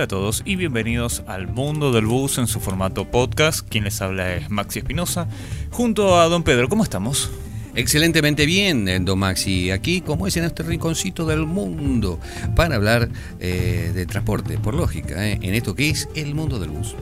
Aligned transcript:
Hola 0.00 0.06
a 0.06 0.08
todos 0.08 0.42
y 0.46 0.56
bienvenidos 0.56 1.22
al 1.26 1.46
mundo 1.46 1.92
del 1.92 2.06
bus 2.06 2.38
en 2.38 2.46
su 2.46 2.58
formato 2.58 3.10
podcast. 3.10 3.68
Quien 3.68 3.84
les 3.84 4.00
habla 4.00 4.34
es 4.34 4.48
Maxi 4.48 4.78
Espinosa, 4.78 5.28
junto 5.70 6.18
a 6.18 6.26
don 6.28 6.42
Pedro. 6.42 6.70
¿Cómo 6.70 6.82
estamos? 6.82 7.30
Excelentemente 7.74 8.46
bien, 8.46 9.04
Don 9.04 9.18
Maxi, 9.18 9.70
aquí 9.70 10.00
como 10.00 10.26
es 10.26 10.38
en 10.38 10.44
este 10.44 10.62
rinconcito 10.62 11.26
del 11.26 11.40
mundo, 11.40 12.18
para 12.56 12.76
hablar 12.76 13.10
eh, 13.40 13.92
de 13.94 14.06
transporte, 14.06 14.56
por 14.56 14.72
lógica, 14.72 15.28
eh, 15.28 15.38
en 15.42 15.52
esto 15.52 15.74
que 15.74 15.90
es 15.90 16.08
el 16.14 16.34
mundo 16.34 16.58
del 16.58 16.70
bus. 16.70 16.96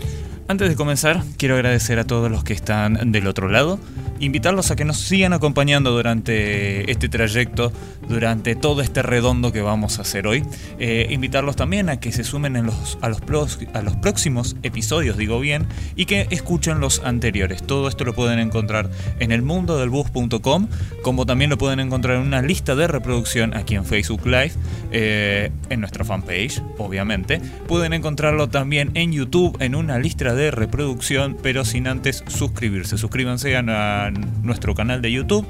Antes 0.48 0.68
de 0.68 0.74
comenzar, 0.74 1.22
quiero 1.36 1.54
agradecer 1.54 2.00
a 2.00 2.04
todos 2.04 2.28
los 2.32 2.42
que 2.42 2.52
están 2.52 3.12
del 3.12 3.28
otro 3.28 3.48
lado, 3.48 3.78
invitarlos 4.20 4.70
a 4.70 4.76
que 4.76 4.84
nos 4.84 4.98
sigan 4.98 5.32
acompañando 5.32 5.90
durante 5.90 6.90
este 6.90 7.08
trayecto, 7.08 7.72
durante 8.08 8.54
todo 8.54 8.82
este 8.82 9.02
redondo 9.02 9.52
que 9.52 9.62
vamos 9.62 9.98
a 9.98 10.02
hacer 10.02 10.26
hoy. 10.26 10.44
Eh, 10.78 11.06
invitarlos 11.10 11.56
también 11.56 11.88
a 11.88 12.00
que 12.00 12.12
se 12.12 12.24
sumen 12.24 12.56
a, 12.56 12.62
los 12.62 12.98
a 13.02 13.82
los 13.82 13.96
próximos 13.96 14.56
episodios, 14.62 15.16
digo 15.16 15.40
bien, 15.40 15.66
y 15.96 16.06
que 16.06 16.26
escuchen 16.30 16.80
los 16.80 17.00
anteriores. 17.04 17.62
Todo 17.62 17.88
esto 17.88 18.04
lo 18.04 18.14
pueden 18.14 18.38
encontrar 18.38 18.90
en 19.18 19.32
el 19.32 19.38
elmundodelbus.com, 19.38 20.68
como 21.02 21.26
también 21.26 21.50
lo 21.50 21.58
pueden 21.58 21.80
encontrar 21.80 22.16
en 22.16 22.22
una 22.22 22.42
lista 22.42 22.74
de 22.74 22.86
reproducción 22.86 23.54
aquí 23.54 23.74
en 23.74 23.84
Facebook 23.84 24.26
Live, 24.26 24.52
eh, 24.92 25.50
en 25.70 25.80
nuestra 25.80 26.04
fanpage, 26.04 26.62
obviamente. 26.78 27.40
Pueden 27.66 27.92
encontrarlo 27.92 28.48
también 28.48 28.90
en 28.94 29.12
YouTube, 29.12 29.56
en 29.60 29.74
una 29.74 29.98
lista 29.98 30.34
de 30.34 30.50
reproducción, 30.50 31.36
pero 31.42 31.64
sin 31.64 31.86
antes 31.86 32.24
suscribirse. 32.26 32.98
Suscríbanse 32.98 33.56
a 33.56 34.07
nuestro 34.42 34.74
canal 34.74 35.02
de 35.02 35.12
YouTube. 35.12 35.46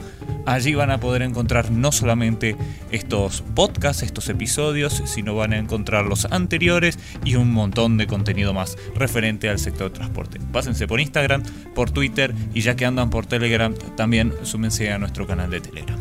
Allí 0.47 0.75
van 0.75 0.91
a 0.91 0.99
poder 1.01 1.23
encontrar 1.23 1.71
no 1.71 1.93
solamente 1.93 2.57
estos 2.91 3.43
podcasts, 3.55 4.03
estos 4.03 4.29
episodios, 4.29 5.03
sino 5.07 5.35
van 5.35 5.53
a 5.53 5.59
encontrar 5.59 6.07
los 6.07 6.25
anteriores 6.27 6.99
y 7.25 7.35
un 7.35 7.53
montón 7.53 7.97
de 7.97 8.07
contenido 8.07 8.55
más 8.55 8.77
referente 8.95 9.49
al 9.49 9.59
sector 9.59 9.91
de 9.91 9.97
transporte. 9.97 10.41
Pásense 10.53 10.87
por 10.87 11.01
Instagram, 11.01 11.43
por 11.75 11.91
Twitter 11.91 12.35
y 12.55 12.61
ya 12.61 12.77
que 12.77 12.87
andan 12.87 13.11
por 13.11 13.27
Telegram, 13.27 13.75
también 13.97 14.33
súmense 14.43 14.93
a 14.93 14.99
nuestro 14.99 15.27
canal 15.27 15.51
de 15.51 15.61
Telegram. 15.61 15.99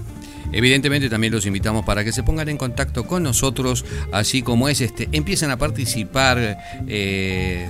Evidentemente 0.52 1.10
también 1.10 1.34
los 1.34 1.46
invitamos 1.46 1.84
para 1.86 2.04
que 2.04 2.12
se 2.12 2.24
pongan 2.24 2.48
en 2.50 2.58
contacto 2.58 3.06
con 3.06 3.24
nosotros, 3.24 3.86
así 4.14 4.42
como 4.42 4.70
es 4.70 4.82
este, 4.82 5.10
empiezan 5.12 5.52
a 5.52 5.58
participar 5.58 6.58
eh, 6.88 7.70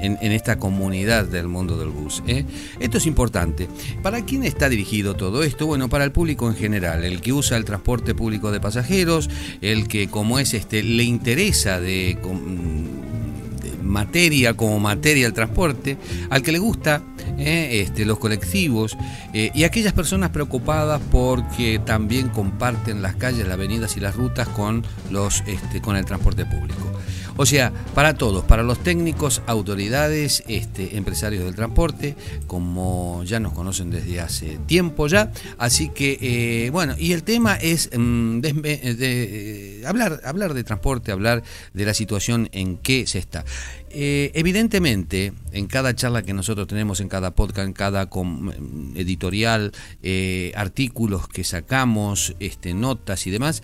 en, 0.00 0.32
esta 0.32 0.58
comunidad 0.58 1.26
del 1.26 1.48
mundo 1.48 1.78
del 1.78 1.88
bus. 1.88 2.22
¿eh? 2.26 2.44
Esto 2.78 2.98
es 2.98 3.06
importante. 3.06 3.68
¿Para 4.02 4.24
quién 4.24 4.44
está 4.44 4.68
dirigido 4.68 5.14
todo 5.14 5.42
esto? 5.42 5.66
Bueno, 5.66 5.88
para 5.88 6.04
el 6.04 6.12
público 6.12 6.48
en 6.48 6.56
general, 6.56 7.04
el 7.04 7.20
que 7.20 7.32
usa 7.32 7.56
el 7.56 7.64
transporte 7.64 8.14
público 8.14 8.50
de 8.50 8.60
pasajeros, 8.60 9.28
el 9.60 9.88
que 9.88 10.08
como 10.08 10.38
es 10.38 10.54
este 10.54 10.82
le 10.82 11.04
interesa 11.04 11.80
de, 11.80 12.18
materia 13.82 14.54
como 14.54 14.78
materia 14.78 15.26
el 15.26 15.32
transporte, 15.32 15.98
al 16.30 16.42
que 16.42 16.52
le 16.52 16.58
gusta 16.58 17.02
¿eh? 17.38 17.82
este, 17.82 18.04
los 18.04 18.18
colectivos 18.18 18.96
eh, 19.32 19.50
y 19.54 19.64
aquellas 19.64 19.92
personas 19.92 20.30
preocupadas 20.30 21.00
porque 21.10 21.80
también 21.84 22.28
comparten 22.28 23.02
las 23.02 23.16
calles, 23.16 23.46
las 23.46 23.54
avenidas 23.54 23.96
y 23.96 24.00
las 24.00 24.14
rutas 24.14 24.48
con, 24.48 24.84
los, 25.10 25.42
este, 25.46 25.80
con 25.80 25.96
el 25.96 26.04
transporte 26.04 26.46
público. 26.46 26.90
O 27.36 27.46
sea, 27.46 27.72
para 27.94 28.14
todos, 28.14 28.44
para 28.44 28.62
los 28.62 28.82
técnicos, 28.82 29.42
autoridades, 29.46 30.42
este, 30.48 30.96
empresarios 30.96 31.44
del 31.44 31.54
transporte, 31.54 32.16
como 32.46 33.22
ya 33.24 33.40
nos 33.40 33.52
conocen 33.52 33.90
desde 33.90 34.20
hace 34.20 34.58
tiempo 34.66 35.06
ya. 35.06 35.32
Así 35.58 35.88
que, 35.88 36.18
eh, 36.20 36.70
bueno, 36.70 36.94
y 36.98 37.12
el 37.12 37.22
tema 37.22 37.56
es 37.56 37.90
mm, 37.96 38.40
de, 38.40 38.52
eh, 38.64 39.82
hablar, 39.86 40.20
hablar 40.24 40.54
de 40.54 40.64
transporte, 40.64 41.12
hablar 41.12 41.42
de 41.72 41.84
la 41.84 41.94
situación 41.94 42.48
en 42.52 42.76
que 42.76 43.06
se 43.06 43.18
está. 43.18 43.44
Eh, 43.90 44.30
evidentemente, 44.34 45.32
en 45.52 45.66
cada 45.66 45.94
charla 45.94 46.22
que 46.22 46.32
nosotros 46.32 46.68
tenemos, 46.68 47.00
en 47.00 47.08
cada 47.08 47.32
podcast, 47.32 47.66
en 47.66 47.72
cada 47.72 48.08
editorial, 48.94 49.72
artículos 50.54 51.28
que 51.28 51.44
sacamos, 51.44 52.34
este, 52.38 52.74
notas 52.74 53.26
y 53.26 53.30
demás, 53.30 53.62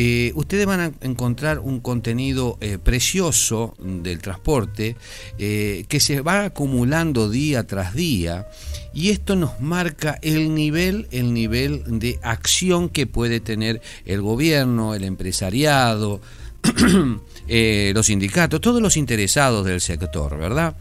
eh, 0.00 0.30
ustedes 0.36 0.64
van 0.64 0.78
a 0.78 0.92
encontrar 1.00 1.58
un 1.58 1.80
contenido 1.80 2.56
eh, 2.60 2.78
precioso 2.78 3.74
del 3.80 4.20
transporte 4.20 4.94
eh, 5.40 5.86
que 5.88 5.98
se 5.98 6.20
va 6.20 6.44
acumulando 6.44 7.28
día 7.28 7.66
tras 7.66 7.96
día 7.96 8.46
y 8.94 9.10
esto 9.10 9.34
nos 9.34 9.60
marca 9.60 10.16
el 10.22 10.54
nivel, 10.54 11.08
el 11.10 11.34
nivel 11.34 11.82
de 11.98 12.20
acción 12.22 12.90
que 12.90 13.08
puede 13.08 13.40
tener 13.40 13.82
el 14.04 14.22
gobierno, 14.22 14.94
el 14.94 15.02
empresariado, 15.02 16.20
los 17.48 18.06
sindicatos, 18.06 18.60
todos 18.60 18.80
los 18.80 18.96
interesados 18.96 19.66
del 19.66 19.80
sector, 19.80 20.38
¿verdad? 20.38 20.76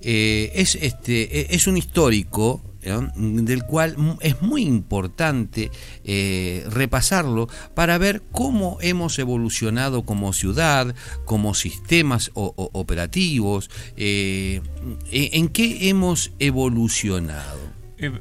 es, 0.00 0.76
este, 0.76 1.52
es 1.52 1.66
un 1.66 1.76
histórico 1.76 2.62
del 2.82 3.64
cual 3.64 3.96
es 4.20 4.40
muy 4.42 4.62
importante 4.62 5.70
eh, 6.04 6.64
repasarlo 6.70 7.48
para 7.74 7.98
ver 7.98 8.22
cómo 8.32 8.78
hemos 8.80 9.18
evolucionado 9.18 10.02
como 10.02 10.32
ciudad, 10.32 10.94
como 11.24 11.54
sistemas 11.54 12.30
operativos, 12.34 13.70
eh, 13.96 14.62
e, 15.10 15.30
en 15.34 15.48
qué 15.48 15.88
hemos 15.88 16.32
evolucionado. 16.38 17.60
Eh, 17.98 18.12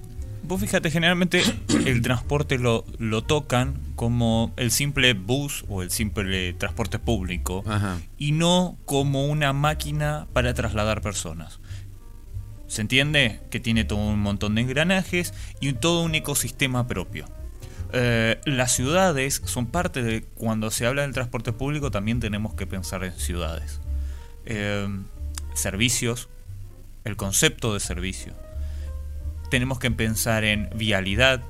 vos 0.44 0.60
fíjate, 0.60 0.92
generalmente 0.92 1.42
el 1.86 2.02
transporte 2.02 2.58
lo, 2.58 2.86
lo 2.98 3.24
tocan 3.24 3.76
como 3.96 4.54
el 4.58 4.72
simple 4.72 5.14
bus 5.14 5.66
o 5.68 5.84
el 5.84 5.92
simple 5.92 6.54
transporte 6.54 7.00
público 7.00 7.64
y 8.18 8.32
no 8.32 8.78
como 8.86 9.28
una 9.28 9.52
máquina 9.54 10.28
para 10.34 10.54
trasladar 10.54 11.02
personas. 11.02 11.60
¿Se 12.70 12.82
entiende? 12.82 13.40
Que 13.50 13.60
tiene 13.60 13.84
todo 13.84 13.98
un 13.98 14.20
montón 14.20 14.54
de 14.56 14.62
engranajes 14.62 15.34
y 15.60 15.74
todo 15.74 16.04
un 16.04 16.14
ecosistema 16.14 16.88
propio. 16.88 17.26
Eh, 17.92 18.40
las 18.46 18.74
ciudades 18.74 19.42
son 19.46 19.66
parte 19.66 20.04
de... 20.04 20.22
Cuando 20.22 20.70
se 20.70 20.86
habla 20.86 21.02
del 21.02 21.14
transporte 21.14 21.52
público 21.52 21.90
también 21.90 22.20
tenemos 22.20 22.54
que 22.54 22.68
pensar 22.68 23.04
en 23.04 23.14
ciudades. 23.14 23.82
Eh, 24.46 24.88
servicios, 25.56 26.30
el 27.06 27.16
concepto 27.16 27.74
de 27.74 27.80
servicio. 27.80 28.34
Tenemos 29.50 29.80
que 29.80 29.90
pensar 29.90 30.44
en 30.44 30.70
vialidad, 30.76 31.42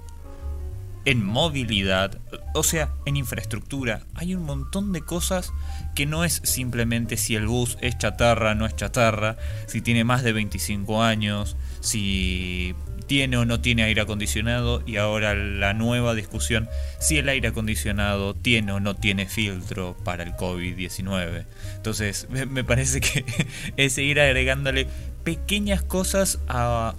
en 1.09 1.25
movilidad, 1.25 2.19
o 2.53 2.61
sea, 2.61 2.93
en 3.07 3.17
infraestructura. 3.17 4.03
Hay 4.13 4.35
un 4.35 4.43
montón 4.43 4.93
de 4.93 5.01
cosas 5.01 5.51
que 5.95 6.05
no 6.05 6.23
es 6.23 6.39
simplemente 6.43 7.17
si 7.17 7.35
el 7.35 7.47
bus 7.47 7.79
es 7.81 7.97
chatarra, 7.97 8.53
no 8.53 8.67
es 8.67 8.75
chatarra, 8.75 9.35
si 9.65 9.81
tiene 9.81 10.03
más 10.03 10.21
de 10.21 10.33
25 10.33 11.01
años, 11.01 11.57
si 11.79 12.75
tiene 13.07 13.37
o 13.37 13.45
no 13.45 13.59
tiene 13.59 13.81
aire 13.81 14.01
acondicionado 14.01 14.83
y 14.85 14.97
ahora 14.97 15.33
la 15.33 15.73
nueva 15.73 16.13
discusión 16.13 16.69
si 16.99 17.17
el 17.17 17.27
aire 17.27 17.47
acondicionado 17.47 18.35
tiene 18.35 18.71
o 18.71 18.79
no 18.79 18.95
tiene 18.95 19.25
filtro 19.25 19.97
para 20.05 20.21
el 20.21 20.33
COVID-19. 20.33 21.45
Entonces 21.75 22.27
me 22.29 22.63
parece 22.63 23.01
que 23.01 23.25
es 23.77 23.93
seguir 23.93 24.19
agregándole 24.19 24.85
pequeñas 25.23 25.81
cosas 25.81 26.39
a, 26.47 26.93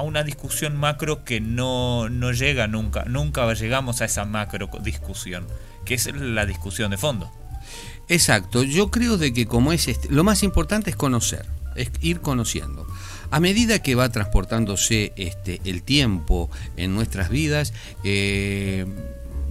a 0.00 0.02
una 0.02 0.24
discusión 0.24 0.76
macro 0.76 1.24
que 1.24 1.40
no, 1.40 2.08
no 2.08 2.32
llega 2.32 2.66
nunca, 2.66 3.04
nunca 3.04 3.52
llegamos 3.52 4.00
a 4.00 4.06
esa 4.06 4.24
macro 4.24 4.70
discusión, 4.82 5.46
que 5.84 5.94
es 5.94 6.12
la 6.14 6.46
discusión 6.46 6.90
de 6.90 6.96
fondo. 6.96 7.30
Exacto, 8.08 8.62
yo 8.62 8.90
creo 8.90 9.18
de 9.18 9.32
que 9.32 9.46
como 9.46 9.72
es 9.72 9.88
este, 9.88 10.08
lo 10.10 10.24
más 10.24 10.42
importante 10.42 10.90
es 10.90 10.96
conocer, 10.96 11.44
es 11.76 11.90
ir 12.00 12.20
conociendo. 12.20 12.86
A 13.30 13.40
medida 13.40 13.80
que 13.80 13.94
va 13.94 14.08
transportándose 14.08 15.12
este, 15.16 15.60
el 15.64 15.82
tiempo 15.82 16.50
en 16.76 16.94
nuestras 16.94 17.28
vidas, 17.28 17.72
eh, 18.02 18.86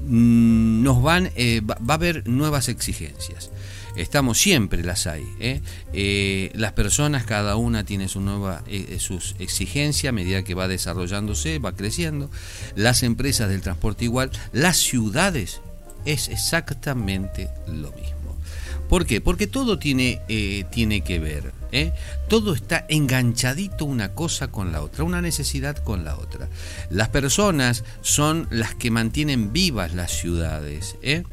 nos 0.04 1.02
van, 1.02 1.32
eh, 1.36 1.62
va, 1.62 1.78
a 1.88 1.94
haber 1.94 2.28
nuevas 2.28 2.70
exigencias. 2.70 3.52
Estamos 3.96 4.40
siempre 4.40 4.84
las 4.84 5.08
hay. 5.08 5.26
¿eh? 5.40 6.52
las 6.56 6.74
personas, 6.74 7.26
cada 7.26 7.56
una 7.56 7.84
tiene 7.84 8.08
su 8.08 8.22
nueva, 8.22 8.64
sus 9.00 9.36
exigencias 9.40 10.10
a 10.10 10.14
medida 10.14 10.44
que 10.44 10.54
va 10.54 10.68
desarrollándose, 10.68 11.60
va 11.60 11.76
creciendo. 11.76 12.30
Las 12.76 13.04
empresas 13.04 13.50
del 13.50 13.62
transporte 13.62 14.06
igual. 14.06 14.32
Las 14.54 14.78
ciudades 14.78 15.62
es 16.06 16.30
exactamente 16.30 17.50
lo 17.68 17.92
mismo. 17.92 18.38
¿Por 18.90 19.06
qué? 19.06 19.22
Porque 19.22 19.48
todo 19.48 19.78
tiene, 19.78 20.22
eh, 20.28 20.66
tiene 20.72 21.02
que 21.02 21.20
ver. 21.20 21.59
¿Eh? 21.72 21.94
Todo 22.28 22.54
está 22.54 22.86
enganchadito 22.90 23.86
una 23.86 24.14
cosa 24.14 24.50
con 24.50 24.72
la 24.72 24.82
otra, 24.82 25.04
una 25.04 25.22
necesidad 25.22 25.78
con 25.78 26.04
la 26.04 26.18
otra. 26.18 26.50
Las 26.90 27.10
personas 27.10 27.84
son 28.02 28.48
las 28.52 28.76
que 28.76 28.92
mantienen 28.92 29.54
vivas 29.54 29.94
las 29.94 30.12
ciudades. 30.12 30.96
¿eh? 31.02 31.24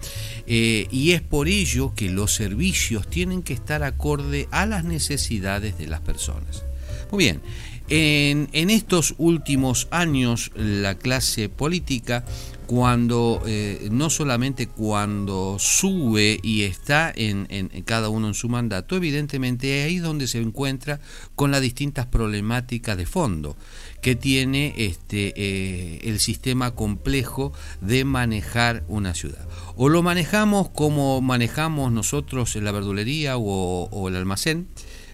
y 0.47 1.12
es 1.12 1.23
por 1.23 1.49
ello 1.49 1.93
que 1.94 2.09
los 2.09 2.35
servicios 2.35 3.09
tienen 3.09 3.43
que 3.43 3.53
estar 3.53 3.83
acorde 3.83 4.49
a 4.50 4.67
las 4.67 4.85
necesidades 4.85 5.79
de 5.79 5.87
las 5.87 6.00
personas. 6.00 6.65
Muy 7.11 7.25
bien. 7.25 7.41
En, 7.88 8.49
en, 8.53 8.71
estos 8.71 9.15
últimos 9.17 9.87
años 9.93 10.50
la 10.56 10.97
clase 10.97 11.49
política 11.49 12.25
cuando 12.67 13.43
eh, 13.47 13.89
no 13.91 14.11
solamente 14.11 14.67
cuando 14.67 15.57
sube 15.59 16.39
y 16.43 16.63
está 16.63 17.13
en, 17.15 17.47
cada 17.85 18.09
uno 18.09 18.29
en 18.29 18.35
su 18.35 18.49
mandato, 18.49 18.97
evidentemente 18.97 19.81
es 19.81 19.87
ahí 19.87 19.99
donde 19.99 20.27
se 20.27 20.41
encuentra 20.41 21.01
con 21.35 21.51
las 21.51 21.61
distintas 21.61 22.07
problemáticas 22.07 22.97
de 22.97 23.07
fondo 23.07 23.57
que 24.03 24.17
tiene 24.17 24.75
este, 24.77 25.33
eh, 25.37 26.01
el 26.05 26.21
sistema 26.21 26.73
complejo 26.73 27.53
de 27.81 28.05
manejar 28.05 28.85
una 28.89 29.15
ciudad. 29.15 29.47
O 29.77 29.89
lo 29.89 30.03
manejamos 30.03 30.69
como 30.71 31.21
manejamos 31.21 31.93
nosotros 31.93 32.57
en 32.57 32.65
la 32.65 32.73
verdulería 32.73 33.37
o, 33.37 33.89
o 33.91 34.09
el 34.09 34.17
almacén 34.17 34.69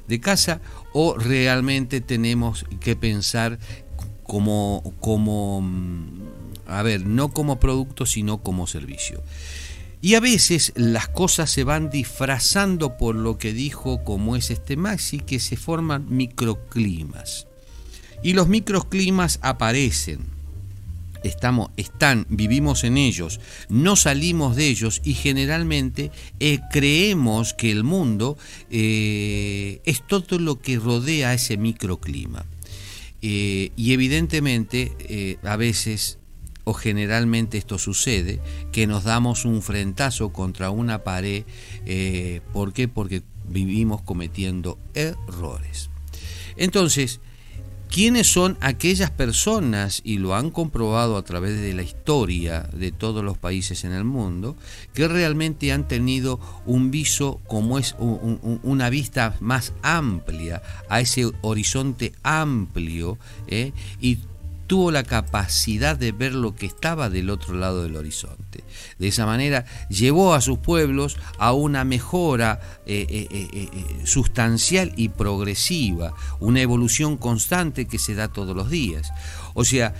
de 0.08 0.20
casa, 0.20 0.60
o 0.92 1.16
realmente 1.16 2.00
tenemos 2.00 2.66
que 2.80 2.96
pensar 2.96 3.58
como, 4.24 4.94
como 5.00 5.60
mm, 5.60 6.31
a 6.78 6.82
ver, 6.82 7.06
no 7.06 7.30
como 7.30 7.60
producto, 7.60 8.06
sino 8.06 8.42
como 8.42 8.66
servicio. 8.66 9.22
Y 10.04 10.16
a 10.16 10.20
veces 10.20 10.72
las 10.74 11.06
cosas 11.08 11.48
se 11.48 11.62
van 11.62 11.88
disfrazando 11.88 12.96
por 12.96 13.14
lo 13.14 13.38
que 13.38 13.52
dijo 13.52 14.02
como 14.02 14.34
es 14.34 14.50
este 14.50 14.76
Maxi, 14.76 15.20
que 15.20 15.38
se 15.38 15.56
forman 15.56 16.06
microclimas. 16.08 17.46
Y 18.20 18.32
los 18.32 18.48
microclimas 18.48 19.38
aparecen. 19.42 20.26
Estamos, 21.22 21.70
están, 21.76 22.26
vivimos 22.28 22.82
en 22.82 22.96
ellos, 22.96 23.38
no 23.68 23.94
salimos 23.94 24.56
de 24.56 24.66
ellos 24.66 25.00
y 25.04 25.14
generalmente 25.14 26.10
eh, 26.40 26.58
creemos 26.72 27.54
que 27.54 27.70
el 27.70 27.84
mundo 27.84 28.36
eh, 28.72 29.80
es 29.84 30.04
todo 30.04 30.40
lo 30.40 30.60
que 30.60 30.80
rodea 30.80 31.32
ese 31.32 31.56
microclima. 31.56 32.44
Eh, 33.24 33.70
y 33.76 33.92
evidentemente 33.92 35.38
a 35.44 35.54
veces 35.54 36.18
o 36.64 36.74
generalmente 36.74 37.58
esto 37.58 37.78
sucede, 37.78 38.40
que 38.70 38.86
nos 38.86 39.04
damos 39.04 39.44
un 39.44 39.62
frentazo 39.62 40.32
contra 40.32 40.70
una 40.70 41.02
pared. 41.02 41.44
Eh, 41.86 42.40
¿Por 42.52 42.72
qué? 42.72 42.88
Porque 42.88 43.22
vivimos 43.48 44.02
cometiendo 44.02 44.78
errores. 44.94 45.90
Entonces, 46.56 47.20
¿quiénes 47.88 48.26
son 48.26 48.56
aquellas 48.60 49.10
personas, 49.10 50.00
y 50.04 50.18
lo 50.18 50.34
han 50.34 50.50
comprobado 50.50 51.16
a 51.16 51.24
través 51.24 51.60
de 51.60 51.74
la 51.74 51.82
historia 51.82 52.68
de 52.72 52.92
todos 52.92 53.24
los 53.24 53.38
países 53.38 53.84
en 53.84 53.92
el 53.92 54.04
mundo, 54.04 54.56
que 54.94 55.08
realmente 55.08 55.72
han 55.72 55.88
tenido 55.88 56.40
un 56.64 56.90
viso 56.90 57.40
como 57.46 57.78
es 57.78 57.96
una 57.98 58.88
vista 58.88 59.36
más 59.40 59.72
amplia, 59.82 60.62
a 60.88 61.00
ese 61.00 61.30
horizonte 61.42 62.12
amplio, 62.22 63.18
eh, 63.48 63.72
y 64.00 64.18
tuvo 64.66 64.90
la 64.90 65.02
capacidad 65.02 65.96
de 65.96 66.12
ver 66.12 66.34
lo 66.34 66.54
que 66.54 66.66
estaba 66.66 67.10
del 67.10 67.30
otro 67.30 67.54
lado 67.54 67.82
del 67.82 67.96
horizonte. 67.96 68.64
De 68.98 69.08
esa 69.08 69.26
manera 69.26 69.64
llevó 69.88 70.34
a 70.34 70.40
sus 70.40 70.58
pueblos 70.58 71.16
a 71.38 71.52
una 71.52 71.84
mejora 71.84 72.60
eh, 72.86 73.06
eh, 73.08 73.48
eh, 73.52 73.68
sustancial 74.04 74.92
y 74.96 75.08
progresiva, 75.08 76.14
una 76.40 76.60
evolución 76.60 77.16
constante 77.16 77.86
que 77.86 77.98
se 77.98 78.14
da 78.14 78.28
todos 78.28 78.56
los 78.56 78.70
días. 78.70 79.12
O 79.54 79.64
sea, 79.64 79.94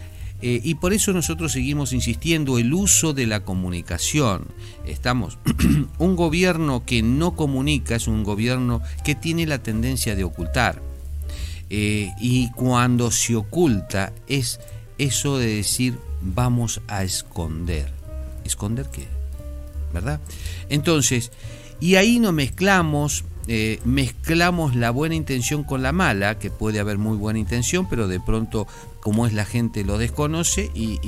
y 0.44 0.74
por 0.74 0.92
eso 0.92 1.12
nosotros 1.12 1.52
seguimos 1.52 1.92
insistiendo 1.92 2.58
el 2.58 2.74
uso 2.74 3.12
de 3.12 3.26
la 3.26 3.44
comunicación. 3.44 4.48
Estamos, 4.84 5.38
un 5.98 6.16
gobierno 6.16 6.84
que 6.84 7.00
no 7.00 7.36
comunica 7.36 7.94
es 7.94 8.08
un 8.08 8.24
gobierno 8.24 8.82
que 9.04 9.14
tiene 9.14 9.46
la 9.46 9.62
tendencia 9.62 10.16
de 10.16 10.24
ocultar. 10.24 10.82
Eh, 11.74 12.12
y 12.20 12.50
cuando 12.50 13.10
se 13.10 13.34
oculta 13.34 14.12
es 14.26 14.60
eso 14.98 15.38
de 15.38 15.56
decir 15.56 15.98
vamos 16.20 16.82
a 16.86 17.02
esconder. 17.02 17.90
¿Esconder 18.44 18.90
qué? 18.92 19.06
¿Verdad? 19.94 20.20
Entonces, 20.69 21.32
y 21.80 21.94
ahí 21.94 22.20
no 22.20 22.30
mezclamos, 22.30 23.24
eh, 23.46 23.80
mezclamos 23.86 24.76
la 24.76 24.90
buena 24.90 25.14
intención 25.14 25.64
con 25.64 25.82
la 25.82 25.92
mala, 25.92 26.38
que 26.38 26.50
puede 26.50 26.78
haber 26.78 26.98
muy 26.98 27.16
buena 27.16 27.38
intención, 27.38 27.88
pero 27.88 28.06
de 28.06 28.20
pronto, 28.20 28.66
como 29.00 29.26
es 29.26 29.32
la 29.32 29.46
gente, 29.46 29.82
lo 29.82 29.96
desconoce 29.96 30.70
y 30.74 30.98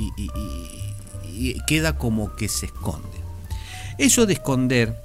queda 1.67 1.99
como 1.99 2.35
que 2.35 2.49
se 2.49 2.65
esconde. 2.65 3.19
Eso 3.99 4.25
de 4.25 4.33
esconder 4.33 4.99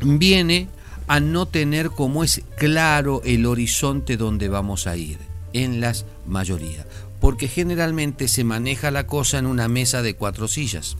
viene 0.00 0.68
a 1.06 1.20
no 1.20 1.46
tener 1.46 1.90
como 1.90 2.24
es 2.24 2.42
claro 2.56 3.22
el 3.24 3.46
horizonte 3.46 4.16
donde 4.16 4.48
vamos 4.48 4.86
a 4.86 4.96
ir, 4.96 5.18
en 5.52 5.80
las 5.80 6.04
mayoría, 6.26 6.86
porque 7.20 7.48
generalmente 7.48 8.28
se 8.28 8.44
maneja 8.44 8.90
la 8.90 9.06
cosa 9.06 9.38
en 9.38 9.46
una 9.46 9.68
mesa 9.68 10.02
de 10.02 10.14
cuatro 10.14 10.48
sillas. 10.48 10.96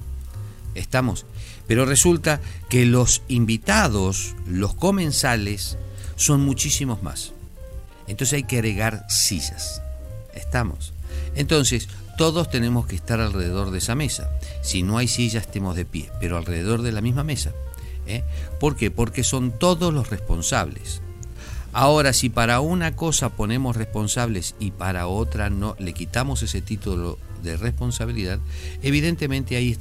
Estamos, 0.74 1.26
pero 1.66 1.86
resulta 1.86 2.40
que 2.68 2.86
los 2.86 3.22
invitados, 3.28 4.34
los 4.46 4.74
comensales, 4.74 5.78
son 6.16 6.42
muchísimos 6.42 7.02
más. 7.02 7.32
Entonces 8.06 8.34
hay 8.34 8.44
que 8.44 8.56
agregar 8.56 9.06
sillas. 9.08 9.82
Estamos. 10.34 10.92
Entonces, 11.36 11.88
todos 12.16 12.50
tenemos 12.50 12.86
que 12.86 12.96
estar 12.96 13.20
alrededor 13.20 13.70
de 13.70 13.78
esa 13.78 13.94
mesa. 13.94 14.30
Si 14.62 14.82
no 14.82 14.98
hay 14.98 15.08
sillas, 15.08 15.46
estemos 15.46 15.74
de 15.74 15.84
pie, 15.84 16.10
pero 16.20 16.36
alrededor 16.36 16.82
de 16.82 16.92
la 16.92 17.00
misma 17.00 17.24
mesa. 17.24 17.52
¿Eh? 18.06 18.24
¿Por 18.60 18.76
qué? 18.76 18.90
Porque 18.90 19.24
son 19.24 19.52
todos 19.58 19.92
los 19.92 20.10
responsables. 20.10 21.00
Ahora, 21.72 22.12
si 22.12 22.28
para 22.28 22.60
una 22.60 22.94
cosa 22.94 23.30
ponemos 23.30 23.76
responsables 23.76 24.54
y 24.60 24.70
para 24.70 25.08
otra 25.08 25.50
no, 25.50 25.74
le 25.80 25.92
quitamos 25.92 26.42
ese 26.42 26.62
título 26.62 27.18
de 27.42 27.56
responsabilidad, 27.56 28.38
evidentemente 28.80 29.56
ahí, 29.56 29.76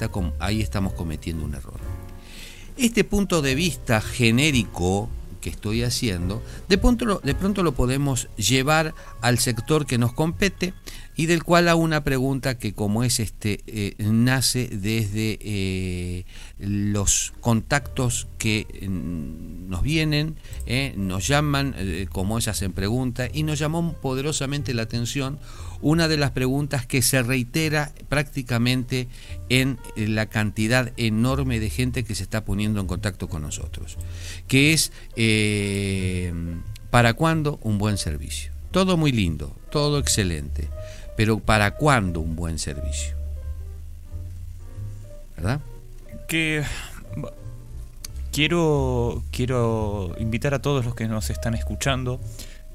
estamos 0.62 0.94
cometiendo 0.94 1.46
un 1.46 1.54
error. 1.54 1.80
Este 2.78 3.04
punto 3.04 3.44
de 3.44 3.54
vista 3.54 4.02
genérico 4.02 5.08
que 5.44 5.50
estoy 5.50 5.84
haciendo, 5.84 6.42
de 6.70 6.78
pronto, 6.78 7.20
de 7.22 7.36
pronto 7.36 7.64
lo 7.64 7.74
podemos 7.74 8.30
llevar 8.38 8.96
al 9.20 9.40
sector 9.40 9.86
que 9.86 9.98
nos 9.98 10.14
compete 10.14 10.74
y 11.18 11.26
del 11.26 11.44
cual 11.44 11.68
a 11.68 11.76
una 11.76 12.06
pregunta 12.06 12.58
que 12.58 12.74
como 12.74 13.04
es 13.04 13.20
este 13.20 13.60
eh, 13.68 13.96
nace 14.00 14.70
desde 14.70 15.38
eh, 15.42 16.26
los 16.60 17.34
contactos 17.42 18.28
que 18.38 18.88
mm, 18.88 19.70
nos 19.70 19.82
vienen, 19.82 20.38
eh, 20.66 20.94
nos 20.96 21.28
llaman, 21.28 21.76
como 22.10 22.38
esas 22.38 22.58
hacen 22.58 22.72
preguntas, 22.72 23.30
y 23.34 23.44
nos 23.44 23.60
llamó 23.60 23.94
poderosamente 24.02 24.74
la 24.74 24.84
atención 24.84 25.40
una 25.84 26.08
de 26.08 26.18
las 26.18 26.32
preguntas 26.32 26.88
que 26.88 27.04
se 27.04 27.22
reitera 27.22 27.92
prácticamente 28.10 29.08
en 29.50 29.78
la 29.96 30.26
cantidad 30.26 30.92
enorme 30.98 31.60
de 31.60 31.70
gente 31.70 32.04
que 32.04 32.16
se 32.16 32.24
está 32.24 32.44
poniendo 32.44 32.82
en 32.82 32.88
contacto 32.88 33.30
con 33.30 33.44
nosotros, 33.44 33.98
que 34.48 34.74
es 34.74 34.92
¿para 36.90 37.14
cuándo 37.14 37.60
un 37.62 37.78
buen 37.78 37.98
servicio? 38.00 38.52
Todo 38.72 38.98
muy 38.98 39.12
lindo, 39.12 39.56
todo 39.70 40.00
excelente 40.00 40.70
pero 41.16 41.40
¿para 41.40 41.76
cuándo 41.76 42.20
un 42.20 42.36
buen 42.36 42.60
servicio? 42.60 43.16
¿Verdad? 45.36 45.62
Que 46.28 46.64
quiero, 48.32 49.24
quiero 49.32 50.16
invitar 50.20 50.54
a 50.54 50.62
todos 50.62 50.86
los 50.86 50.96
que 50.96 51.08
nos 51.08 51.30
están 51.30 51.54
escuchando, 51.54 52.20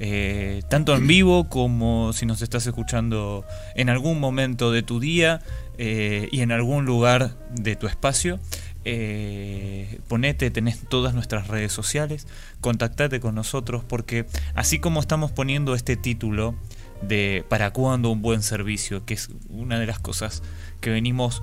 eh, 0.01 0.63
tanto 0.69 0.95
en 0.95 1.07
vivo 1.07 1.49
como 1.49 2.13
si 2.13 2.27
nos 2.27 2.43
estás 2.43 2.67
escuchando 2.67 3.45
en 3.75 3.89
algún 3.89 4.21
momento 4.21 4.71
de 4.71 4.83
tu 4.83 5.01
día 5.01 5.41
eh, 5.77 6.29
y 6.31 6.41
en 6.41 6.53
algún 6.53 6.85
lugar 6.85 7.37
de 7.51 7.77
tu 7.77 7.87
espacio. 7.87 8.39
Eh, 8.85 10.01
ponete, 10.09 10.51
tenés 10.51 10.81
todas 10.89 11.13
nuestras 11.15 11.49
redes 11.49 11.73
sociales, 11.73 12.27
contactate 12.61 13.21
con 13.21 13.35
nosotros 13.35 13.85
porque 13.85 14.25
así 14.55 14.79
como 14.79 15.01
estamos 15.01 15.33
poniendo 15.33 15.75
este 15.75 15.97
título, 15.97 16.55
de 17.03 17.45
para 17.49 17.73
cuándo 17.73 18.11
un 18.11 18.23
buen 18.23 18.43
servicio, 18.43 19.05
que 19.05 19.15
es 19.15 19.31
una 19.49 19.79
de 19.79 19.87
las 19.87 19.99
cosas 19.99 20.43
que 20.81 20.91
venimos 20.91 21.43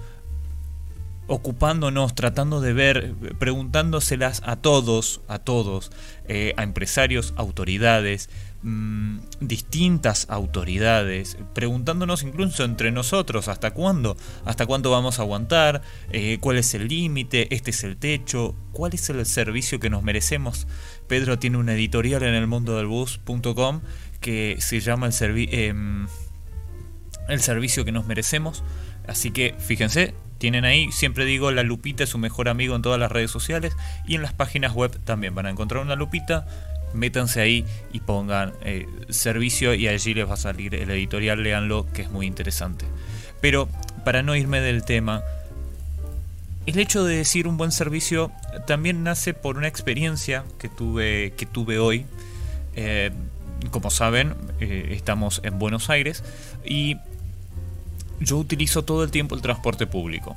ocupándonos, 1.27 2.13
tratando 2.13 2.61
de 2.61 2.73
ver, 2.73 3.15
preguntándoselas 3.39 4.41
a 4.45 4.57
todos, 4.57 5.21
a 5.27 5.39
todos, 5.39 5.91
eh, 6.27 6.53
a 6.57 6.63
empresarios, 6.63 7.33
autoridades, 7.35 8.29
mm, 8.61 9.17
distintas 9.39 10.27
autoridades, 10.29 11.37
preguntándonos 11.53 12.23
incluso 12.23 12.63
entre 12.63 12.91
nosotros 12.91 13.47
hasta 13.47 13.71
cuándo, 13.71 14.17
hasta 14.43 14.65
cuánto 14.65 14.91
vamos 14.91 15.17
a 15.17 15.23
aguantar, 15.23 15.81
eh, 16.11 16.37
cuál 16.41 16.57
es 16.57 16.73
el 16.75 16.87
límite, 16.87 17.53
este 17.55 17.71
es 17.71 17.83
el 17.83 17.97
techo, 17.97 18.55
cuál 18.71 18.93
es 18.93 19.09
el 19.09 19.25
servicio 19.25 19.79
que 19.79 19.89
nos 19.89 20.03
merecemos. 20.03 20.67
Pedro 21.07 21.39
tiene 21.39 21.57
una 21.57 21.73
editorial 21.73 22.21
en 22.23 22.35
el 22.35 22.47
mundo 22.47 22.77
del 22.77 22.85
bus.com 22.85 23.81
que 24.21 24.57
se 24.59 24.79
llama 24.79 25.07
el, 25.07 25.49
em, 25.51 26.07
el 27.27 27.41
servicio 27.41 27.83
que 27.83 27.91
nos 27.91 28.05
merecemos. 28.05 28.63
Así 29.07 29.29
que 29.31 29.55
fíjense, 29.59 30.15
tienen 30.37 30.65
ahí, 30.65 30.91
siempre 30.91 31.25
digo, 31.25 31.51
la 31.51 31.63
lupita 31.63 32.03
es 32.03 32.09
su 32.09 32.17
mejor 32.17 32.49
amigo 32.49 32.75
en 32.75 32.81
todas 32.81 32.99
las 32.99 33.11
redes 33.11 33.31
sociales 33.31 33.75
y 34.05 34.15
en 34.15 34.21
las 34.21 34.33
páginas 34.33 34.73
web 34.73 34.97
también 35.03 35.33
van 35.35 35.45
a 35.45 35.49
encontrar 35.49 35.83
una 35.83 35.95
lupita. 35.95 36.45
métanse 36.93 37.41
ahí 37.41 37.65
y 37.91 37.99
pongan 37.99 38.53
eh, 38.61 38.87
servicio 39.09 39.73
y 39.73 39.87
allí 39.87 40.13
les 40.13 40.29
va 40.29 40.35
a 40.35 40.37
salir 40.37 40.75
el 40.75 40.89
editorial, 40.89 41.43
leanlo, 41.43 41.85
que 41.93 42.03
es 42.03 42.09
muy 42.09 42.25
interesante. 42.25 42.85
Pero 43.41 43.67
para 44.03 44.23
no 44.23 44.35
irme 44.35 44.61
del 44.61 44.83
tema, 44.83 45.23
el 46.65 46.79
hecho 46.79 47.03
de 47.03 47.17
decir 47.17 47.47
un 47.47 47.57
buen 47.57 47.71
servicio 47.71 48.31
también 48.65 49.03
nace 49.03 49.33
por 49.33 49.57
una 49.57 49.67
experiencia 49.67 50.43
que 50.57 50.69
tuve, 50.69 51.33
que 51.37 51.45
tuve 51.45 51.79
hoy. 51.79 52.05
Eh, 52.75 53.11
como 53.71 53.89
saben, 53.89 54.33
eh, 54.59 54.89
estamos 54.91 55.41
en 55.43 55.59
Buenos 55.59 55.89
Aires 55.89 56.23
y 56.65 56.97
yo 58.19 58.37
utilizo 58.37 58.83
todo 58.83 59.03
el 59.03 59.11
tiempo 59.11 59.35
el 59.35 59.41
transporte 59.41 59.87
público. 59.87 60.35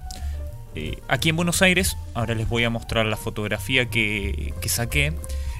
Eh, 0.75 1.00
aquí 1.08 1.30
en 1.30 1.37
Buenos 1.37 1.62
Aires, 1.62 1.97
ahora 2.14 2.35
les 2.35 2.49
voy 2.49 2.64
a 2.64 2.70
mostrar 2.70 3.06
la 3.06 3.16
fotografía 3.16 3.87
que, 3.87 4.54
que 4.61 4.68
saqué, 4.68 5.14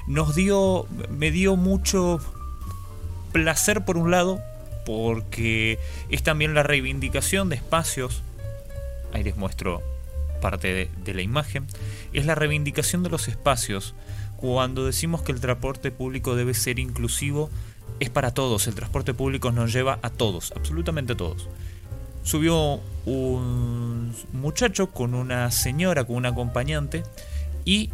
nos 0.07 0.35
dio, 0.35 0.87
me 1.09 1.31
dio 1.31 1.55
mucho 1.55 2.19
placer 3.31 3.85
por 3.85 3.97
un 3.97 4.11
lado, 4.11 4.39
porque 4.85 5.77
es 6.09 6.23
también 6.23 6.53
la 6.53 6.63
reivindicación 6.63 7.49
de 7.49 7.55
espacios. 7.57 8.23
Ahí 9.13 9.23
les 9.23 9.37
muestro 9.37 9.83
parte 10.39 10.89
de, 10.95 11.13
la 11.13 11.21
imagen. 11.21 11.67
Es 12.13 12.25
la 12.25 12.35
reivindicación 12.35 13.03
de 13.03 13.09
los 13.09 13.27
espacios. 13.27 13.93
Cuando 14.37 14.85
decimos 14.85 15.21
que 15.21 15.31
el 15.31 15.41
transporte 15.41 15.91
público 15.91 16.35
debe 16.35 16.53
ser 16.53 16.79
inclusivo, 16.79 17.49
es 17.99 18.09
para 18.09 18.33
todos. 18.33 18.67
El 18.67 18.75
transporte 18.75 19.13
público 19.13 19.51
nos 19.51 19.73
lleva 19.73 19.99
a 20.01 20.09
todos, 20.09 20.53
absolutamente 20.55 21.13
a 21.13 21.17
todos. 21.17 21.49
Subió 22.29 22.79
un 23.07 24.13
muchacho 24.33 24.91
con 24.91 25.15
una 25.15 25.49
señora, 25.49 26.03
con 26.03 26.17
un 26.17 26.27
acompañante, 26.27 27.01
y 27.65 27.89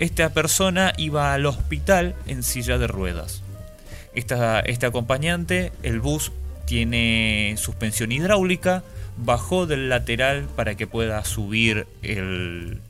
esta 0.00 0.30
persona 0.30 0.92
iba 0.96 1.32
al 1.32 1.46
hospital 1.46 2.16
en 2.26 2.42
silla 2.42 2.78
de 2.78 2.88
ruedas. 2.88 3.44
Esta, 4.12 4.58
este 4.58 4.86
acompañante, 4.86 5.70
el 5.84 6.00
bus 6.00 6.32
tiene 6.64 7.54
suspensión 7.58 8.10
hidráulica, 8.10 8.82
bajó 9.18 9.68
del 9.68 9.88
lateral 9.88 10.48
para 10.56 10.74
que 10.74 10.88
pueda 10.88 11.24
subir 11.24 11.86
el, 12.02 12.80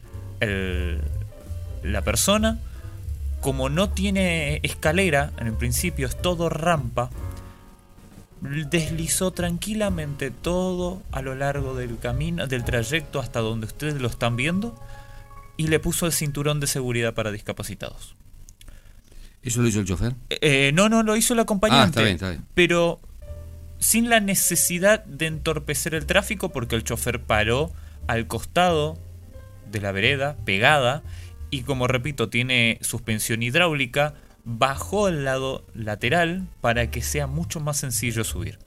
la 1.83 2.01
persona. 2.01 2.59
Como 3.43 3.69
no 3.69 3.91
tiene 3.91 4.61
escalera, 4.63 5.31
en 5.39 5.49
el 5.49 5.53
principio 5.53 6.07
es 6.07 6.17
todo 6.17 6.49
rampa, 6.49 7.11
deslizó 8.41 9.31
tranquilamente 9.33 10.31
todo 10.31 11.03
a 11.11 11.23
lo 11.23 11.35
largo 11.35 11.75
del 11.75 11.99
camino, 11.99 12.47
del 12.47 12.65
trayecto 12.65 13.21
hasta 13.21 13.41
donde 13.41 13.67
ustedes 13.67 13.95
lo 14.01 14.09
están 14.09 14.37
viendo 14.37 14.81
y 15.57 15.69
le 15.69 15.81
puso 15.81 16.07
el 16.07 16.13
cinturón 16.13 16.61
de 16.61 16.67
seguridad 16.67 17.15
para 17.15 17.33
discapacitados. 17.33 18.15
¿Eso 19.43 19.63
lo 19.63 19.69
hizo 19.69 19.81
el 19.81 19.87
chofer? 19.87 20.15
Eh, 20.29 20.73
no, 20.75 20.89
no, 20.89 21.03
lo 21.03 21.17
hizo 21.17 21.33
el 21.35 21.41
acompañante. 21.41 22.01
Ah, 22.01 22.09
está 22.09 22.31
bien, 22.31 22.45
Pero 22.55 23.01
sin 23.79 24.11
la 24.11 24.21
necesidad 24.21 25.05
de 25.05 25.27
entorpecer 25.27 25.95
el 25.95 26.07
tráfico 26.07 26.51
porque 26.51 26.75
el 26.75 26.85
chofer 26.85 27.23
paró 27.23 27.73
al 28.07 28.27
costado 28.27 28.99
de 29.71 29.81
la 29.81 29.93
vereda, 29.93 30.37
pegada, 30.45 31.03
y 31.51 31.63
como 31.63 31.87
repito, 31.87 32.29
tiene 32.29 32.79
suspensión 32.81 33.43
hidráulica, 33.43 34.15
bajó 34.47 35.07
al 35.07 35.25
lado 35.25 35.65
lateral 35.75 36.47
para 36.63 36.91
que 36.91 37.03
sea 37.03 37.27
mucho 37.27 37.61
más 37.61 37.79
sencillo 37.79 38.25
subir. 38.25 38.59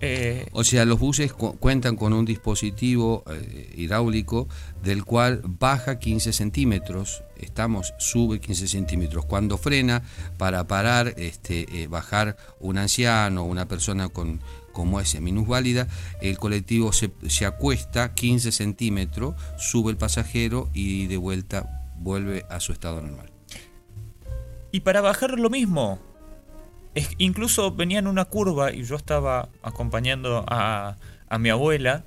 Eh, 0.00 0.46
o 0.52 0.62
sea, 0.62 0.84
los 0.84 0.98
buses 0.98 1.32
cuentan 1.32 1.96
con 1.96 2.12
un 2.12 2.26
dispositivo 2.26 3.24
eh, 3.30 3.72
hidráulico 3.76 4.46
del 4.82 5.04
cual 5.04 5.40
baja 5.42 5.98
15 5.98 6.34
centímetros, 6.34 7.22
estamos, 7.38 7.94
sube 7.98 8.40
15 8.40 8.68
centímetros. 8.68 9.24
Cuando 9.24 9.56
frena 9.56 10.02
para 10.36 10.66
parar, 10.66 11.14
este, 11.16 11.82
eh, 11.82 11.86
bajar 11.86 12.36
un 12.60 12.76
anciano 12.76 13.42
o 13.42 13.46
una 13.46 13.68
persona 13.68 14.08
con 14.08 14.40
como 14.72 15.00
es 15.00 15.18
minusválida, 15.18 15.88
el 16.20 16.36
colectivo 16.36 16.92
se, 16.92 17.10
se 17.28 17.46
acuesta 17.46 18.12
15 18.12 18.52
centímetros, 18.52 19.34
sube 19.56 19.90
el 19.90 19.96
pasajero 19.96 20.68
y 20.74 21.06
de 21.06 21.16
vuelta 21.16 21.94
vuelve 21.96 22.44
a 22.50 22.60
su 22.60 22.72
estado 22.72 23.00
normal. 23.00 23.35
Y 24.76 24.80
para 24.80 25.00
bajar 25.00 25.38
lo 25.38 25.48
mismo, 25.48 25.98
incluso 27.16 27.72
venía 27.72 27.98
en 27.98 28.06
una 28.06 28.26
curva 28.26 28.74
y 28.74 28.82
yo 28.82 28.96
estaba 28.96 29.48
acompañando 29.62 30.44
a, 30.46 30.98
mi 31.38 31.48
abuela 31.48 32.04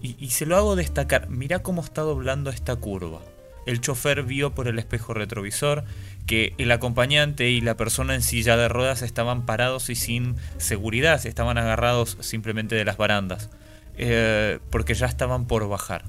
y, 0.00 0.30
se 0.30 0.46
lo 0.46 0.56
hago 0.56 0.76
destacar. 0.76 1.28
Mirá 1.30 1.64
cómo 1.64 1.82
está 1.82 2.02
doblando 2.02 2.50
esta 2.50 2.76
curva. 2.76 3.18
El 3.66 3.80
chofer 3.80 4.22
vio 4.22 4.54
por 4.54 4.68
el 4.68 4.78
espejo 4.78 5.14
retrovisor 5.14 5.82
que 6.24 6.54
el 6.58 6.70
acompañante 6.70 7.50
y 7.50 7.60
la 7.60 7.76
persona 7.76 8.14
en 8.14 8.22
silla 8.22 8.56
de 8.56 8.68
ruedas 8.68 9.02
estaban 9.02 9.44
parados 9.44 9.90
y 9.90 9.96
sin 9.96 10.36
seguridad, 10.58 11.26
estaban 11.26 11.58
agarrados 11.58 12.18
simplemente 12.20 12.76
de 12.76 12.84
las 12.84 12.98
barandas, 12.98 13.50
eh, 13.98 14.60
porque 14.70 14.94
ya 14.94 15.06
estaban 15.06 15.46
por 15.46 15.68
bajar. 15.68 16.04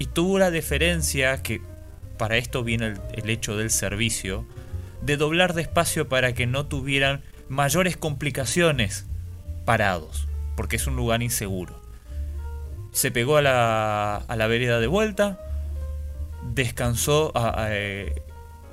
Y 0.00 0.06
tuvo 0.06 0.40
la 0.40 0.50
deferencia, 0.50 1.40
que 1.40 1.60
para 2.18 2.36
esto 2.36 2.64
viene 2.64 2.94
el 3.12 3.30
hecho 3.30 3.56
del 3.56 3.70
servicio, 3.70 4.44
de 5.02 5.16
doblar 5.16 5.54
despacio 5.54 6.08
para 6.08 6.32
que 6.32 6.46
no 6.46 6.66
tuvieran 6.66 7.22
mayores 7.48 7.96
complicaciones 7.96 9.06
parados, 9.64 10.28
porque 10.56 10.76
es 10.76 10.86
un 10.86 10.96
lugar 10.96 11.22
inseguro. 11.22 11.80
Se 12.92 13.10
pegó 13.10 13.36
a 13.36 13.42
la, 13.42 14.16
a 14.16 14.36
la 14.36 14.46
vereda 14.46 14.80
de 14.80 14.86
vuelta, 14.86 15.38
descansó 16.54 17.32
eh, 17.68 18.22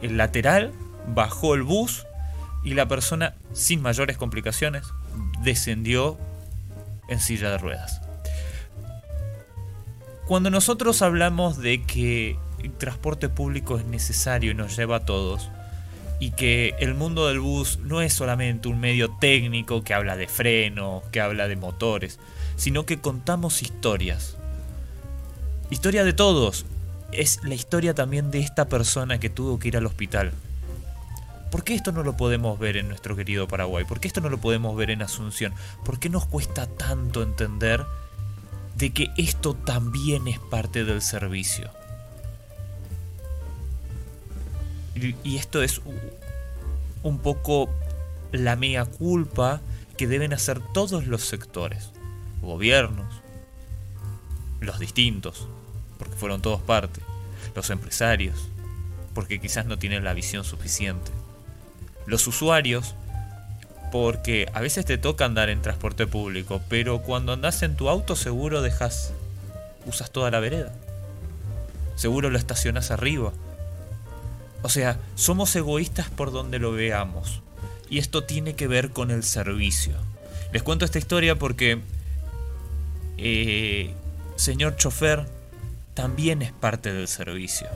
el 0.02 0.18
lateral, 0.18 0.72
bajó 1.08 1.56
el 1.56 1.64
bus 1.64 2.06
y 2.64 2.74
la 2.74 2.88
persona 2.88 3.36
sin 3.54 3.82
mayores 3.82 4.18
complicaciones 4.18 4.86
descendió 5.42 6.18
en 7.08 7.20
silla 7.20 7.52
de 7.52 7.58
ruedas. 7.58 8.02
Cuando 10.28 10.52
nosotros 10.52 11.02
hablamos 11.02 11.58
de 11.58 11.84
que 11.84 12.38
el 12.62 12.72
transporte 12.74 13.30
público 13.30 13.78
es 13.78 13.86
necesario 13.86 14.52
y 14.52 14.54
nos 14.54 14.76
lleva 14.78 14.98
a 14.98 15.06
todos, 15.06 15.50
y 16.20 16.32
que 16.32 16.76
el 16.80 16.96
mundo 16.96 17.28
del 17.28 17.40
bus 17.40 17.80
no 17.80 18.02
es 18.02 18.14
solamente 18.14 18.68
un 18.68 18.80
medio 18.80 19.10
técnico 19.20 19.84
que 19.84 19.94
habla 19.94 20.18
de 20.18 20.28
freno, 20.28 21.02
que 21.12 21.22
habla 21.22 21.48
de 21.48 21.56
motores, 21.56 22.20
sino 22.58 22.86
que 22.86 23.00
contamos 23.00 23.62
historias. 23.62 24.36
Historia 25.70 26.04
de 26.04 26.14
todos. 26.14 26.66
Es 27.12 27.40
la 27.44 27.56
historia 27.56 27.96
también 27.96 28.32
de 28.32 28.40
esta 28.40 28.68
persona 28.68 29.20
que 29.20 29.30
tuvo 29.30 29.58
que 29.58 29.70
ir 29.70 29.78
al 29.78 29.86
hospital. 29.86 30.32
¿Por 31.50 31.64
qué 31.64 31.74
esto 31.74 31.92
no 31.92 32.04
lo 32.04 32.16
podemos 32.16 32.60
ver 32.60 32.78
en 32.78 32.88
nuestro 32.88 33.16
querido 33.16 33.48
Paraguay? 33.48 33.84
¿Por 33.86 34.00
qué 34.00 34.08
esto 34.08 34.22
no 34.22 34.30
lo 34.30 34.38
podemos 34.38 34.76
ver 34.76 34.92
en 34.92 35.02
Asunción? 35.02 35.54
¿Por 35.84 36.00
qué 36.00 36.10
nos 36.10 36.26
cuesta 36.26 36.68
tanto 36.68 37.24
entender 37.24 37.84
de 38.76 38.92
que 38.92 39.08
esto 39.18 39.56
también 39.56 40.28
es 40.28 40.38
parte 40.38 40.84
del 40.84 41.02
servicio? 41.02 41.79
Y 45.24 45.38
esto 45.38 45.62
es 45.62 45.82
un 47.04 47.20
poco 47.20 47.70
la 48.32 48.56
mea 48.56 48.86
culpa 48.86 49.62
que 49.98 50.08
deben 50.08 50.34
hacer 50.34 50.62
todos 50.74 51.08
los 51.08 51.24
sectores, 51.24 51.90
gobiernos, 52.42 53.22
los 54.62 54.80
distintos, 54.80 55.48
porque 55.98 56.16
fueron 56.16 56.42
todos 56.42 56.62
parte, 56.62 57.02
los 57.56 57.70
empresarios, 57.70 58.48
porque 59.14 59.40
quizás 59.40 59.66
no 59.66 59.78
tienen 59.78 60.04
la 60.04 60.14
visión 60.14 60.44
suficiente, 60.44 61.12
los 62.06 62.28
usuarios, 62.28 62.96
porque 63.92 64.48
a 64.54 64.62
veces 64.62 64.86
te 64.86 64.98
toca 64.98 65.26
andar 65.26 65.50
en 65.50 65.62
transporte 65.62 66.06
público, 66.06 66.62
pero 66.70 67.02
cuando 67.02 67.34
andas 67.34 67.64
en 67.64 67.76
tu 67.76 67.90
auto 67.90 68.16
seguro 68.16 68.62
dejas, 68.62 69.14
usas 69.86 70.12
toda 70.12 70.32
la 70.32 70.40
vereda, 70.40 70.72
seguro 71.96 72.30
lo 72.30 72.38
estacionas 72.38 72.92
arriba, 72.92 73.34
o 74.62 74.70
sea, 74.70 75.00
somos 75.16 75.56
egoístas 75.56 76.10
por 76.10 76.32
donde 76.32 76.60
lo 76.60 76.72
veamos. 76.72 77.42
Y 77.90 77.98
esto 77.98 78.24
tiene 78.24 78.56
que 78.56 78.68
ver 78.68 78.92
con 78.92 79.12
el 79.12 79.24
servicio. 79.24 79.94
Les 80.52 80.64
cuento 80.64 80.86
esta 80.86 81.00
historia 81.00 81.36
porque, 81.36 81.80
eh, 83.18 83.94
señor 84.36 84.76
chofer, 84.76 85.26
también 85.94 86.42
es 86.42 86.52
parte 86.52 86.94
del 86.94 87.08
servicio. 87.08 87.68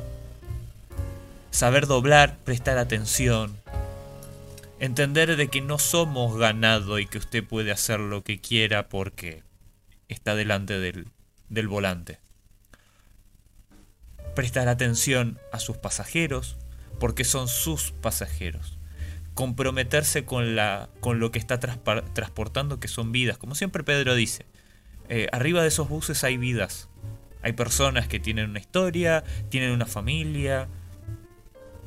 Saber 1.51 1.87
doblar, 1.87 2.37
prestar 2.43 2.77
atención, 2.77 3.57
entender 4.79 5.35
de 5.35 5.47
que 5.47 5.61
no 5.61 5.77
somos 5.77 6.37
ganado 6.37 6.99
y 6.99 7.05
que 7.05 7.17
usted 7.17 7.43
puede 7.43 7.71
hacer 7.71 7.99
lo 7.99 8.23
que 8.23 8.39
quiera 8.39 8.89
porque 8.89 9.43
está 10.09 10.35
delante 10.35 10.79
del, 10.79 11.07
del 11.49 11.67
volante. 11.67 12.19
Prestar 14.35 14.67
atención 14.67 15.39
a 15.51 15.59
sus 15.59 15.77
pasajeros, 15.77 16.57
porque 16.99 17.23
son 17.23 17.47
sus 17.47 17.91
pasajeros. 17.91 18.77
Comprometerse 19.33 20.25
con, 20.25 20.55
la, 20.55 20.89
con 20.99 21.19
lo 21.19 21.31
que 21.31 21.39
está 21.39 21.59
transportando, 21.59 22.79
que 22.79 22.87
son 22.87 23.11
vidas. 23.11 23.37
Como 23.37 23.55
siempre 23.55 23.83
Pedro 23.83 24.15
dice, 24.15 24.45
eh, 25.09 25.27
arriba 25.31 25.61
de 25.61 25.69
esos 25.69 25.89
buses 25.89 26.23
hay 26.23 26.37
vidas. 26.37 26.89
Hay 27.41 27.53
personas 27.53 28.07
que 28.07 28.19
tienen 28.19 28.49
una 28.49 28.59
historia, 28.59 29.23
tienen 29.49 29.71
una 29.71 29.85
familia. 29.85 30.67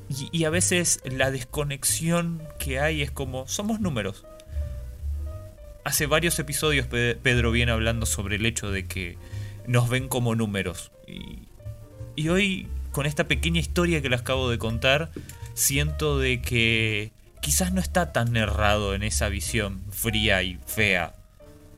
y, 0.08 0.44
a 0.44 0.50
veces 0.50 1.00
la 1.04 1.30
desconexión 1.30 2.42
que 2.58 2.78
hay 2.80 3.02
es 3.02 3.10
como, 3.10 3.48
somos 3.48 3.80
números. 3.80 4.26
Hace 5.86 6.06
varios 6.06 6.36
episodios 6.40 6.88
Pedro 6.88 7.52
viene 7.52 7.70
hablando 7.70 8.06
sobre 8.06 8.36
el 8.36 8.44
hecho 8.44 8.72
de 8.72 8.86
que 8.86 9.16
nos 9.68 9.88
ven 9.88 10.08
como 10.08 10.34
números. 10.34 10.90
Y, 11.06 12.28
hoy, 12.28 12.68
con 12.96 13.04
esta 13.04 13.28
pequeña 13.28 13.60
historia 13.60 14.00
que 14.00 14.08
les 14.08 14.22
acabo 14.22 14.48
de 14.48 14.56
contar, 14.56 15.10
siento 15.52 16.18
de 16.18 16.40
que 16.40 17.12
quizás 17.42 17.70
no 17.70 17.82
está 17.82 18.10
tan 18.10 18.34
errado 18.38 18.94
en 18.94 19.02
esa 19.02 19.28
visión 19.28 19.82
fría 19.90 20.42
y 20.42 20.58
fea 20.64 21.14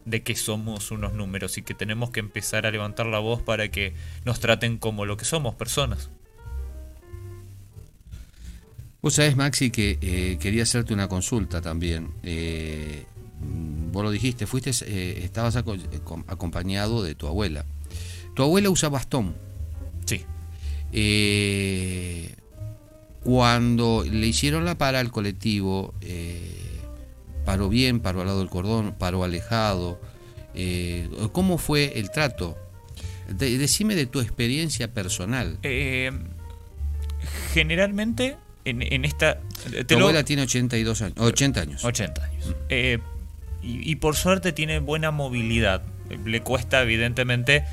de 0.05 0.23
que 0.23 0.37
somos 0.37 0.93
unos 0.93 1.15
números 1.15 1.59
y 1.59 1.63
que 1.63 1.75
tenemos 1.75 2.11
que 2.11 2.21
empezar 2.21 2.67
a 2.67 2.71
levantar 2.71 3.07
la 3.07 3.19
voz 3.19 3.43
para 3.43 3.67
que 3.67 3.95
nos 4.25 4.39
traten 4.39 4.79
como 4.79 5.07
lo 5.07 5.17
que 5.17 5.25
somos, 5.25 5.57
personas. 5.57 6.09
Vos 9.03 9.15
sabés, 9.15 9.35
Maxi, 9.35 9.73
que 9.73 9.99
eh, 10.01 10.39
quería 10.39 10.63
hacerte 10.63 10.95
una 10.95 11.09
consulta 11.09 11.61
también. 11.61 12.13
Eh, 12.23 13.07
vos 13.91 14.05
lo 14.05 14.13
dijiste, 14.13 14.47
fuiste, 14.47 14.71
eh, 14.87 15.25
estabas 15.25 15.57
acompañado 15.57 17.03
de 17.03 17.17
tu 17.17 17.27
abuela. 17.27 17.65
Tu 18.37 18.45
abuela 18.45 18.71
usa 18.71 18.89
bastón. 18.89 19.35
Sí. 20.07 20.25
Cuando 23.23 24.05
le 24.11 24.27
hicieron 24.27 24.65
la 24.65 24.79
para 24.79 25.01
al 25.01 25.11
colectivo, 25.11 25.95
paró 27.45 27.69
bien, 27.69 28.01
paró 28.01 28.21
al 28.21 28.27
lado 28.27 28.39
del 28.41 28.49
cordón, 28.49 28.95
paró 28.99 29.25
alejado. 29.25 30.01
¿Cómo 31.33 31.59
fue 31.59 31.99
el 31.99 32.11
trato? 32.11 32.57
decime 33.29 33.95
de 33.95 34.07
tu 34.07 34.21
experiencia 34.21 34.89
personal. 34.95 35.59
generalmente 37.53 38.37
en, 38.65 39.05
esta... 39.05 39.41
Tu 39.87 39.97
abuela 39.97 40.25
tiene 40.25 40.43
82 40.43 41.03
años, 41.03 41.17
80 41.19 41.61
años. 41.61 41.85
80 41.85 42.25
años. 42.25 42.47
Mm. 42.47 42.53
Eh, 42.69 42.99
y, 43.63 43.97
por 43.97 44.17
suerte 44.17 44.53
tiene 44.53 44.79
buena 44.79 45.11
movilidad. 45.11 45.83
Le 46.25 46.41
cuesta 46.43 46.83
evidentemente 46.83 47.65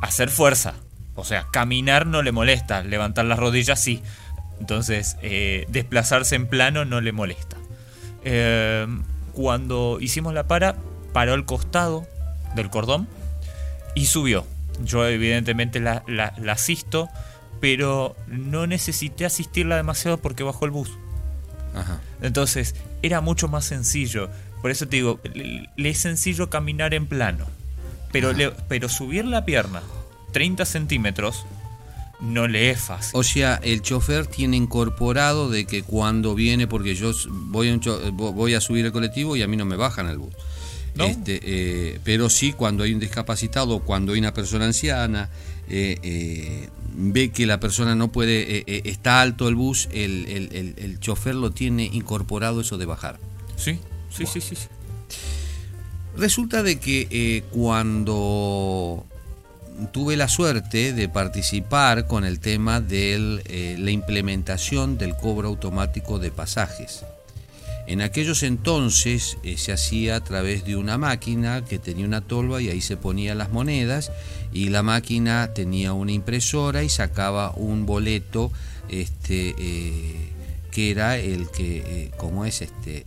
hacer 0.00 0.30
fuerza. 0.30 0.74
O 1.14 1.24
sea, 1.24 1.46
caminar 1.50 2.06
no 2.06 2.22
le 2.22 2.32
molesta, 2.32 2.82
levantar 2.82 3.24
las 3.24 3.38
rodillas 3.38 3.80
sí. 3.80 4.02
Entonces, 4.60 5.16
eh, 5.22 5.66
desplazarse 5.68 6.36
en 6.36 6.46
plano 6.46 6.84
no 6.84 7.00
le 7.00 7.12
molesta. 7.12 7.56
Eh, 8.24 8.86
cuando 9.32 9.98
hicimos 10.00 10.34
la 10.34 10.46
para, 10.46 10.76
paró 11.12 11.34
al 11.34 11.44
costado 11.44 12.06
del 12.54 12.70
cordón 12.70 13.08
y 13.94 14.06
subió. 14.06 14.46
Yo 14.82 15.06
evidentemente 15.06 15.80
la, 15.80 16.02
la, 16.06 16.34
la 16.38 16.52
asisto 16.52 17.08
pero 17.64 18.14
no 18.26 18.66
necesité 18.66 19.24
asistirla 19.24 19.76
demasiado 19.76 20.18
porque 20.18 20.42
bajó 20.42 20.66
el 20.66 20.70
bus. 20.70 20.90
Entonces, 22.20 22.74
era 23.00 23.22
mucho 23.22 23.48
más 23.48 23.64
sencillo. 23.64 24.28
Por 24.60 24.70
eso 24.70 24.86
te 24.86 24.96
digo, 24.96 25.18
le, 25.32 25.88
es 25.88 25.96
sencillo 25.96 26.50
caminar 26.50 26.92
en 26.92 27.06
plano. 27.06 27.46
Pero, 28.12 28.32
pero 28.68 28.90
subir 28.90 29.24
la 29.24 29.46
pierna 29.46 29.80
30 30.34 30.66
centímetros 30.66 31.46
no 32.20 32.48
le 32.48 32.70
es 32.70 32.80
fácil. 32.80 33.12
O 33.14 33.22
sea, 33.22 33.60
el 33.62 33.82
chofer 33.82 34.26
tiene 34.26 34.56
incorporado 34.56 35.48
de 35.48 35.64
que 35.64 35.82
cuando 35.82 36.34
viene, 36.34 36.66
porque 36.66 36.94
yo 36.94 37.12
voy 37.28 37.68
a, 37.68 38.10
voy 38.10 38.54
a 38.54 38.60
subir 38.60 38.84
el 38.84 38.92
colectivo 38.92 39.36
y 39.36 39.42
a 39.42 39.46
mí 39.46 39.56
no 39.56 39.64
me 39.64 39.76
bajan 39.76 40.08
el 40.08 40.18
bus. 40.18 40.34
Este, 40.98 41.40
eh, 41.42 42.00
pero 42.04 42.28
sí 42.28 42.52
cuando 42.52 42.84
hay 42.84 42.92
un 42.92 43.00
discapacitado, 43.00 43.80
cuando 43.80 44.12
hay 44.12 44.18
una 44.18 44.34
persona 44.34 44.64
anciana, 44.64 45.28
eh, 45.68 45.98
eh, 46.02 46.68
ve 46.94 47.30
que 47.30 47.46
la 47.46 47.58
persona 47.58 47.94
no 47.94 48.12
puede, 48.12 48.64
está 48.88 49.20
alto 49.20 49.48
el 49.48 49.54
bus, 49.54 49.88
el, 49.92 50.74
el, 50.76 51.00
chofer 51.00 51.34
lo 51.34 51.50
tiene 51.50 51.84
incorporado 51.84 52.60
eso 52.60 52.76
de 52.76 52.86
bajar. 52.86 53.18
Sí, 53.56 53.78
sí, 54.10 54.26
sí, 54.26 54.40
sí, 54.40 54.56
Resulta 56.16 56.62
de 56.62 56.78
que 56.78 57.42
cuando 57.50 59.04
tuve 59.92 60.16
la 60.16 60.28
suerte 60.28 60.92
de 60.92 61.08
participar 61.08 62.06
con 62.06 62.24
el 62.24 62.40
tema 62.40 62.80
de 62.80 63.76
la 63.78 63.90
implementación 63.90 64.98
del 64.98 65.16
cobro 65.16 65.48
automático 65.48 66.18
de 66.18 66.30
pasajes. 66.30 67.04
En 67.86 68.00
aquellos 68.00 68.42
entonces 68.42 69.36
eh, 69.42 69.58
se 69.58 69.72
hacía 69.72 70.16
a 70.16 70.24
través 70.24 70.64
de 70.64 70.76
una 70.76 70.96
máquina 70.96 71.64
que 71.64 71.78
tenía 71.78 72.06
una 72.06 72.22
tolva 72.22 72.62
y 72.62 72.70
ahí 72.70 72.80
se 72.80 72.96
ponían 72.96 73.36
las 73.36 73.50
monedas 73.50 74.10
y 74.52 74.70
la 74.70 74.82
máquina 74.82 75.52
tenía 75.52 75.92
una 75.92 76.12
impresora 76.12 76.82
y 76.82 76.88
sacaba 76.88 77.52
un 77.56 77.84
boleto 77.84 78.50
este, 78.88 79.54
eh, 79.58 80.30
que 80.70 80.90
era 80.90 81.18
el 81.18 81.50
que, 81.50 81.76
eh, 81.78 82.10
como 82.16 82.46
es, 82.46 82.62
este, 82.62 83.04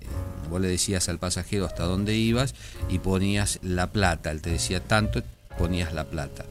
vos 0.50 0.62
le 0.62 0.68
decías 0.68 1.10
al 1.10 1.18
pasajero 1.18 1.66
hasta 1.66 1.84
dónde 1.86 2.16
ibas 2.16 2.54
y 2.88 3.00
ponías 3.00 3.60
la 3.64 3.88
plata, 3.88 4.30
él 4.30 4.42
te 4.42 4.52
decía 4.52 4.80
tanto, 4.80 5.24
ponías 5.58 5.92
la 5.92 6.06
plata. 6.06 6.46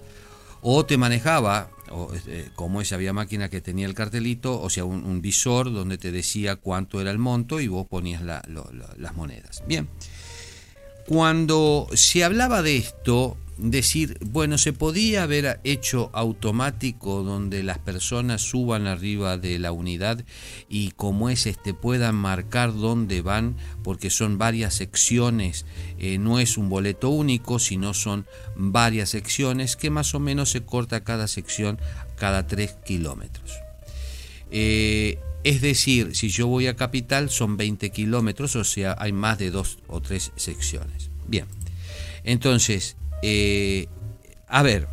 O 0.68 0.84
te 0.84 0.96
manejaba 0.96 1.70
este, 2.12 2.50
como 2.56 2.80
esa 2.80 2.96
había 2.96 3.12
máquina 3.12 3.48
que 3.48 3.60
tenía 3.60 3.86
el 3.86 3.94
cartelito, 3.94 4.60
o 4.60 4.68
sea, 4.68 4.84
un, 4.84 5.22
visor 5.22 5.72
donde 5.72 5.96
te 5.96 6.10
decía 6.10 6.56
cuánto 6.56 7.00
era 7.00 7.12
el 7.12 7.18
monto 7.18 7.60
y 7.60 7.68
vos 7.68 7.86
ponías 7.86 8.20
las 8.20 9.14
monedas. 9.14 9.62
Bien, 9.68 9.88
cuando 11.06 11.86
se 11.94 12.24
hablaba 12.24 12.62
de 12.62 12.78
esto, 12.78 13.36
decir, 13.58 14.18
bueno, 14.26 14.58
se 14.58 14.72
podía 14.72 15.22
haber 15.22 15.60
hecho 15.64 16.10
automático 16.12 17.22
donde 17.22 17.62
las 17.62 17.78
personas 17.78 18.42
suban 18.42 18.86
arriba 18.86 19.38
de 19.38 19.58
la 19.58 19.72
unidad 19.72 20.24
y 20.68 20.90
como 20.92 21.30
es 21.30 21.46
este 21.46 21.72
puedan 21.72 22.14
marcar 22.14 22.74
dónde 22.74 23.22
van, 23.22 23.56
porque 23.82 24.10
son 24.10 24.38
varias 24.38 24.74
secciones, 24.74 25.64
eh, 25.98 26.18
no 26.18 26.38
es 26.38 26.58
un 26.58 26.68
boleto 26.68 27.08
único, 27.08 27.58
sino 27.58 27.94
son 27.94 28.26
varias 28.56 29.10
secciones 29.10 29.76
que 29.76 29.90
más 29.90 30.14
o 30.14 30.20
menos 30.20 30.50
se 30.50 30.62
corta 30.62 31.04
cada 31.04 31.28
sección 31.28 31.80
cada 32.16 32.46
3 32.46 32.76
kilómetros. 32.84 33.52
Eh, 34.50 35.18
es 35.44 35.60
decir, 35.60 36.16
si 36.16 36.28
yo 36.28 36.48
voy 36.48 36.66
a 36.66 36.76
Capital 36.76 37.30
son 37.30 37.56
20 37.56 37.90
kilómetros, 37.90 38.56
o 38.56 38.64
sea, 38.64 38.96
hay 38.98 39.12
más 39.12 39.38
de 39.38 39.50
dos 39.50 39.78
o 39.86 40.00
tres 40.00 40.32
secciones. 40.34 41.10
Bien, 41.28 41.46
entonces, 42.24 42.96
eh, 43.22 43.88
a 44.48 44.62
ver, 44.62 44.88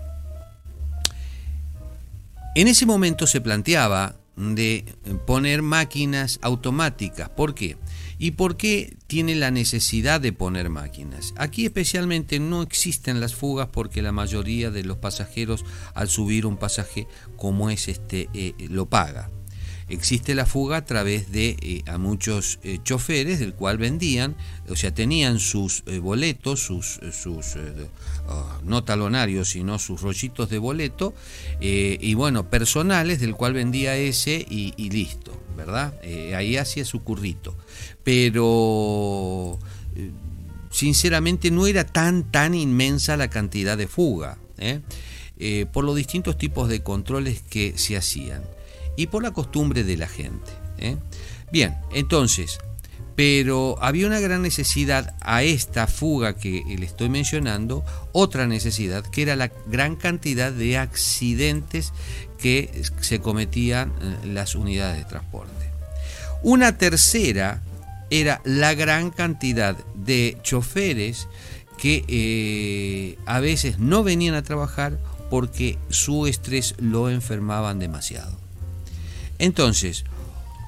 en 2.55 2.67
ese 2.67 2.85
momento 2.85 3.27
se 3.27 3.41
planteaba 3.41 4.15
de 4.35 4.85
poner 5.25 5.61
máquinas 5.61 6.39
automáticas. 6.41 7.29
¿Por 7.29 7.53
qué? 7.55 7.77
¿Y 8.19 8.31
por 8.31 8.57
qué 8.57 8.95
tiene 9.07 9.35
la 9.35 9.51
necesidad 9.51 10.21
de 10.21 10.33
poner 10.33 10.69
máquinas? 10.69 11.33
Aquí 11.35 11.65
especialmente 11.65 12.39
no 12.39 12.61
existen 12.61 13.19
las 13.19 13.35
fugas 13.35 13.69
porque 13.71 14.01
la 14.01 14.11
mayoría 14.11 14.71
de 14.71 14.83
los 14.83 14.97
pasajeros 14.97 15.65
al 15.93 16.09
subir 16.09 16.45
un 16.45 16.57
pasaje 16.57 17.07
como 17.37 17.69
es 17.69 17.87
este 17.87 18.29
eh, 18.33 18.53
lo 18.69 18.85
paga 18.85 19.29
existe 19.93 20.35
la 20.35 20.45
fuga 20.45 20.77
a 20.77 20.85
través 20.85 21.31
de 21.31 21.55
eh, 21.61 21.83
a 21.85 21.97
muchos 21.97 22.59
eh, 22.63 22.79
choferes 22.83 23.39
del 23.39 23.53
cual 23.53 23.77
vendían, 23.77 24.35
o 24.67 24.75
sea, 24.75 24.93
tenían 24.93 25.39
sus 25.39 25.83
eh, 25.85 25.99
boletos, 25.99 26.59
sus, 26.59 26.99
sus 27.11 27.55
ah, 28.27 28.59
no 28.63 28.83
talonarios, 28.83 29.49
sino 29.49 29.79
sus 29.79 30.01
rollitos 30.01 30.49
de 30.49 30.57
boleto, 30.57 31.13
y 31.61 32.13
bueno, 32.15 32.49
personales 32.49 33.19
del 33.19 33.35
cual 33.35 33.53
vendía 33.53 33.95
ese 33.95 34.45
y 34.49 34.89
listo, 34.89 35.39
¿verdad? 35.55 35.93
ahí 36.35 36.57
hacía 36.57 36.83
su 36.83 37.03
currito. 37.03 37.55
Pero 38.03 39.59
sinceramente 40.69 41.51
no 41.51 41.67
era 41.67 41.85
tan, 41.85 42.23
tan 42.31 42.53
inmensa 42.53 43.15
la 43.15 43.29
cantidad 43.29 43.77
de 43.77 43.87
fuga. 43.87 44.37
por 45.71 45.83
los 45.85 45.95
distintos 45.95 46.37
tipos 46.37 46.67
de 46.67 46.83
controles 46.83 47.41
que 47.49 47.77
se 47.77 47.95
hacían 47.95 48.43
y 48.95 49.07
por 49.07 49.23
la 49.23 49.31
costumbre 49.31 49.83
de 49.83 49.97
la 49.97 50.07
gente. 50.07 50.51
¿eh? 50.77 50.97
Bien, 51.51 51.75
entonces, 51.93 52.59
pero 53.15 53.77
había 53.81 54.07
una 54.07 54.19
gran 54.19 54.41
necesidad 54.41 55.15
a 55.21 55.43
esta 55.43 55.87
fuga 55.87 56.35
que 56.35 56.63
le 56.65 56.85
estoy 56.85 57.09
mencionando, 57.09 57.83
otra 58.11 58.47
necesidad, 58.47 59.05
que 59.05 59.21
era 59.21 59.35
la 59.35 59.51
gran 59.67 59.95
cantidad 59.95 60.51
de 60.51 60.77
accidentes 60.77 61.93
que 62.37 62.83
se 63.01 63.19
cometían 63.19 63.93
en 64.01 64.33
las 64.33 64.55
unidades 64.55 64.97
de 64.97 65.05
transporte. 65.05 65.69
Una 66.41 66.77
tercera 66.77 67.61
era 68.09 68.41
la 68.43 68.73
gran 68.73 69.11
cantidad 69.11 69.77
de 69.95 70.37
choferes 70.43 71.27
que 71.77 72.03
eh, 72.07 73.17
a 73.25 73.39
veces 73.39 73.79
no 73.79 74.03
venían 74.03 74.35
a 74.35 74.43
trabajar 74.43 74.99
porque 75.29 75.77
su 75.89 76.27
estrés 76.27 76.75
lo 76.77 77.09
enfermaban 77.09 77.79
demasiado. 77.79 78.42
Entonces, 79.39 80.05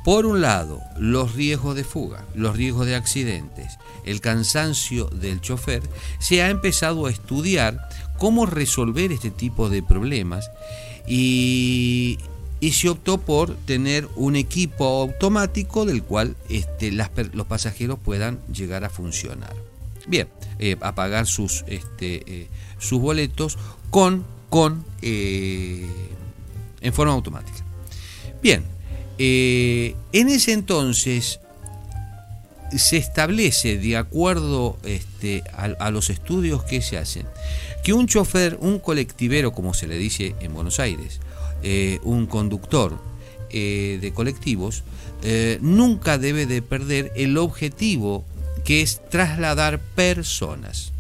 por 0.04 0.26
un 0.26 0.42
lado, 0.42 0.82
los 1.00 1.34
riesgos 1.34 1.76
de 1.76 1.84
fuga, 1.84 2.26
los 2.36 2.56
riesgos 2.56 2.86
de 2.86 2.96
accidentes, 2.96 3.80
el 4.06 4.22
cansancio 4.22 5.06
del 5.06 5.42
chofer, 5.42 5.82
se 6.20 6.44
ha 6.44 6.50
empezado 6.50 7.08
a 7.08 7.12
estudiar 7.12 7.90
cómo 8.20 8.46
resolver 8.46 9.12
este 9.12 9.32
tipo 9.32 9.68
de 9.70 9.82
problemas 9.82 10.52
y 11.08 12.20
se 12.72 12.90
optó 12.90 13.20
por 13.20 13.56
tener 13.56 14.08
un 14.16 14.36
equipo 14.36 14.86
automático 15.02 15.86
del 15.86 16.04
cual 16.04 16.36
este, 16.50 16.92
los 16.92 17.48
pasajeros 17.48 18.00
puedan 18.00 18.40
llegar 18.52 18.84
a 18.84 18.90
funcionar. 18.90 19.56
Bien, 20.08 20.28
eh, 20.60 20.78
a 20.82 20.94
pagar 20.94 21.26
sus, 21.26 21.64
este, 21.68 22.24
eh, 22.28 22.48
boletos 22.92 23.58
con, 23.90 24.24
con 24.50 24.86
en 25.02 26.94
forma 26.94 27.14
automática. 27.14 27.65
Bien, 28.42 28.64
en 29.18 30.30
ese 30.30 30.54
entonces 30.54 31.40
se 32.78 32.98
establece, 32.98 33.78
de 33.78 33.98
acuerdo 33.98 34.78
este, 34.84 35.44
a, 35.54 35.92
los 35.92 36.10
estudios 36.10 36.64
que 36.64 36.82
se 36.82 36.98
hacen, 36.98 37.26
que 37.84 37.94
un 37.94 38.08
chofer, 38.08 38.58
un 38.60 38.80
colectivero, 38.80 39.54
como 39.54 39.74
se 39.74 39.88
le 39.88 39.98
dice 39.98 40.36
en 40.42 40.54
Buenos 40.54 40.80
Aires, 40.80 41.20
eh, 41.64 42.00
un 42.04 42.26
conductor 42.26 43.00
eh, 43.50 44.00
de 44.02 44.14
colectivos, 44.14 44.84
eh, 45.24 45.60
nunca 45.62 46.18
debe 46.18 46.46
de 46.46 46.62
perder 46.62 47.12
el 47.16 47.38
objetivo 47.38 48.26
que 48.64 48.82
es 48.82 49.02
trasladar 49.10 49.80
personas. 49.80 50.92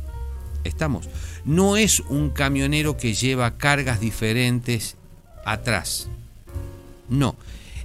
¿Estamos? 0.63 1.10
No 1.43 1.78
es 1.78 2.00
un 2.00 2.30
camionero 2.30 2.98
que 2.98 3.13
lleva 3.13 3.58
cargas 3.58 4.00
diferentes 4.00 4.95
atrás. 5.45 6.08
No. 7.09 7.35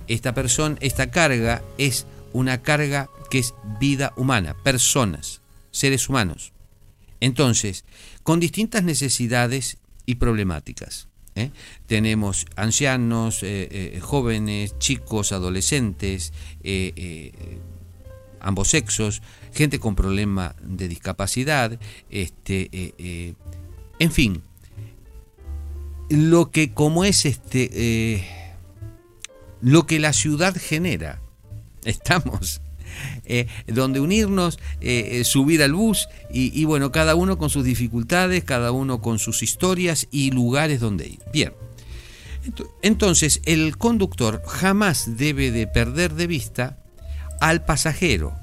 Esta 0.08 0.34
persona, 0.34 0.76
esta 0.80 1.10
carga 1.10 1.62
es 1.78 2.06
una 2.32 2.62
carga 2.62 3.08
que 3.30 3.38
es 3.38 3.54
vida 3.78 4.12
humana, 4.16 4.56
personas, 4.62 5.40
seres 5.70 6.08
humanos. 6.08 6.52
Entonces, 7.20 7.84
con 8.22 8.40
distintas 8.40 8.82
necesidades 8.82 9.78
y 10.06 10.16
problemáticas. 10.16 11.08
¿eh? 11.34 11.50
Tenemos 11.86 12.46
ancianos, 12.56 13.42
eh, 13.42 13.68
eh, 13.70 14.00
jóvenes, 14.00 14.78
chicos, 14.78 15.32
adolescentes, 15.32 16.32
ambos 18.40 18.68
sexos, 18.68 19.22
gente 19.52 19.78
con 19.78 19.94
problema 19.94 20.56
de 20.62 20.88
discapacidad, 20.88 21.78
este, 22.08 23.34
en 23.98 24.12
fin, 24.12 24.42
lo 26.08 26.50
que 26.50 26.72
como 26.72 27.04
es 27.04 27.26
este, 27.26 28.24
lo 29.60 29.86
que 29.86 29.98
la 29.98 30.12
ciudad 30.12 30.56
genera, 30.56 31.20
estamos 31.84 32.60
eh, 33.24 33.46
donde 33.66 34.00
unirnos, 34.00 34.58
eh, 34.80 35.20
eh, 35.20 35.24
subir 35.24 35.62
al 35.62 35.72
bus 35.72 36.08
y, 36.32 36.64
bueno, 36.64 36.90
cada 36.92 37.14
uno 37.14 37.38
con 37.38 37.50
sus 37.50 37.64
dificultades, 37.64 38.44
cada 38.44 38.72
uno 38.72 39.00
con 39.00 39.18
sus 39.18 39.42
historias 39.42 40.08
y 40.10 40.30
lugares 40.30 40.80
donde 40.80 41.08
ir. 41.08 41.20
Bien. 41.32 41.52
Entonces, 42.82 43.42
el 43.44 43.76
conductor 43.76 44.42
jamás 44.46 45.16
debe 45.16 45.50
de 45.50 45.66
perder 45.66 46.14
de 46.14 46.26
vista 46.26 46.78
al 47.40 47.64
pasajero, 47.64 48.34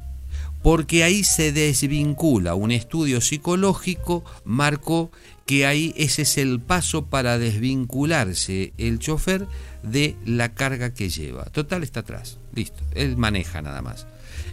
porque 0.61 1.03
ahí 1.03 1.23
se 1.23 1.51
desvincula. 1.51 2.55
Un 2.55 2.71
estudio 2.71 3.21
psicológico 3.21 4.23
marcó 4.45 5.11
que 5.47 5.65
ahí 5.65 5.95
ese 5.97 6.21
es 6.21 6.37
el 6.37 6.59
paso 6.59 7.07
para 7.07 7.39
desvincularse 7.39 8.73
el 8.77 8.99
chofer 8.99 9.47
de 9.81 10.15
la 10.25 10.53
carga 10.53 10.93
que 10.93 11.09
lleva. 11.09 11.45
Total 11.45 11.81
está 11.81 12.01
atrás, 12.01 12.37
listo, 12.53 12.83
él 12.93 13.17
maneja 13.17 13.63
nada 13.63 13.81
más 13.81 14.05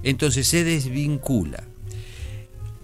entonces 0.05 0.47
se 0.47 0.63
desvincula. 0.63 1.65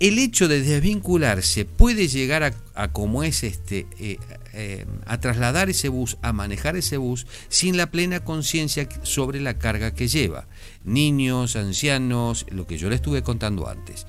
El 0.00 0.18
hecho 0.18 0.48
de 0.48 0.62
desvincularse 0.62 1.66
puede 1.66 2.08
llegar 2.08 2.54
a, 2.74 2.88
como 2.88 3.22
es 3.22 3.44
este, 3.44 3.86
eh, 3.98 4.16
eh, 4.54 4.86
a 5.04 5.20
trasladar 5.20 5.68
ese 5.68 5.90
bus, 5.90 6.16
a 6.22 6.32
manejar 6.32 6.74
ese 6.76 6.96
bus 6.96 7.26
sin 7.50 7.76
la 7.76 7.90
plena 7.90 8.24
conciencia 8.24 8.88
sobre 9.02 9.40
la 9.40 9.58
carga 9.58 9.92
que 9.92 10.08
lleva. 10.08 10.48
Niños, 10.84 11.54
ancianos, 11.54 12.46
lo 12.48 12.66
que 12.66 12.78
yo 12.78 12.88
le 12.88 12.94
estuve 12.94 13.22
contando 13.22 13.68
antes 13.68 14.06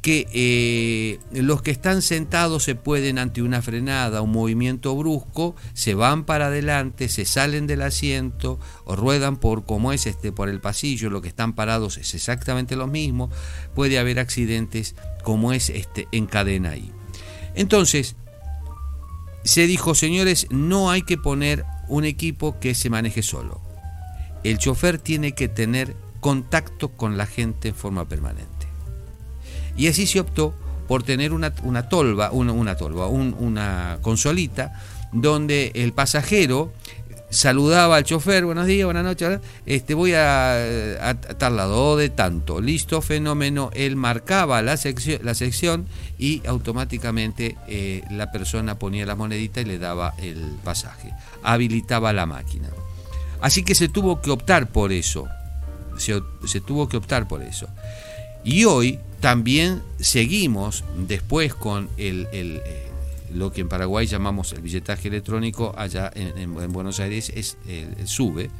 que 0.00 0.26
eh, 0.32 1.18
los 1.32 1.62
que 1.62 1.70
están 1.70 2.00
sentados 2.00 2.64
se 2.64 2.74
pueden 2.74 3.18
ante 3.18 3.42
una 3.42 3.60
frenada, 3.60 4.22
un 4.22 4.32
movimiento 4.32 4.96
brusco, 4.96 5.54
se 5.74 5.94
van 5.94 6.24
para 6.24 6.46
adelante, 6.46 7.08
se 7.08 7.24
salen 7.24 7.66
del 7.66 7.82
asiento 7.82 8.58
o 8.84 8.96
ruedan 8.96 9.36
por 9.36 9.64
como 9.64 9.92
es 9.92 10.06
este 10.06 10.32
por 10.32 10.48
el 10.48 10.60
pasillo, 10.60 11.10
lo 11.10 11.20
que 11.20 11.28
están 11.28 11.54
parados 11.54 11.98
es 11.98 12.14
exactamente 12.14 12.76
lo 12.76 12.86
mismo, 12.86 13.30
puede 13.74 13.98
haber 13.98 14.18
accidentes 14.18 14.94
como 15.22 15.52
es 15.52 15.68
este 15.68 16.08
en 16.12 16.26
cadena 16.26 16.70
ahí. 16.70 16.90
Entonces, 17.54 18.16
se 19.44 19.66
dijo, 19.66 19.94
señores, 19.94 20.46
no 20.50 20.90
hay 20.90 21.02
que 21.02 21.18
poner 21.18 21.64
un 21.88 22.04
equipo 22.04 22.58
que 22.58 22.74
se 22.74 22.90
maneje 22.90 23.22
solo. 23.22 23.60
El 24.44 24.58
chofer 24.58 24.98
tiene 24.98 25.32
que 25.32 25.48
tener 25.48 25.94
contacto 26.20 26.90
con 26.90 27.16
la 27.16 27.26
gente 27.26 27.68
en 27.68 27.74
forma 27.74 28.08
permanente. 28.08 28.49
Y 29.80 29.88
así 29.88 30.06
se 30.06 30.20
optó 30.20 30.52
por 30.86 31.04
tener 31.04 31.32
una, 31.32 31.54
tolva, 31.88 32.30
una, 32.32 32.76
tolva, 32.76 33.06
una 33.06 33.96
consolita, 34.02 34.74
donde 35.10 35.72
el 35.74 35.94
pasajero 35.94 36.74
saludaba 37.30 37.96
al 37.96 38.04
chofer, 38.04 38.44
buenos 38.44 38.66
días, 38.66 38.84
buenas 38.84 39.04
noches, 39.04 39.40
este, 39.64 39.94
voy 39.94 40.12
a, 40.14 41.16
tal 41.38 41.56
lado 41.56 41.96
de 41.96 42.10
tanto, 42.10 42.60
listo, 42.60 43.00
fenómeno, 43.00 43.70
él 43.72 43.96
marcaba 43.96 44.60
la 44.60 44.76
sección, 44.76 45.20
la 45.22 45.32
sección 45.32 45.86
y 46.18 46.42
automáticamente 46.46 47.56
eh, 47.66 48.02
la 48.10 48.30
persona 48.30 48.78
ponía 48.78 49.06
la 49.06 49.14
monedita 49.14 49.62
y 49.62 49.64
le 49.64 49.78
daba 49.78 50.12
el 50.18 50.58
pasaje, 50.62 51.10
habilitaba 51.42 52.12
la 52.12 52.26
máquina. 52.26 52.68
Así 53.40 53.62
que 53.62 53.74
se 53.74 53.88
tuvo 53.88 54.20
que 54.20 54.30
optar 54.30 54.66
por 54.66 54.92
eso, 54.92 55.26
se 55.96 56.60
tuvo 56.60 56.86
que 56.86 56.98
optar 56.98 57.26
por 57.26 57.40
eso. 57.40 57.66
Y 58.44 58.64
hoy 58.64 58.98
también 59.20 59.82
seguimos 59.98 60.84
después 61.06 61.54
con 61.54 61.88
el, 61.96 62.26
eh, 62.32 62.86
lo 63.32 63.52
que 63.52 63.60
en 63.60 63.68
Paraguay 63.68 64.06
llamamos 64.06 64.52
el 64.52 64.62
billetaje 64.62 65.08
electrónico, 65.08 65.74
allá 65.76 66.10
en, 66.14 66.72
Buenos 66.72 67.00
Aires 67.00 67.30
es 67.34 67.56
el, 67.68 68.08
SUBE, 68.08 68.50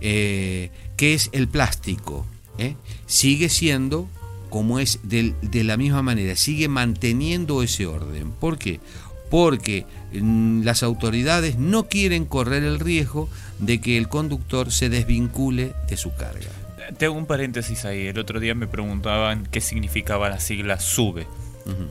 eh, 0.00 0.70
que 0.96 1.14
es 1.14 1.28
el 1.32 1.48
plástico. 1.48 2.24
¿eh? 2.58 2.76
Sigue 3.06 3.48
siendo 3.48 4.08
como 4.48 4.78
es 4.78 5.00
de, 5.02 5.34
la 5.64 5.76
misma 5.76 6.02
manera, 6.02 6.36
sigue 6.36 6.68
manteniendo 6.68 7.62
ese 7.62 7.86
orden. 7.86 8.30
¿Por 8.30 8.58
qué? 8.58 8.80
Porque 9.28 9.84
mm, 10.12 10.62
las 10.62 10.82
autoridades 10.82 11.58
no 11.58 11.88
quieren 11.88 12.24
correr 12.24 12.62
el 12.62 12.78
riesgo 12.78 13.28
de 13.58 13.80
que 13.80 13.98
el 13.98 14.08
conductor 14.08 14.72
se 14.72 14.88
desvincule 14.88 15.74
de 15.88 15.96
su 15.96 16.14
carga. 16.14 16.65
Tengo 16.98 17.14
un 17.14 17.26
paréntesis 17.26 17.84
ahí. 17.84 18.06
El 18.06 18.18
otro 18.18 18.40
día 18.40 18.54
me 18.54 18.66
preguntaban 18.66 19.46
qué 19.50 19.60
significaba 19.60 20.28
la 20.28 20.40
sigla 20.40 20.80
SUBE. 20.80 21.26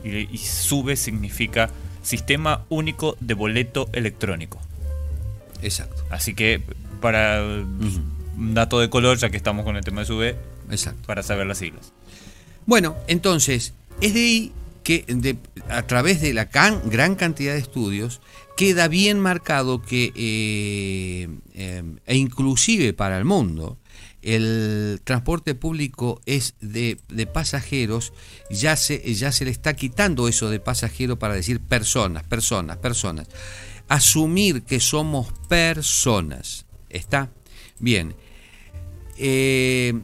y, 0.04 0.38
SUBE 0.38 0.96
significa 0.96 1.70
Sistema 2.02 2.64
Único 2.68 3.16
de 3.20 3.34
Boleto 3.34 3.88
Electrónico. 3.92 4.58
Exacto. 5.62 6.04
Así 6.10 6.34
que 6.34 6.62
para 7.00 7.42
un 7.42 8.54
dato 8.54 8.80
de 8.80 8.88
color, 8.88 9.18
ya 9.18 9.30
que 9.30 9.36
estamos 9.36 9.64
con 9.64 9.76
el 9.76 9.84
tema 9.84 10.00
de 10.00 10.06
SUBE, 10.06 10.36
Exacto. 10.70 11.06
para 11.06 11.22
saber 11.22 11.46
las 11.46 11.58
siglas. 11.58 11.92
Bueno, 12.64 12.96
entonces, 13.06 13.74
es 14.00 14.14
de 14.14 14.20
ahí 14.20 14.52
que 14.82 15.36
a 15.68 15.82
través 15.82 16.20
de 16.20 16.32
la 16.32 16.44
gran 16.44 17.16
cantidad 17.16 17.54
de 17.54 17.58
estudios 17.58 18.20
queda 18.56 18.88
bien 18.88 19.18
marcado 19.18 19.82
que, 19.82 20.12
eh, 20.14 21.28
eh, 21.54 21.82
e 22.06 22.16
inclusive 22.16 22.92
para 22.92 23.18
el 23.18 23.24
mundo, 23.24 23.76
el 24.26 25.00
transporte 25.04 25.54
público 25.54 26.20
es 26.26 26.54
de, 26.60 26.98
pasajeros, 27.32 28.12
ya 28.50 28.74
se, 28.74 29.14
ya 29.14 29.30
se 29.30 29.44
le 29.44 29.52
está 29.52 29.74
quitando 29.74 30.26
eso 30.26 30.50
de 30.50 30.58
pasajero 30.58 31.16
para 31.16 31.34
decir 31.34 31.60
personas, 31.60 32.24
personas, 32.24 32.76
personas. 32.78 33.28
Asumir 33.86 34.64
que 34.64 34.80
somos 34.80 35.32
personas. 35.48 36.66
¿Está? 36.90 37.30
Bien. 37.78 38.16
Eh, 39.16 39.94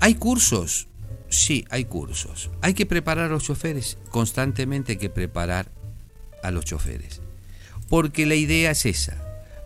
¿Hay 0.00 0.16
cursos? 0.16 0.88
Sí, 1.28 1.64
hay 1.70 1.84
cursos. 1.84 2.50
¿Hay 2.62 2.74
que 2.74 2.84
preparar 2.84 3.26
a 3.26 3.34
los 3.34 3.44
choferes? 3.44 3.96
Constantemente 4.10 4.92
hay 4.92 4.98
que 4.98 5.08
preparar 5.08 5.70
a 6.42 6.50
los 6.50 6.64
choferes. 6.64 7.20
Porque 7.88 8.26
la 8.26 8.34
idea 8.34 8.72
es 8.72 8.86
esa, 8.86 9.16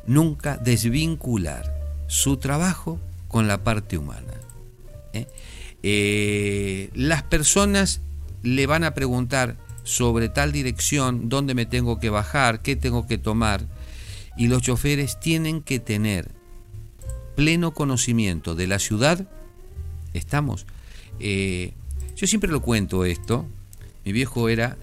nunca 0.06 0.58
desvincular 0.58 1.74
su 2.08 2.36
trabajo 2.36 3.00
con 3.34 3.48
la 3.48 3.64
parte 3.64 3.98
humana. 3.98 4.32
¿eh? 5.12 5.26
Eh, 5.82 6.90
las 6.94 7.24
personas 7.24 8.00
le 8.44 8.68
van 8.68 8.84
a 8.84 8.94
preguntar 8.94 9.56
sobre 9.82 10.28
tal 10.28 10.52
dirección, 10.52 11.28
dónde 11.28 11.52
me 11.54 11.66
tengo 11.66 11.98
que 11.98 12.10
bajar, 12.10 12.62
qué 12.62 12.76
tengo 12.76 13.08
que 13.08 13.18
tomar, 13.18 13.66
y 14.36 14.46
los 14.46 14.62
choferes 14.62 15.18
tienen 15.18 15.62
que 15.62 15.80
tener 15.80 16.30
pleno 17.34 17.74
conocimiento 17.74 18.54
de 18.54 18.68
la 18.68 18.78
ciudad. 18.78 19.26
Estamos. 20.12 20.64
Eh, 21.18 21.72
yo 22.14 22.28
siempre 22.28 22.52
lo 22.52 22.62
cuento 22.62 23.04
esto. 23.04 23.48
Mi 24.04 24.12
viejo 24.12 24.48
era 24.48 24.76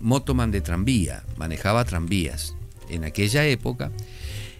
motoman 0.00 0.52
de 0.52 0.60
tranvía, 0.60 1.24
manejaba 1.36 1.84
tranvías 1.84 2.54
en 2.88 3.02
aquella 3.02 3.44
época 3.48 3.90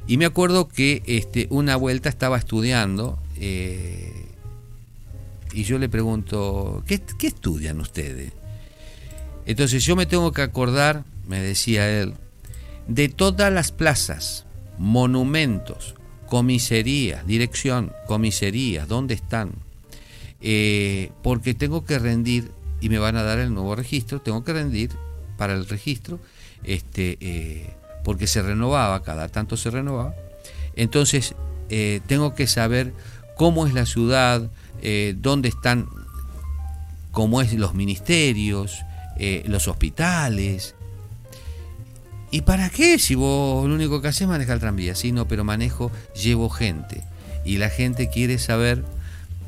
Y 0.06 0.16
me 0.18 0.26
acuerdo 0.26 0.68
que 0.68 1.02
este, 1.06 1.46
una 1.50 1.76
vuelta 1.76 2.08
estaba 2.08 2.36
estudiando 2.36 3.18
eh, 3.36 4.26
y 5.52 5.64
yo 5.64 5.78
le 5.78 5.88
pregunto, 5.88 6.82
¿qué, 6.86 7.00
¿qué 7.18 7.28
estudian 7.28 7.80
ustedes? 7.80 8.32
Entonces 9.46 9.84
yo 9.84 9.96
me 9.96 10.06
tengo 10.06 10.32
que 10.32 10.42
acordar, 10.42 11.04
me 11.26 11.40
decía 11.40 11.88
él, 11.88 12.14
de 12.88 13.08
todas 13.08 13.52
las 13.52 13.72
plazas, 13.72 14.44
monumentos, 14.78 15.94
comisarías, 16.26 17.26
dirección, 17.26 17.92
comisarías, 18.06 18.88
¿dónde 18.88 19.14
están? 19.14 19.52
Eh, 20.40 21.12
porque 21.22 21.54
tengo 21.54 21.84
que 21.84 21.98
rendir, 21.98 22.50
y 22.80 22.88
me 22.88 22.98
van 22.98 23.16
a 23.16 23.22
dar 23.22 23.38
el 23.38 23.54
nuevo 23.54 23.76
registro, 23.76 24.20
tengo 24.20 24.44
que 24.44 24.52
rendir 24.52 24.90
para 25.38 25.54
el 25.54 25.66
registro, 25.66 26.20
este, 26.64 27.16
eh, 27.20 27.70
porque 28.04 28.28
se 28.28 28.42
renovaba, 28.42 29.02
cada 29.02 29.28
tanto 29.28 29.56
se 29.56 29.70
renovaba. 29.70 30.14
Entonces, 30.76 31.34
eh, 31.70 32.00
tengo 32.06 32.34
que 32.34 32.46
saber 32.46 32.92
cómo 33.36 33.66
es 33.66 33.74
la 33.74 33.86
ciudad, 33.86 34.48
dónde 35.16 35.48
están, 35.48 35.88
cómo 37.10 37.40
es 37.40 37.54
los 37.54 37.74
ministerios, 37.74 38.84
los 39.46 39.66
hospitales, 39.66 40.74
¿Y 42.34 42.40
para 42.40 42.68
qué 42.68 42.98
si 42.98 43.14
vos 43.14 43.64
lo 43.68 43.72
único 43.76 44.02
que 44.02 44.08
haces 44.08 44.22
es 44.22 44.26
manejar 44.26 44.54
el 44.54 44.60
tranvía? 44.60 44.96
Sí, 44.96 45.12
no, 45.12 45.28
pero 45.28 45.44
manejo, 45.44 45.92
llevo 46.20 46.50
gente. 46.50 47.04
Y 47.44 47.58
la 47.58 47.70
gente 47.70 48.10
quiere 48.10 48.40
saber 48.40 48.84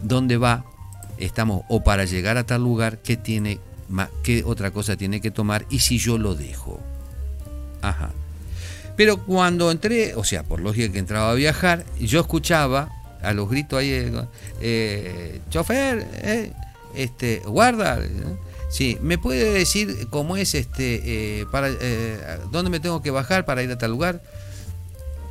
dónde 0.05 0.37
va, 0.37 0.65
estamos, 1.19 1.65
o 1.69 1.83
para 1.83 2.05
llegar 2.05 2.37
a 2.37 2.47
tal 2.47 2.63
lugar, 2.63 2.99
qué 2.99 3.17
tiene, 3.17 3.59
qué 4.23 4.45
otra 4.45 4.71
cosa 4.71 4.95
tiene 4.95 5.21
que 5.21 5.33
tomar 5.33 5.67
y 5.69 5.81
si 5.81 5.99
yo 5.99 6.17
lo 6.17 6.37
dejo. 6.37 6.81
Ajá. 7.83 8.13
Pero 8.97 9.19
cuando 9.19 9.71
entré, 9.71 10.15
o 10.15 10.25
sea, 10.25 10.43
por 10.43 10.61
lógica 10.61 10.93
que 10.93 10.99
entraba 10.99 11.31
a 11.31 11.35
viajar, 11.35 11.85
yo 12.01 12.21
escuchaba 12.21 12.91
a 13.23 13.33
los 13.33 13.49
gritos 13.49 13.79
ahí, 13.79 13.91
eh, 13.91 14.13
eh 14.61 15.41
chofer, 15.51 16.07
eh, 16.23 16.53
este, 16.95 17.43
guarda, 17.45 18.01
Sí, 18.69 18.99
¿me 19.01 19.17
puede 19.17 19.53
decir 19.53 20.09
cómo 20.11 20.37
es 20.37 20.55
este, 20.55 21.41
eh, 21.41 21.47
para, 21.53 21.69
eh, 21.71 22.39
dónde 22.51 22.69
me 22.69 22.81
tengo 22.81 23.01
que 23.01 23.11
bajar 23.11 23.45
para 23.45 23.63
ir 23.63 23.71
a 23.71 23.79
tal 23.79 23.93
lugar? 23.93 24.23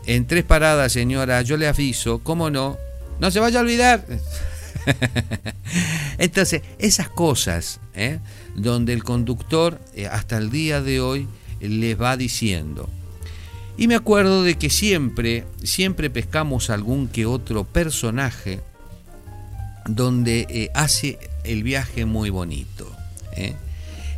En 0.05 0.25
tres 0.25 0.45
paradas, 0.45 0.93
señora, 0.93 1.41
yo 1.41 1.57
le 1.57 1.67
aviso, 1.67 2.19
¿cómo 2.19 2.49
no? 2.49 2.77
No 3.19 3.31
se 3.31 3.39
vaya 3.39 3.59
a 3.59 3.61
olvidar. 3.63 4.05
Entonces, 6.17 6.61
esas 6.79 7.09
cosas, 7.09 7.81
¿eh? 7.93 8.19
donde 8.55 8.93
el 8.93 9.03
conductor 9.03 9.79
hasta 10.11 10.37
el 10.37 10.49
día 10.49 10.81
de 10.81 11.01
hoy 11.01 11.27
les 11.59 11.99
va 11.99 12.15
diciendo. 12.15 12.89
Y 13.77 13.87
me 13.87 13.95
acuerdo 13.95 14.43
de 14.43 14.55
que 14.55 14.69
siempre, 14.69 15.45
siempre 15.63 16.09
pescamos 16.09 16.69
algún 16.69 17.07
que 17.07 17.25
otro 17.25 17.65
personaje 17.65 18.61
donde 19.87 20.71
hace 20.73 21.19
el 21.43 21.63
viaje 21.63 22.05
muy 22.05 22.29
bonito. 22.29 22.89
¿eh? 23.35 23.53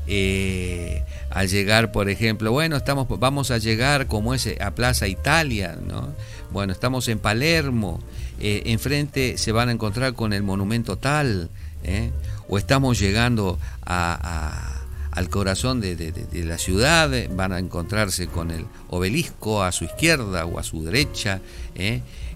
Eh, 0.08 1.04
al 1.30 1.50
llegar, 1.50 1.92
por 1.92 2.10
ejemplo, 2.10 2.52
bueno, 2.52 2.78
estamos, 2.78 3.08
vamos 3.20 3.52
a 3.52 3.58
llegar 3.58 4.08
como 4.08 4.34
es 4.34 4.50
a 4.62 4.72
Plaza 4.72 5.08
Italia, 5.08 5.78
¿no? 5.86 6.14
Bueno, 6.52 6.72
estamos 6.72 7.08
en 7.10 7.20
Palermo, 7.20 8.02
eh, 8.40 8.64
enfrente 8.68 9.38
se 9.38 9.52
van 9.52 9.70
a 9.70 9.74
encontrar 9.74 10.14
con 10.14 10.32
el 10.32 10.44
monumento 10.44 10.98
tal, 10.98 11.50
o 12.50 12.58
estamos 12.58 13.00
llegando 13.00 13.60
al 15.18 15.30
corazón 15.30 15.82
de, 15.82 16.14
la 16.46 16.58
ciudad, 16.60 17.12
van 17.32 17.52
a 17.52 17.60
encontrarse 17.60 18.28
con 18.28 18.52
el 18.52 18.66
obelisco 18.90 19.64
a 19.64 19.72
su 19.72 19.86
izquierda 19.86 20.46
o 20.46 20.60
a 20.60 20.64
su 20.64 20.84
derecha, 20.84 21.42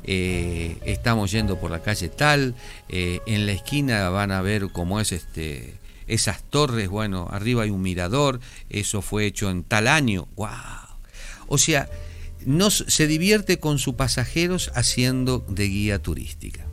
estamos 0.03 1.31
yendo 1.31 1.59
por 1.59 1.69
la 1.69 1.83
calle 1.83 2.09
tal, 2.09 2.55
en 2.89 3.45
la 3.45 3.51
esquina 3.51 4.09
van 4.09 4.31
a 4.31 4.41
ver 4.41 4.69
cómo 4.71 4.99
es 4.99 5.11
este 5.11 5.79
esas 6.07 6.43
torres, 6.43 6.89
bueno, 6.89 7.27
arriba 7.31 7.63
hay 7.63 7.69
un 7.69 7.81
mirador, 7.81 8.39
eso 8.69 9.01
fue 9.01 9.25
hecho 9.25 9.49
en 9.49 9.63
tal 9.63 9.87
año, 9.87 10.27
wow. 10.35 10.49
O 11.47 11.57
sea, 11.57 11.87
nos, 12.45 12.83
se 12.87 13.07
divierte 13.07 13.59
con 13.59 13.79
sus 13.79 13.93
pasajeros 13.93 14.71
haciendo 14.75 15.45
de 15.47 15.67
guía 15.67 15.99
turística. 15.99 16.65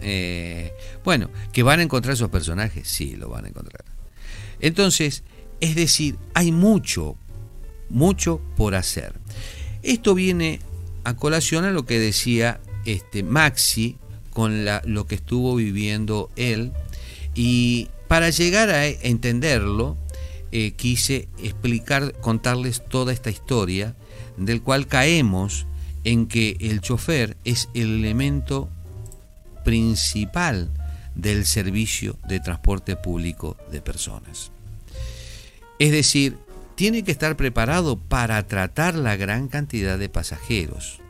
Eh, 0.00 0.72
bueno, 1.04 1.30
que 1.52 1.62
van 1.62 1.80
a 1.80 1.82
encontrar 1.82 2.14
esos 2.14 2.30
personajes, 2.30 2.86
sí, 2.86 3.16
lo 3.16 3.28
van 3.28 3.46
a 3.46 3.48
encontrar. 3.48 3.84
Entonces, 4.60 5.24
es 5.60 5.74
decir, 5.74 6.16
hay 6.34 6.52
mucho, 6.52 7.16
mucho 7.88 8.40
por 8.56 8.74
hacer. 8.74 9.14
Esto 9.82 10.14
viene 10.14 10.60
a 11.04 11.16
colación 11.16 11.64
a 11.64 11.70
lo 11.70 11.86
que 11.86 11.98
decía 11.98 12.60
este 12.84 13.22
Maxi 13.22 13.96
con 14.30 14.64
lo 14.84 15.06
que 15.06 15.16
estuvo 15.16 15.56
viviendo 15.56 16.30
él 16.36 16.72
y 17.34 17.88
para 18.08 18.30
llegar 18.30 18.70
a 18.70 18.86
entenderlo, 18.86 19.96
eh, 20.50 20.72
quise 20.72 21.28
explicar, 21.38 22.14
contarles 22.20 22.82
toda 22.88 23.12
esta 23.12 23.30
historia, 23.30 23.94
del 24.36 24.62
cual 24.62 24.86
caemos 24.86 25.66
en 26.04 26.26
que 26.26 26.56
el 26.60 26.80
chofer 26.80 27.36
es 27.44 27.68
el 27.74 27.98
elemento 27.98 28.70
principal 29.64 30.70
del 31.14 31.44
servicio 31.44 32.16
de 32.26 32.40
transporte 32.40 32.96
público 32.96 33.56
de 33.70 33.82
personas. 33.82 34.50
Es 35.78 35.92
decir, 35.92 36.36
tiene 36.74 37.02
que 37.02 37.12
estar 37.12 37.36
preparado 37.36 37.96
para 37.96 38.46
tratar 38.46 38.94
la 38.94 39.16
gran 39.16 39.48
cantidad 39.48 39.98
de 39.98 40.08
pasajeros 40.08 41.00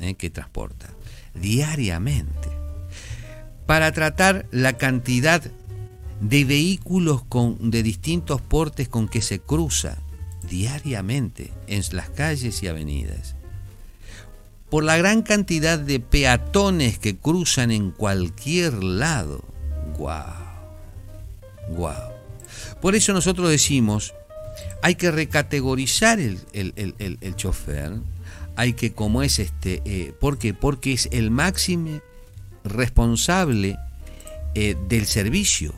eh, 0.00 0.14
que 0.14 0.30
transporta 0.30 0.90
diariamente, 1.34 2.48
para 3.66 3.92
tratar 3.92 4.46
la 4.50 4.74
cantidad 4.74 5.42
de 6.20 6.44
vehículos 6.44 7.22
de 7.60 7.82
distintos 7.82 8.40
portes 8.40 8.88
con 8.88 9.08
que 9.08 9.22
se 9.22 9.38
cruza 9.38 9.98
diariamente 10.48 11.52
en 11.66 11.82
las 11.92 12.10
calles 12.10 12.62
y 12.62 12.68
avenidas, 12.68 13.34
por 14.70 14.84
la 14.84 14.96
gran 14.96 15.22
cantidad 15.22 15.78
de 15.78 16.00
peatones 16.00 16.98
que 16.98 17.16
cruzan 17.16 17.70
en 17.70 17.90
cualquier 17.90 18.82
lado. 18.82 19.42
¡Guau! 19.96 20.26
¡Guau! 21.70 22.07
Por 22.80 22.94
eso 22.94 23.12
nosotros 23.12 23.50
decimos, 23.50 24.14
hay 24.82 24.94
que 24.94 25.10
recategorizar 25.10 26.20
el, 26.20 26.38
el, 26.52 27.36
chofer, 27.36 27.92
hay 28.56 28.72
que, 28.72 28.92
como 28.92 29.22
es 29.22 29.38
este, 29.38 29.82
eh, 29.84 30.12
¿por 30.18 30.38
qué? 30.38 30.54
Porque 30.54 30.92
es 30.92 31.08
el 31.12 31.30
máximo 31.30 32.00
responsable 32.64 33.76
eh, 34.54 34.76
del 34.88 35.06
servicio 35.06 35.74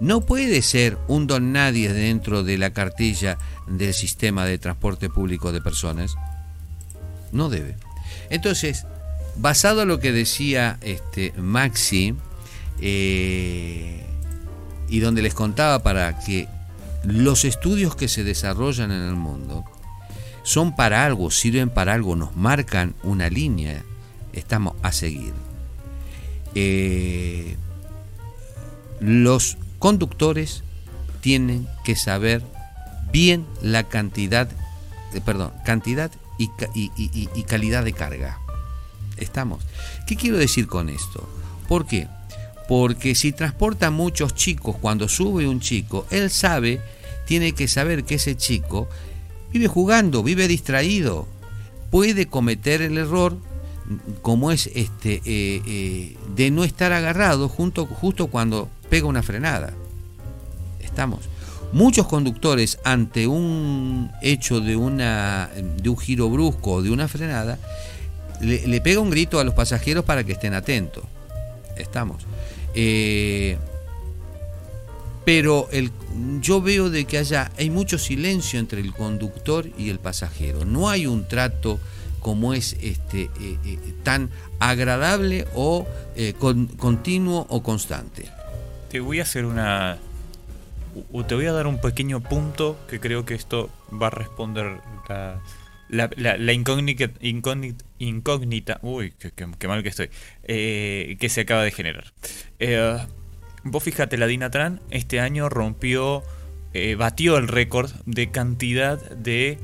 no 0.00 0.20
puede 0.20 0.62
ser 0.62 0.98
un 1.08 1.26
don 1.26 1.52
nadie 1.52 1.92
dentro 1.92 2.42
de 2.42 2.58
la 2.58 2.72
cartilla 2.72 3.38
del 3.66 3.94
sistema 3.94 4.44
de 4.44 4.58
transporte 4.58 5.08
público 5.08 5.52
de 5.52 5.60
personas. 5.60 6.16
No 7.32 7.48
debe. 7.48 7.76
Entonces, 8.30 8.86
basado 9.36 9.82
en 9.82 9.88
lo 9.88 10.00
que 10.00 10.12
decía 10.12 10.78
este 10.82 11.32
Maxi, 11.38 12.14
eh, 12.80 14.04
y 14.94 15.00
donde 15.00 15.22
les 15.22 15.34
contaba 15.34 15.82
para 15.82 16.20
que 16.20 16.46
los 17.02 17.44
estudios 17.44 17.96
que 17.96 18.06
se 18.06 18.22
desarrollan 18.22 18.92
en 18.92 19.02
el 19.02 19.16
mundo 19.16 19.64
son 20.44 20.76
para 20.76 21.04
algo, 21.04 21.32
sirven 21.32 21.68
para 21.68 21.94
algo, 21.94 22.14
nos 22.14 22.36
marcan 22.36 22.94
una 23.02 23.28
línea, 23.28 23.82
estamos 24.32 24.76
a 24.82 24.92
seguir. 24.92 25.32
Eh, 26.54 27.56
los 29.00 29.56
conductores 29.80 30.62
tienen 31.20 31.66
que 31.84 31.96
saber 31.96 32.44
bien 33.10 33.46
la 33.62 33.88
cantidad, 33.88 34.48
de, 35.12 35.20
perdón, 35.20 35.50
cantidad 35.64 36.12
y, 36.38 36.50
y, 36.72 37.42
calidad 37.48 37.82
de 37.82 37.94
carga. 37.94 38.38
Estamos. 39.16 39.64
¿Qué 40.06 40.14
quiero 40.14 40.36
decir 40.36 40.68
con 40.68 40.88
esto? 40.88 41.28
¿Por 41.66 41.84
qué? 41.84 42.06
Porque 42.68 43.14
si 43.14 43.32
transporta 43.32 43.90
muchos 43.90 44.34
chicos, 44.34 44.76
cuando 44.80 45.08
sube 45.08 45.46
un 45.46 45.60
chico, 45.60 46.06
él 46.10 46.30
sabe, 46.30 46.80
tiene 47.26 47.52
que 47.52 47.68
saber 47.68 48.04
que 48.04 48.14
ese 48.16 48.36
chico 48.36 48.88
vive 49.52 49.68
jugando, 49.68 50.22
vive 50.22 50.48
distraído, 50.48 51.28
puede 51.90 52.26
cometer 52.26 52.82
el 52.82 52.98
error 52.98 53.36
como 54.22 54.50
es 54.50 54.68
este 54.74 55.20
eh, 55.24 55.62
eh, 55.66 56.16
de 56.34 56.50
no 56.50 56.64
estar 56.64 56.92
agarrado 56.92 57.48
justo 57.48 58.26
cuando 58.28 58.68
pega 58.88 59.06
una 59.06 59.22
frenada. 59.22 59.74
Estamos. 60.80 61.28
Muchos 61.72 62.06
conductores 62.06 62.78
ante 62.84 63.26
un 63.26 64.10
hecho 64.22 64.60
de, 64.60 64.76
una, 64.76 65.50
de 65.82 65.88
un 65.88 65.98
giro 65.98 66.30
brusco 66.30 66.74
o 66.74 66.82
de 66.82 66.90
una 66.90 67.08
frenada, 67.08 67.58
le, 68.40 68.80
pega 68.80 69.00
un 69.00 69.10
grito 69.10 69.40
a 69.40 69.44
los 69.44 69.54
pasajeros 69.54 70.04
para 70.04 70.22
que 70.22 70.32
estén 70.32 70.54
atentos. 70.54 71.04
Estamos. 71.76 72.24
Eh, 72.74 73.56
pero 75.24 75.68
el, 75.72 75.90
yo 76.40 76.60
veo 76.60 76.90
de 76.90 77.06
que 77.06 77.18
haya, 77.18 77.50
hay 77.56 77.70
mucho 77.70 77.98
silencio 77.98 78.58
entre 78.58 78.80
el 78.80 78.92
conductor 78.92 79.66
y 79.78 79.90
el 79.90 79.98
pasajero. 79.98 80.64
No 80.64 80.88
hay 80.88 81.06
un 81.06 81.26
trato 81.26 81.78
como 82.20 82.54
es 82.54 82.76
este, 82.80 83.30
tan 84.02 84.30
agradable 84.58 85.46
o 85.54 85.86
continuo 86.78 87.46
o 87.48 87.62
constante. 87.62 88.28
Te 88.90 89.00
voy 89.00 89.20
a 89.20 89.24
hacer 89.24 89.44
una 89.44 89.98
te 91.26 91.34
voy 91.34 91.46
a 91.46 91.52
dar 91.52 91.66
un 91.66 91.80
pequeño 91.80 92.20
punto 92.20 92.76
que 92.88 93.00
creo 93.00 93.24
que 93.24 93.34
esto 93.34 93.70
va 93.90 94.08
a 94.08 94.10
responder 94.10 94.80
la, 95.08 95.40
la, 95.88 96.52
incógnita, 96.52 97.10
incógnita, 97.98 98.78
uy, 98.82 99.12
qué, 99.18 99.66
mal 99.66 99.82
que 99.82 99.88
estoy, 99.88 100.10
eh, 100.44 101.16
que 101.20 101.28
se 101.28 101.42
acaba 101.42 101.62
de 101.62 101.70
generar. 101.70 102.12
Eh, 102.58 102.98
vos 103.64 103.82
fíjate, 103.82 104.16
la 104.16 104.26
Dinatran 104.26 104.80
este 104.90 105.20
año 105.20 105.48
rompió, 105.48 106.22
eh, 106.72 106.94
batió 106.94 107.36
el 107.36 107.48
récord 107.48 107.90
de 108.06 108.30
cantidad 108.30 108.98
de 109.10 109.58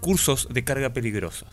cursos 0.00 0.48
de 0.50 0.64
carga 0.64 0.94
peligrosas. 0.94 1.48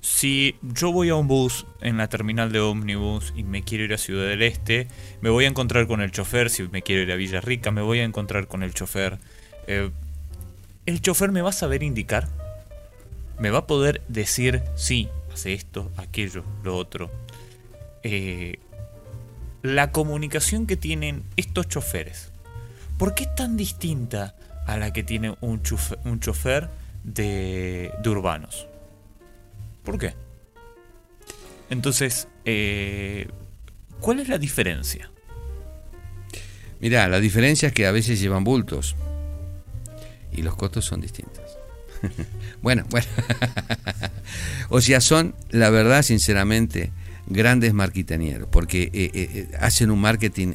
Si 0.00 0.56
yo 0.62 0.90
voy 0.90 1.10
a 1.10 1.14
un 1.14 1.28
bus 1.28 1.66
en 1.82 1.98
la 1.98 2.08
terminal 2.08 2.50
de 2.50 2.60
ómnibus 2.60 3.32
y 3.36 3.44
me 3.44 3.62
quiero 3.62 3.84
ir 3.84 3.92
a 3.92 3.98
Ciudad 3.98 4.26
del 4.26 4.42
Este, 4.42 4.88
me 5.20 5.28
voy 5.28 5.44
a 5.44 5.48
encontrar 5.48 5.86
con 5.86 6.00
el 6.00 6.10
chofer. 6.10 6.48
Si 6.48 6.62
me 6.68 6.80
quiero 6.80 7.02
ir 7.02 7.12
a 7.12 7.16
Villarrica, 7.16 7.70
me 7.70 7.82
voy 7.82 7.98
a 7.98 8.04
encontrar 8.04 8.48
con 8.48 8.62
el 8.62 8.72
chofer. 8.72 9.18
¿El 9.66 11.00
chofer 11.02 11.30
me 11.30 11.42
va 11.42 11.50
a 11.50 11.52
saber 11.52 11.82
indicar? 11.82 12.41
¿Me 13.42 13.50
va 13.50 13.58
a 13.58 13.66
poder 13.66 14.02
decir, 14.06 14.62
sí, 14.76 15.08
hace 15.34 15.52
esto, 15.52 15.90
aquello, 15.96 16.44
lo 16.62 16.76
otro? 16.76 17.10
Eh, 18.04 18.60
la 19.62 19.90
comunicación 19.90 20.68
que 20.68 20.76
tienen 20.76 21.24
estos 21.36 21.66
choferes, 21.66 22.30
¿por 22.98 23.16
qué 23.16 23.24
es 23.24 23.34
tan 23.34 23.56
distinta 23.56 24.36
a 24.64 24.76
la 24.76 24.92
que 24.92 25.02
tiene 25.02 25.34
un 25.40 25.60
chofer, 25.60 26.70
de 27.02 27.90
urbanos? 28.06 28.68
¿Por 29.82 29.98
qué? 29.98 30.14
Entonces, 31.68 32.28
eh, 32.44 33.26
¿cuál 33.98 34.20
es 34.20 34.28
la 34.28 34.38
diferencia? 34.38 35.10
Mira, 36.78 37.08
la 37.08 37.18
diferencia 37.18 37.66
es 37.66 37.74
que 37.74 37.88
a 37.88 37.90
veces 37.90 38.20
llevan 38.20 38.44
bultos 38.44 38.94
y 40.30 40.42
los 40.42 40.54
costos 40.54 40.84
son 40.84 41.00
distintos. 41.00 41.51
bueno, 42.62 42.84
bueno. 42.90 43.06
o 44.68 44.80
sea, 44.80 45.00
son, 45.00 45.34
la 45.50 45.70
verdad, 45.70 46.02
sinceramente, 46.02 46.92
grandes 47.26 47.72
marquitanieros, 47.74 48.48
porque 48.50 48.84
eh, 48.92 49.10
eh, 49.14 49.48
hacen 49.60 49.90
un 49.90 50.00
marketing 50.00 50.54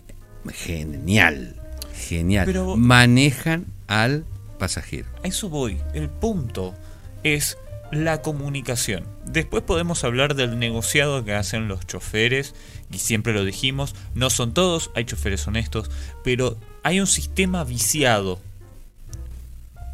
genial, 0.54 1.56
genial. 1.94 2.78
Manejan 2.78 3.66
al 3.88 4.26
pasajero. 4.60 5.08
A 5.24 5.28
eso 5.28 5.50
voy. 5.50 5.80
El 5.94 6.10
punto 6.10 6.74
es 7.24 7.58
la 7.92 8.22
comunicación. 8.22 9.06
Después 9.26 9.64
podemos 9.64 10.04
hablar 10.04 10.36
del 10.36 10.60
negociado 10.60 11.24
que 11.24 11.34
hacen 11.34 11.68
los 11.68 11.86
choferes, 11.86 12.54
y 12.92 13.00
siempre 13.00 13.34
lo 13.34 13.46
dijimos, 13.46 13.96
no 14.14 14.30
son 14.30 14.54
todos, 14.54 14.92
hay 14.96 15.06
choferes 15.06 15.48
honestos, 15.48 15.90
pero 16.24 16.58
hay 16.84 17.00
un 17.00 17.08
sistema 17.08 17.64
viciado. 17.64 18.40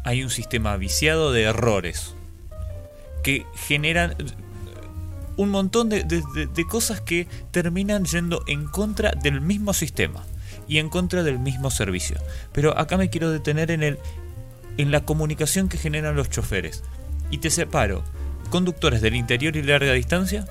Hay 0.04 0.22
un 0.22 0.30
sistema 0.30 0.76
viciado 0.76 1.32
de 1.32 1.42
errores 1.42 2.14
que 3.22 3.46
generan 3.54 4.14
un 5.36 5.50
montón 5.50 5.88
de, 5.88 6.04
cosas 6.68 7.00
que 7.00 7.26
terminan 7.50 8.04
yendo 8.04 8.44
en 8.46 8.66
contra 8.66 9.12
del 9.12 9.40
mismo 9.40 9.72
sistema 9.72 10.24
y 10.68 10.78
en 10.78 10.88
contra 10.88 11.22
del 11.22 11.38
mismo 11.38 11.70
servicio. 11.70 12.18
Pero 12.52 12.78
acá 12.78 12.96
me 12.96 13.10
quiero 13.10 13.30
detener 13.30 13.70
en 13.70 13.82
el 13.82 13.98
en 14.76 14.90
la 14.90 15.04
comunicación 15.04 15.68
que 15.68 15.78
generan 15.78 16.16
los 16.16 16.30
choferes 16.30 16.82
y 17.30 17.38
te 17.38 17.50
separo 17.50 18.02
conductores 18.50 19.00
del 19.00 19.14
interior 19.14 19.56
y 19.56 19.62
larga 19.62 19.92
distancia 19.92 20.46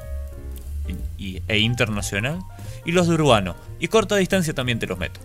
e 1.19 1.57
internacional 1.59 2.39
y 2.85 2.91
los 2.91 3.07
de 3.07 3.15
urbano 3.15 3.55
y 3.79 3.87
corta 3.87 4.15
distancia 4.15 4.53
también 4.53 4.79
te 4.79 4.87
los 4.87 4.97
meto. 4.97 5.19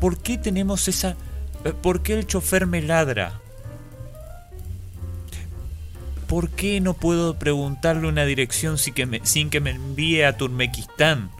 ¿Por 0.00 0.18
qué 0.18 0.38
tenemos 0.38 0.88
esa... 0.88 1.16
Eh, 1.64 1.72
¿Por 1.72 2.02
qué 2.02 2.14
el 2.14 2.26
chofer 2.26 2.66
me 2.66 2.82
ladra? 2.82 3.40
¿Por 6.26 6.48
qué 6.50 6.80
no 6.80 6.94
puedo 6.94 7.38
preguntarle 7.38 8.08
una 8.08 8.24
dirección 8.24 8.78
sin 8.78 8.94
que 8.94 9.06
me, 9.06 9.20
sin 9.24 9.50
que 9.50 9.60
me 9.60 9.70
envíe 9.70 10.22
a 10.22 10.36
Turmequistán? 10.36 11.30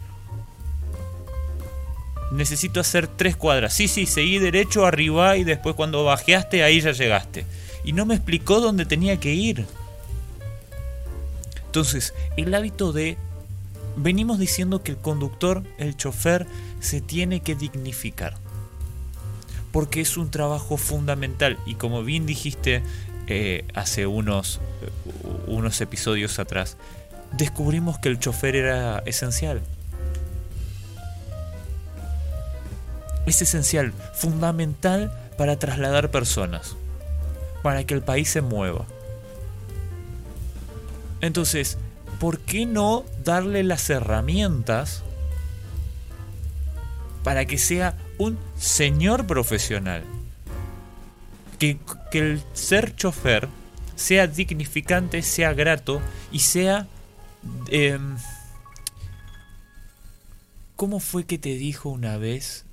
Necesito 2.31 2.81
hacer 2.81 3.07
tres 3.07 3.37
cuadras. 3.37 3.75
Sí, 3.75 3.89
sí, 3.89 4.07
seguí 4.07 4.39
derecho 4.39 4.87
arriba 4.87 5.37
y 5.37 5.45
después 5.45 5.75
cuando 5.75 6.05
bajeaste 6.05 6.63
ahí 6.63 6.81
ya 6.81 6.93
llegaste 6.93 7.47
y 7.85 7.93
no 7.93 8.07
me 8.07 8.15
explicó 8.15 8.61
dónde 8.61 8.85
tenía 8.87 9.19
que 9.19 9.35
ir. 9.35 9.67
Entonces, 11.67 12.15
el 12.37 12.55
hábito 12.55 12.93
de... 12.93 13.17
Venimos 13.97 14.39
diciendo 14.39 14.83
que 14.83 14.93
el 14.93 14.99
conductor, 14.99 15.63
el 15.79 15.97
chofer, 15.97 16.47
se 16.81 17.01
tiene 17.03 17.41
que 17.41 17.55
dignificar. 17.55 18.42
Porque 19.73 20.01
es 20.01 20.17
un 20.17 20.31
trabajo 20.31 20.77
fundamental. 20.77 21.59
Y 21.67 21.75
como 21.75 22.05
bien 22.05 22.27
dijiste 22.27 22.83
eh, 23.27 23.65
hace 23.75 24.07
unos, 24.07 24.61
unos 25.47 25.81
episodios 25.81 26.39
atrás, 26.39 26.77
descubrimos 27.33 27.99
que 27.99 28.09
el 28.09 28.19
chofer 28.19 28.55
era 28.57 29.03
esencial. 29.07 29.63
Es 33.27 33.41
esencial, 33.41 33.93
fundamental 34.15 35.13
para 35.39 35.59
trasladar 35.59 36.11
personas 36.11 36.77
para 37.63 37.85
que 37.85 37.95
el 37.95 38.03
país 38.03 38.29
se 38.29 38.43
mueva. 38.43 38.85
Entonces, 41.21 41.79
¿por 42.19 42.41
qué 42.41 42.67
no 42.67 43.05
darle 43.25 43.63
las 43.63 43.89
herramientas 43.89 45.03
para 47.23 47.45
que 47.45 47.59
sea 47.59 47.97
un 48.19 48.39
señor 48.59 49.27
profesional? 49.27 50.05
Que, 51.59 51.79
el 52.13 52.43
ser 52.53 52.95
chofer 52.97 53.49
sea 53.97 54.27
dignificante, 54.27 55.23
sea 55.23 55.53
grato 55.55 56.01
y 56.31 56.41
sea... 56.41 56.87
Em, 57.69 58.17
¿Cómo 60.77 60.99
fue 60.99 61.25
que 61.25 61.39
te 61.39 61.55
dijo 61.55 61.91
una 61.91 62.17
vez 62.17 62.65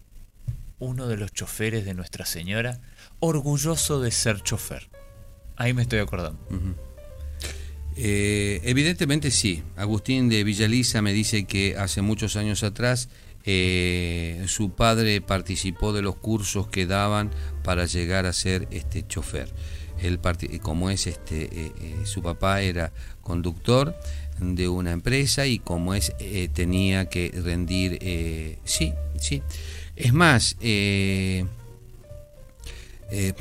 uno 0.80 1.08
de 1.08 1.18
los 1.18 1.32
choferes 1.32 1.86
de 1.86 1.94
Nuestra 1.94 2.26
Señora? 2.26 2.80
orgulloso 3.20 4.02
de 4.02 4.12
ser 4.12 4.42
chofer. 4.42 4.90
Ahí 5.56 5.74
me 5.74 5.82
estoy 5.82 6.00
acordando. 6.00 6.40
Eh, 7.96 8.62
evidentemente 8.64 9.30
sí. 9.32 9.64
Agustín 9.76 10.30
de 10.30 10.44
Villaliza 10.44 11.02
me 11.02 11.14
dice 11.14 11.46
que 11.46 11.76
hace 11.78 12.02
muchos 12.02 12.36
años 12.36 12.64
atrás 12.64 13.10
eh, 13.46 14.44
su 14.48 14.72
padre 14.72 15.22
participó 15.22 15.94
de 15.94 16.02
los 16.02 16.16
cursos 16.16 16.68
que 16.68 16.86
daban 16.86 17.32
para 17.64 17.86
llegar 17.86 18.26
a 18.26 18.34
ser 18.34 18.68
este 18.72 19.06
chofer. 19.08 19.50
Él 20.02 20.20
como 20.62 20.90
es 20.90 21.08
este, 21.08 21.50
eh, 21.52 21.72
su 22.06 22.22
papá 22.22 22.62
era 22.62 22.94
conductor 23.22 23.96
de 24.40 24.70
una 24.70 24.92
empresa 24.92 25.46
y 25.46 25.60
como 25.60 25.94
es 25.94 26.14
tenía 26.54 27.10
que 27.10 27.34
rendir, 27.44 28.58
sí, 28.64 28.94
sí. 29.20 29.44
Es 29.98 30.14
más, 30.14 30.56
eh, 33.12 33.34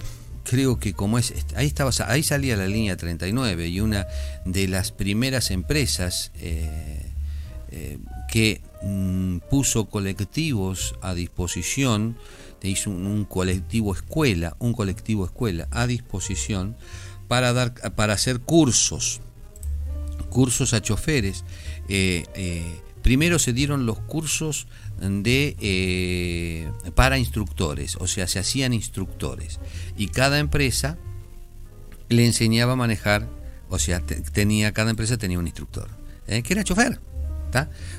creo 0.48 0.78
que 0.78 0.94
como 0.94 1.18
es, 1.18 1.34
ahí, 1.54 1.66
estaba, 1.66 1.90
ahí 2.06 2.22
salía 2.22 2.56
la 2.56 2.66
línea 2.66 2.96
39 2.96 3.68
y 3.68 3.80
una 3.80 4.06
de 4.44 4.66
las 4.66 4.92
primeras 4.92 5.50
empresas 5.50 6.30
eh, 6.40 7.02
eh, 7.70 7.98
que 8.30 8.60
mm, 8.82 9.38
puso 9.50 9.86
colectivos 9.86 10.94
a 11.02 11.14
disposición, 11.14 12.16
hizo 12.62 12.90
un, 12.90 13.24
colectivo 13.24 13.94
escuela, 13.94 14.56
un 14.58 14.72
colectivo 14.72 15.24
escuela 15.24 15.68
a 15.70 15.86
disposición 15.86 16.76
para, 17.28 17.52
dar, 17.52 17.74
para 17.94 18.14
hacer 18.14 18.40
cursos, 18.40 19.20
cursos 20.30 20.74
a 20.74 20.82
choferes. 20.82 21.44
primero 23.02 23.38
se 23.38 23.52
dieron 23.52 23.86
los 23.86 23.98
cursos 24.00 24.66
de 25.00 25.56
eh, 25.60 26.70
para 26.94 27.18
instructores, 27.18 27.96
o 27.96 28.06
sea, 28.06 28.26
se 28.26 28.38
hacían 28.38 28.72
instructores 28.72 29.60
y 29.96 30.08
cada 30.08 30.38
empresa 30.38 30.98
le 32.08 32.26
enseñaba 32.26 32.72
a 32.72 32.76
manejar, 32.76 33.28
o 33.68 33.78
sea, 33.78 34.00
tenía 34.00 34.72
cada 34.72 34.90
empresa 34.90 35.18
tenía 35.18 35.38
un 35.38 35.46
instructor, 35.46 35.88
¿eh? 36.26 36.42
que 36.42 36.52
era 36.52 36.64
chofer, 36.64 37.00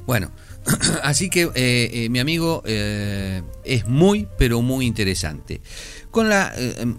Bueno, 0.06 0.32
así 1.04 1.30
que 1.30 1.50
eh, 1.56 2.08
mi 2.10 2.20
amigo 2.20 2.64
es 2.66 3.88
muy, 3.88 4.28
pero 4.38 4.62
muy 4.62 4.86
interesante. 4.86 5.62
Con 6.12 6.30
la 6.30 6.54
em, 6.56 6.98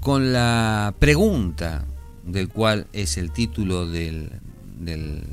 con 0.00 0.32
la 0.32 0.94
pregunta 0.98 1.84
del 2.24 2.48
cual 2.48 2.86
es 2.92 3.16
el 3.16 3.32
título 3.32 3.88
del, 3.88 4.30
del, 4.78 5.24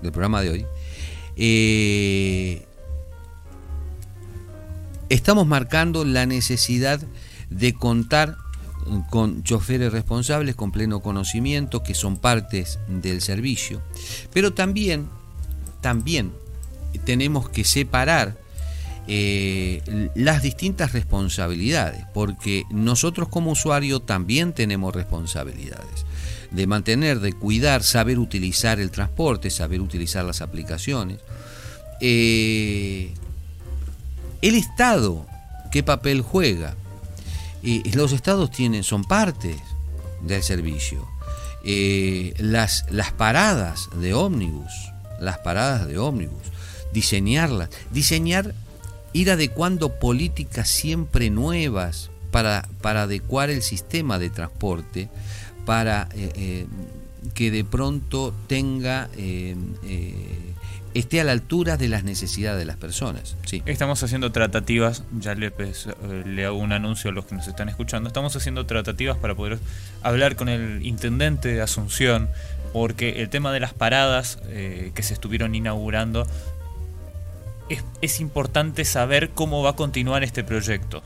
del 0.00 0.12
programa 0.12 0.42
de 0.42 0.50
hoy, 0.50 0.66
eh, 1.36 2.66
estamos 5.08 5.46
marcando 5.46 6.04
la 6.04 6.26
necesidad 6.26 7.00
de 7.50 7.74
contar 7.74 8.36
con 9.10 9.42
choferes 9.42 9.92
responsables, 9.92 10.54
con 10.54 10.70
pleno 10.70 11.00
conocimiento, 11.00 11.82
que 11.82 11.94
son 11.94 12.18
partes 12.18 12.78
del 12.86 13.22
servicio. 13.22 13.82
Pero 14.32 14.52
también, 14.52 15.08
también 15.84 16.32
tenemos 17.04 17.50
que 17.50 17.62
separar 17.62 18.38
eh, 19.06 19.82
las 20.14 20.42
distintas 20.42 20.94
responsabilidades, 20.94 22.06
porque 22.14 22.64
nosotros 22.70 23.28
como 23.28 23.50
usuario 23.50 24.00
también 24.00 24.54
tenemos 24.54 24.94
responsabilidades 24.94 26.06
de 26.52 26.66
mantener, 26.66 27.20
de 27.20 27.34
cuidar, 27.34 27.82
saber 27.82 28.18
utilizar 28.18 28.80
el 28.80 28.90
transporte, 28.90 29.50
saber 29.50 29.82
utilizar 29.82 30.24
las 30.24 30.40
aplicaciones. 30.40 31.18
Eh, 32.00 33.12
el 34.40 34.54
Estado, 34.54 35.26
¿qué 35.70 35.82
papel 35.82 36.22
juega? 36.22 36.76
Eh, 37.62 37.82
los 37.92 38.12
estados 38.12 38.50
tienen, 38.50 38.84
son 38.84 39.04
partes 39.04 39.58
del 40.22 40.42
servicio. 40.42 41.06
Las, 42.38 42.86
las 42.90 43.12
paradas 43.12 43.88
de 44.00 44.14
ómnibus, 44.14 44.93
las 45.20 45.38
paradas 45.38 45.86
de 45.86 45.98
ómnibus, 45.98 46.42
diseñarlas, 46.92 47.70
diseñar, 47.90 48.54
ir 49.12 49.30
adecuando 49.30 49.98
políticas 49.98 50.68
siempre 50.68 51.30
nuevas 51.30 52.10
para, 52.30 52.68
para 52.80 53.02
adecuar 53.02 53.50
el 53.50 53.62
sistema 53.62 54.18
de 54.18 54.30
transporte, 54.30 55.08
para 55.64 56.08
eh, 56.14 56.66
que 57.34 57.50
de 57.50 57.64
pronto 57.64 58.34
tenga 58.46 59.08
esté 60.94 61.20
a 61.20 61.24
la 61.24 61.32
altura 61.32 61.76
de 61.76 61.88
las 61.88 62.04
necesidades 62.04 62.58
de 62.58 62.64
las 62.64 62.76
personas. 62.76 63.36
Sí. 63.44 63.62
Estamos 63.66 64.02
haciendo 64.02 64.30
tratativas, 64.30 65.02
ya 65.18 65.34
le, 65.34 65.48
eh, 65.48 66.24
le 66.24 66.44
hago 66.46 66.56
un 66.56 66.72
anuncio 66.72 67.10
a 67.10 67.12
los 67.12 67.26
que 67.26 67.34
nos 67.34 67.48
están 67.48 67.68
escuchando, 67.68 68.08
estamos 68.08 68.34
haciendo 68.36 68.64
tratativas 68.64 69.18
para 69.18 69.34
poder 69.34 69.58
hablar 70.02 70.36
con 70.36 70.48
el 70.48 70.86
intendente 70.86 71.48
de 71.48 71.60
Asunción, 71.60 72.30
porque 72.74 73.22
el 73.22 73.30
tema 73.30 73.52
de 73.52 73.60
las 73.60 73.72
paradas 73.72 74.38
eh, 74.48 74.90
que 74.94 75.02
se 75.02 75.14
estuvieron 75.14 75.54
inaugurando, 75.54 76.26
es, 78.02 78.20
importante 78.20 78.84
saber 78.84 79.30
cómo 79.30 79.62
va 79.62 79.70
a 79.70 79.76
continuar 79.76 80.22
este 80.22 80.44
proyecto. 80.44 81.02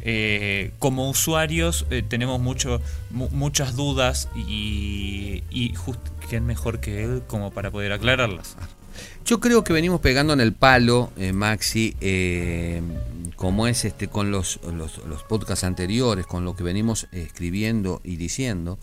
Eh, 0.00 0.70
como 0.78 1.10
usuarios 1.10 1.84
tenemos 2.08 2.40
mucho, 2.40 2.80
muchas 3.10 3.74
dudas 3.74 4.28
y, 4.34 5.42
y 5.50 5.74
¿quién 6.30 6.46
mejor 6.46 6.78
que 6.78 7.04
él 7.04 7.22
como 7.26 7.50
para 7.50 7.70
poder 7.70 7.92
aclararlas? 7.92 8.56
Yo 9.24 9.40
creo 9.40 9.62
que 9.62 9.72
venimos 9.72 10.00
pegando 10.00 10.32
en 10.32 10.40
el 10.40 10.54
palo, 10.54 11.12
eh, 11.18 11.32
Maxi, 11.32 11.94
eh, 12.00 12.80
como 13.36 13.66
es 13.66 13.84
este 13.84 14.08
con 14.08 14.30
los, 14.30 14.58
los, 14.72 15.22
podcasts 15.28 15.64
anteriores, 15.64 16.26
con 16.26 16.44
lo 16.44 16.56
que 16.56 16.62
venimos 16.62 17.08
escribiendo 17.12 18.00
y 18.04 18.16
diciendo, 18.16 18.78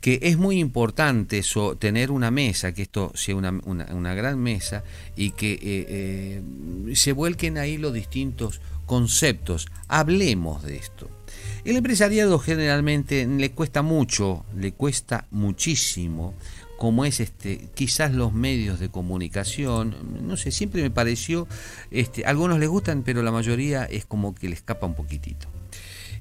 que 0.00 0.18
es 0.22 0.38
muy 0.38 0.58
importante 0.58 1.42
tener 1.78 2.10
una 2.10 2.30
mesa, 2.30 2.72
que 2.72 2.82
esto 2.82 3.12
sea 3.14 3.36
una, 3.36 3.50
una, 3.50 4.14
gran 4.14 4.38
mesa 4.38 4.82
y 5.16 5.32
que 5.32 5.58
eh, 5.62 6.42
se 6.94 7.12
vuelquen 7.12 7.58
ahí 7.58 7.76
los 7.76 7.92
distintos 7.92 8.60
conceptos. 8.86 9.68
Hablemos 9.88 10.62
de 10.62 10.76
esto. 10.76 11.08
El 11.64 11.76
empresariado 11.76 12.38
generalmente 12.38 13.26
le 13.26 13.50
cuesta 13.50 13.82
mucho, 13.82 14.44
le 14.56 14.72
cuesta 14.72 15.26
muchísimo 15.30 16.34
como 16.80 17.04
es 17.04 17.20
este, 17.20 17.68
quizás 17.74 18.14
los 18.14 18.32
medios 18.32 18.80
de 18.80 18.88
comunicación, 18.88 19.94
no 20.26 20.38
sé, 20.38 20.50
siempre 20.50 20.80
me 20.80 20.90
pareció, 20.90 21.46
este, 21.90 22.24
algunos 22.24 22.58
les 22.58 22.70
gustan, 22.70 23.02
pero 23.02 23.22
la 23.22 23.30
mayoría 23.30 23.84
es 23.84 24.06
como 24.06 24.34
que 24.34 24.48
le 24.48 24.54
escapa 24.54 24.86
un 24.86 24.94
poquitito. 24.94 25.46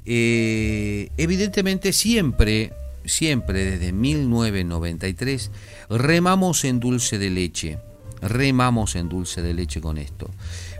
Eh, 0.06 1.12
evidentemente 1.16 1.94
siempre, 1.94 2.74
siempre 3.10 3.66
desde 3.66 3.91
1993, 3.91 5.51
remamos 5.89 6.64
en 6.64 6.80
dulce 6.80 7.18
de 7.18 7.30
leche, 7.30 7.80
remamos 8.22 8.95
en 8.95 9.10
dulce 9.10 9.41
de 9.41 9.53
leche 9.53 9.82
con 9.82 9.97
esto. 9.97 10.30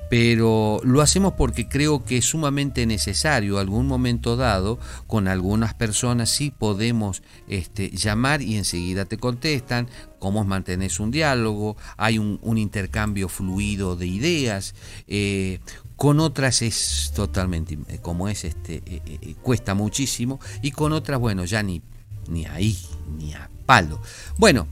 Pero 0.10 0.82
lo 0.84 1.02
hacemos 1.02 1.34
porque 1.34 1.70
creo 1.70 2.04
que 2.04 2.18
es 2.18 2.26
sumamente 2.26 2.88
necesario 2.88 3.60
algún 3.60 3.86
momento 3.86 4.36
dado 4.36 4.80
con 5.06 5.28
algunas 5.28 5.76
personas 5.76 6.32
sí 6.32 6.52
podemos 6.52 7.22
este, 7.48 7.92
llamar 7.92 8.42
y 8.42 8.58
enseguida 8.58 9.06
te 9.06 9.18
contestan 9.18 9.88
cómo 10.18 10.44
mantenés 10.44 11.00
un 11.00 11.12
diálogo 11.12 11.78
hay 11.96 12.18
un, 12.18 12.40
intercambio 12.58 13.30
fluido 13.30 13.96
de 13.96 14.08
ideas 14.08 14.74
eh, 15.08 15.60
con 15.96 16.20
otras 16.20 16.64
es 16.64 17.12
totalmente 17.16 17.78
eh, 17.88 18.00
como 18.02 18.28
es 18.28 18.44
este 18.44 18.82
eh, 18.86 19.36
cuesta 19.44 19.76
muchísimo 19.76 20.40
y 20.62 20.72
con 20.72 20.92
otras 20.92 21.20
bueno 21.20 21.46
ya 21.46 21.62
ni 21.62 21.82
ni 22.30 22.46
ahí 22.46 22.78
ni 23.18 23.34
a 23.34 23.50
palo 23.66 24.02
bueno 24.38 24.68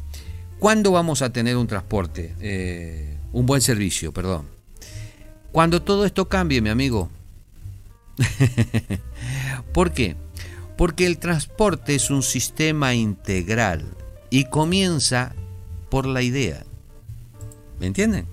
¿cuándo 0.60 0.92
vamos 0.92 1.22
a 1.22 1.32
tener 1.32 1.58
un 1.58 1.68
transporte 1.68 3.18
un 3.34 3.46
buen 3.46 3.62
servicio 3.62 4.14
perdón 4.14 4.58
cuando 5.58 5.82
todo 5.82 6.06
esto 6.06 6.30
cambie, 6.30 6.62
mi 6.62 6.70
amigo. 6.70 7.10
¿Por 9.74 9.92
qué? 9.92 10.16
Porque 10.78 11.08
el 11.08 11.18
transporte 11.18 11.96
es 11.96 12.12
un 12.12 12.22
sistema 12.22 12.94
integral 12.94 13.84
y 14.30 14.46
comienza 14.46 15.34
por 15.90 16.06
la 16.06 16.22
idea. 16.22 16.64
¿Me 17.80 17.88
entienden? 17.88 18.28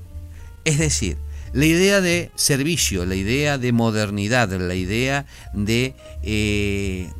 Es 0.67 0.79
decir, 0.79 1.17
la 1.55 1.65
idea 1.65 2.03
de 2.03 2.31
servicio, 2.35 3.07
la 3.07 3.15
idea 3.15 3.57
de 3.57 3.73
modernidad, 3.73 4.51
la 4.53 4.75
idea 4.75 5.25
de, 5.55 5.95
eh, 6.23 7.11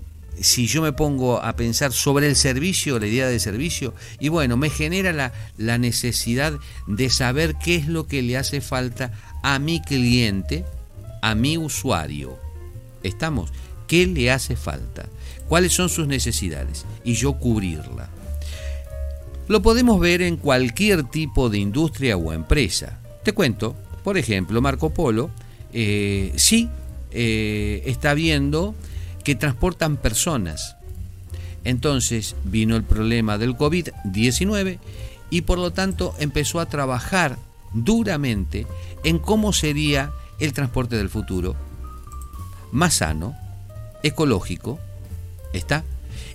si 0.41 0.67
yo 0.67 0.83
me 0.83 0.93
pongo 0.93 1.43
a 1.43 1.57
pensar 1.57 1.93
sobre 1.93 2.29
el 2.29 2.37
servicio, 2.37 2.99
la 2.99 3.07
idea 3.07 3.29
de 3.29 3.39
servicio, 3.39 3.95
y 4.21 4.29
bueno, 4.29 4.57
me 4.57 4.71
genera 4.71 5.13
la, 5.13 5.33
la 5.57 5.79
necesidad 5.79 6.55
de 6.87 7.11
saber 7.11 7.57
qué 7.57 7.77
es 7.77 7.89
lo 7.89 8.07
que 8.07 8.23
le 8.23 8.37
hace 8.37 8.61
falta 8.61 9.13
a 9.43 9.59
mi 9.59 9.81
cliente, 9.81 10.65
a 11.23 11.35
mi 11.35 11.59
usuario. 11.59 12.39
¿Estamos? 13.03 13.51
¿Qué 13.87 14.07
le 14.07 14.31
hace 14.31 14.57
falta? 14.57 15.07
¿Cuáles 15.49 15.73
son 15.73 15.89
sus 15.89 16.07
necesidades? 16.07 16.87
Y 17.05 17.15
yo 17.15 17.35
cubrirla. 17.35 18.09
Lo 19.47 19.61
podemos 19.61 20.01
ver 20.01 20.23
en 20.23 20.37
cualquier 20.37 21.05
tipo 21.05 21.51
de 21.51 21.59
industria 21.59 22.17
o 22.17 22.33
empresa. 22.33 22.99
Te 23.23 23.33
cuento, 23.33 23.77
por 24.03 24.17
ejemplo, 24.17 24.63
Marco 24.63 24.91
Polo, 24.91 25.31
eh, 25.73 26.33
sí 26.37 26.71
eh, 27.11 27.83
está 27.85 28.15
viendo 28.15 28.75
que 29.25 29.35
transportan 29.35 29.97
personas. 29.97 30.77
Entonces 31.65 32.37
vino 32.45 32.77
el 32.77 32.85
problema 32.85 33.39
del 33.39 33.57
COVID-19 33.57 34.79
y 35.31 35.41
por 35.41 35.59
lo 35.59 35.73
tanto 35.73 36.15
empezó 36.19 36.61
a 36.61 36.67
trabajar 36.67 37.39
duramente 37.73 38.67
en 39.03 39.19
cómo 39.19 39.53
sería 39.53 40.13
el 40.39 40.53
transporte 40.53 40.97
del 40.97 41.09
futuro, 41.09 41.57
más 42.71 42.95
sano, 42.95 43.35
ecológico, 44.03 44.79
¿está? 45.53 45.85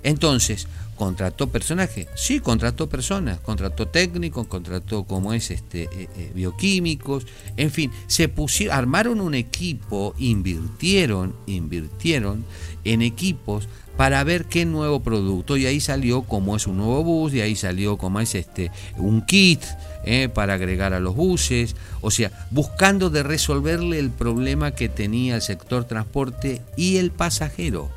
Entonces, 0.03 0.67
¿contrató 0.99 1.47
personajes? 1.47 2.07
Sí, 2.13 2.41
contrató 2.41 2.89
personas, 2.89 3.39
contrató 3.39 3.87
técnicos, 3.87 4.47
contrató 4.47 5.05
como 5.05 5.33
es 5.33 5.49
este 5.49 5.83
eh, 5.83 6.09
eh, 6.17 6.31
bioquímicos, 6.35 7.25
en 7.55 7.71
fin, 7.71 7.89
se 8.07 8.27
pusieron, 8.27 8.77
armaron 8.77 9.21
un 9.21 9.33
equipo, 9.33 10.13
invirtieron, 10.19 11.33
invirtieron 11.47 12.43
en 12.83 13.01
equipos 13.01 13.69
para 13.95 14.21
ver 14.25 14.45
qué 14.45 14.65
nuevo 14.65 14.99
producto 14.99 15.55
y 15.55 15.67
ahí 15.67 15.79
salió 15.79 16.23
como 16.23 16.57
es 16.57 16.67
un 16.67 16.75
nuevo 16.75 17.01
bus 17.01 17.33
y 17.33 17.39
ahí 17.39 17.55
salió 17.55 17.97
como 17.97 18.19
es 18.19 18.35
este 18.35 18.69
un 18.97 19.25
kit 19.25 19.61
eh, 20.03 20.27
para 20.27 20.55
agregar 20.55 20.93
a 20.93 20.99
los 20.99 21.15
buses, 21.15 21.77
o 22.01 22.11
sea, 22.11 22.29
buscando 22.51 23.09
de 23.09 23.23
resolverle 23.23 23.99
el 23.99 24.09
problema 24.09 24.71
que 24.71 24.89
tenía 24.89 25.35
el 25.35 25.41
sector 25.41 25.85
transporte 25.85 26.61
y 26.75 26.97
el 26.97 27.11
pasajero. 27.11 27.89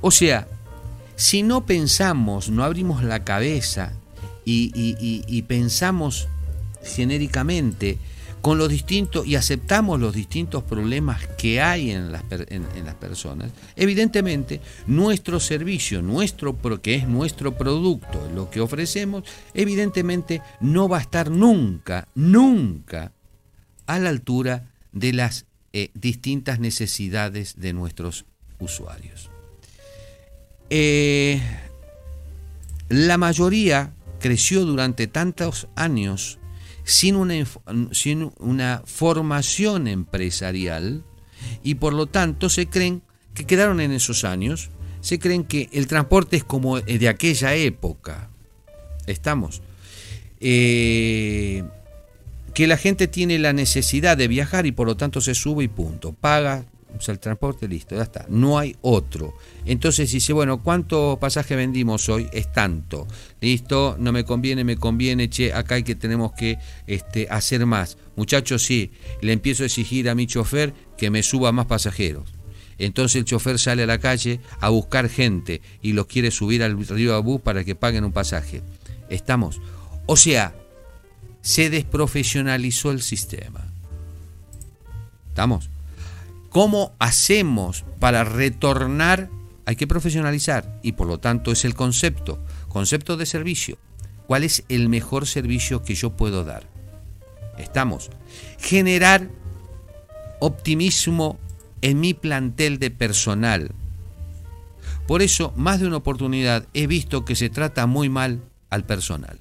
O 0.00 0.12
sea, 0.12 0.46
si 1.16 1.42
no 1.42 1.64
pensamos, 1.66 2.50
no 2.50 2.64
abrimos 2.64 3.02
la 3.02 3.24
cabeza 3.24 3.92
y, 4.44 5.42
pensamos 5.42 6.28
genéricamente 6.82 7.98
con 8.40 8.58
los 8.58 8.68
distintos 8.68 9.26
y 9.26 9.36
aceptamos 9.36 9.98
los 9.98 10.14
distintos 10.14 10.64
problemas 10.64 11.26
que 11.38 11.62
hay 11.62 11.92
en 11.92 12.12
las, 12.12 12.22
en, 12.30 12.84
las 12.84 12.94
personas, 12.96 13.50
evidentemente 13.74 14.60
nuestro 14.86 15.40
servicio, 15.40 16.02
nuestro 16.02 16.58
que 16.82 16.96
es 16.96 17.08
nuestro 17.08 17.56
producto, 17.56 18.28
lo 18.34 18.50
que 18.50 18.60
ofrecemos, 18.60 19.24
evidentemente 19.54 20.42
no 20.60 20.88
va 20.88 20.98
a 20.98 21.02
estar 21.02 21.30
nunca, 21.30 22.08
nunca 22.14 23.12
a 23.86 23.98
la 23.98 24.10
altura 24.10 24.70
de 24.92 25.12
las 25.14 25.46
eh, 25.72 25.90
distintas 25.94 26.60
necesidades 26.60 27.54
de 27.56 27.72
nuestros 27.72 28.26
usuarios. 28.58 29.30
Eh, 30.76 31.40
la 32.88 33.16
mayoría 33.16 33.92
creció 34.18 34.64
durante 34.64 35.06
tantos 35.06 35.68
años 35.76 36.40
sin 36.82 37.14
una, 37.14 38.82
formación 38.84 39.86
empresarial 39.86 41.04
y 41.62 41.76
por 41.76 41.92
lo 41.92 42.06
tanto 42.06 42.48
se 42.48 42.66
creen 42.66 43.02
que 43.34 43.46
quedaron 43.46 43.80
en 43.80 43.92
esos 43.92 44.24
años 44.24 44.70
se 45.00 45.20
creen 45.20 45.44
que 45.44 45.68
el 45.70 45.86
transporte 45.86 46.38
es 46.38 46.42
como 46.42 46.80
de 46.80 47.08
aquella 47.08 47.54
época. 47.54 48.30
¿Estamos? 49.06 49.62
Eh, 50.40 51.62
que 52.52 52.66
la 52.66 52.78
gente 52.78 53.06
tiene 53.06 53.38
la 53.38 53.52
necesidad 53.52 54.16
de 54.16 54.26
viajar 54.26 54.66
y 54.66 54.72
por 54.72 54.88
lo 54.88 54.96
tanto 54.96 55.20
se 55.20 55.36
sube 55.36 55.62
y 55.62 55.68
punto. 55.68 56.12
Paga 56.14 56.64
el 57.08 57.18
transporte, 57.18 57.68
listo, 57.68 57.96
ya 57.96 58.02
está. 58.02 58.26
No 58.28 58.58
hay 58.58 58.76
otro. 58.82 59.34
Entonces 59.64 60.10
dice, 60.10 60.32
bueno, 60.32 60.62
¿cuántos 60.62 61.18
pasajes 61.18 61.56
vendimos 61.56 62.08
hoy? 62.08 62.28
Es 62.32 62.52
tanto. 62.52 63.06
Listo, 63.40 63.96
no 63.98 64.12
me 64.12 64.24
conviene, 64.24 64.64
me 64.64 64.76
conviene, 64.76 65.28
che, 65.28 65.52
acá 65.52 65.76
hay 65.76 65.82
que 65.82 65.94
tenemos 65.94 66.32
que 66.32 66.58
este, 66.86 67.26
hacer 67.30 67.66
más. 67.66 67.98
Muchachos, 68.16 68.62
sí, 68.62 68.92
le 69.20 69.32
empiezo 69.32 69.62
a 69.62 69.66
exigir 69.66 70.08
a 70.08 70.14
mi 70.14 70.26
chofer 70.26 70.72
que 70.96 71.10
me 71.10 71.22
suba 71.22 71.52
más 71.52 71.66
pasajeros. 71.66 72.32
Entonces 72.78 73.16
el 73.16 73.24
chofer 73.24 73.58
sale 73.58 73.84
a 73.84 73.86
la 73.86 73.98
calle 73.98 74.40
a 74.60 74.68
buscar 74.68 75.08
gente 75.08 75.62
y 75.80 75.92
los 75.92 76.06
quiere 76.06 76.30
subir 76.30 76.62
al 76.62 76.86
río 76.86 77.22
bus 77.22 77.40
para 77.40 77.64
que 77.64 77.74
paguen 77.74 78.04
un 78.04 78.12
pasaje. 78.12 78.62
Estamos. 79.08 79.60
O 80.06 80.16
sea, 80.16 80.54
se 81.40 81.70
desprofesionalizó 81.70 82.90
el 82.90 83.02
sistema. 83.02 83.64
¿Estamos? 85.28 85.70
¿Cómo 86.54 86.94
hacemos 87.00 87.84
para 87.98 88.22
retornar? 88.22 89.28
Hay 89.66 89.74
que 89.74 89.88
profesionalizar 89.88 90.78
y 90.84 90.92
por 90.92 91.08
lo 91.08 91.18
tanto 91.18 91.50
es 91.50 91.64
el 91.64 91.74
concepto, 91.74 92.38
concepto 92.68 93.16
de 93.16 93.26
servicio. 93.26 93.76
¿Cuál 94.28 94.44
es 94.44 94.62
el 94.68 94.88
mejor 94.88 95.26
servicio 95.26 95.82
que 95.82 95.96
yo 95.96 96.10
puedo 96.10 96.44
dar? 96.44 96.62
Estamos. 97.58 98.08
Generar 98.60 99.30
optimismo 100.38 101.40
en 101.82 101.98
mi 101.98 102.14
plantel 102.14 102.78
de 102.78 102.92
personal. 102.92 103.72
Por 105.08 105.22
eso, 105.22 105.52
más 105.56 105.80
de 105.80 105.88
una 105.88 105.96
oportunidad 105.96 106.68
he 106.72 106.86
visto 106.86 107.24
que 107.24 107.34
se 107.34 107.50
trata 107.50 107.86
muy 107.86 108.08
mal 108.08 108.42
al 108.70 108.84
personal. 108.86 109.40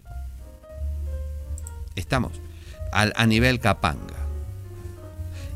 Estamos 1.96 2.32
a 2.92 3.28
nivel 3.28 3.60
capanga. 3.60 4.23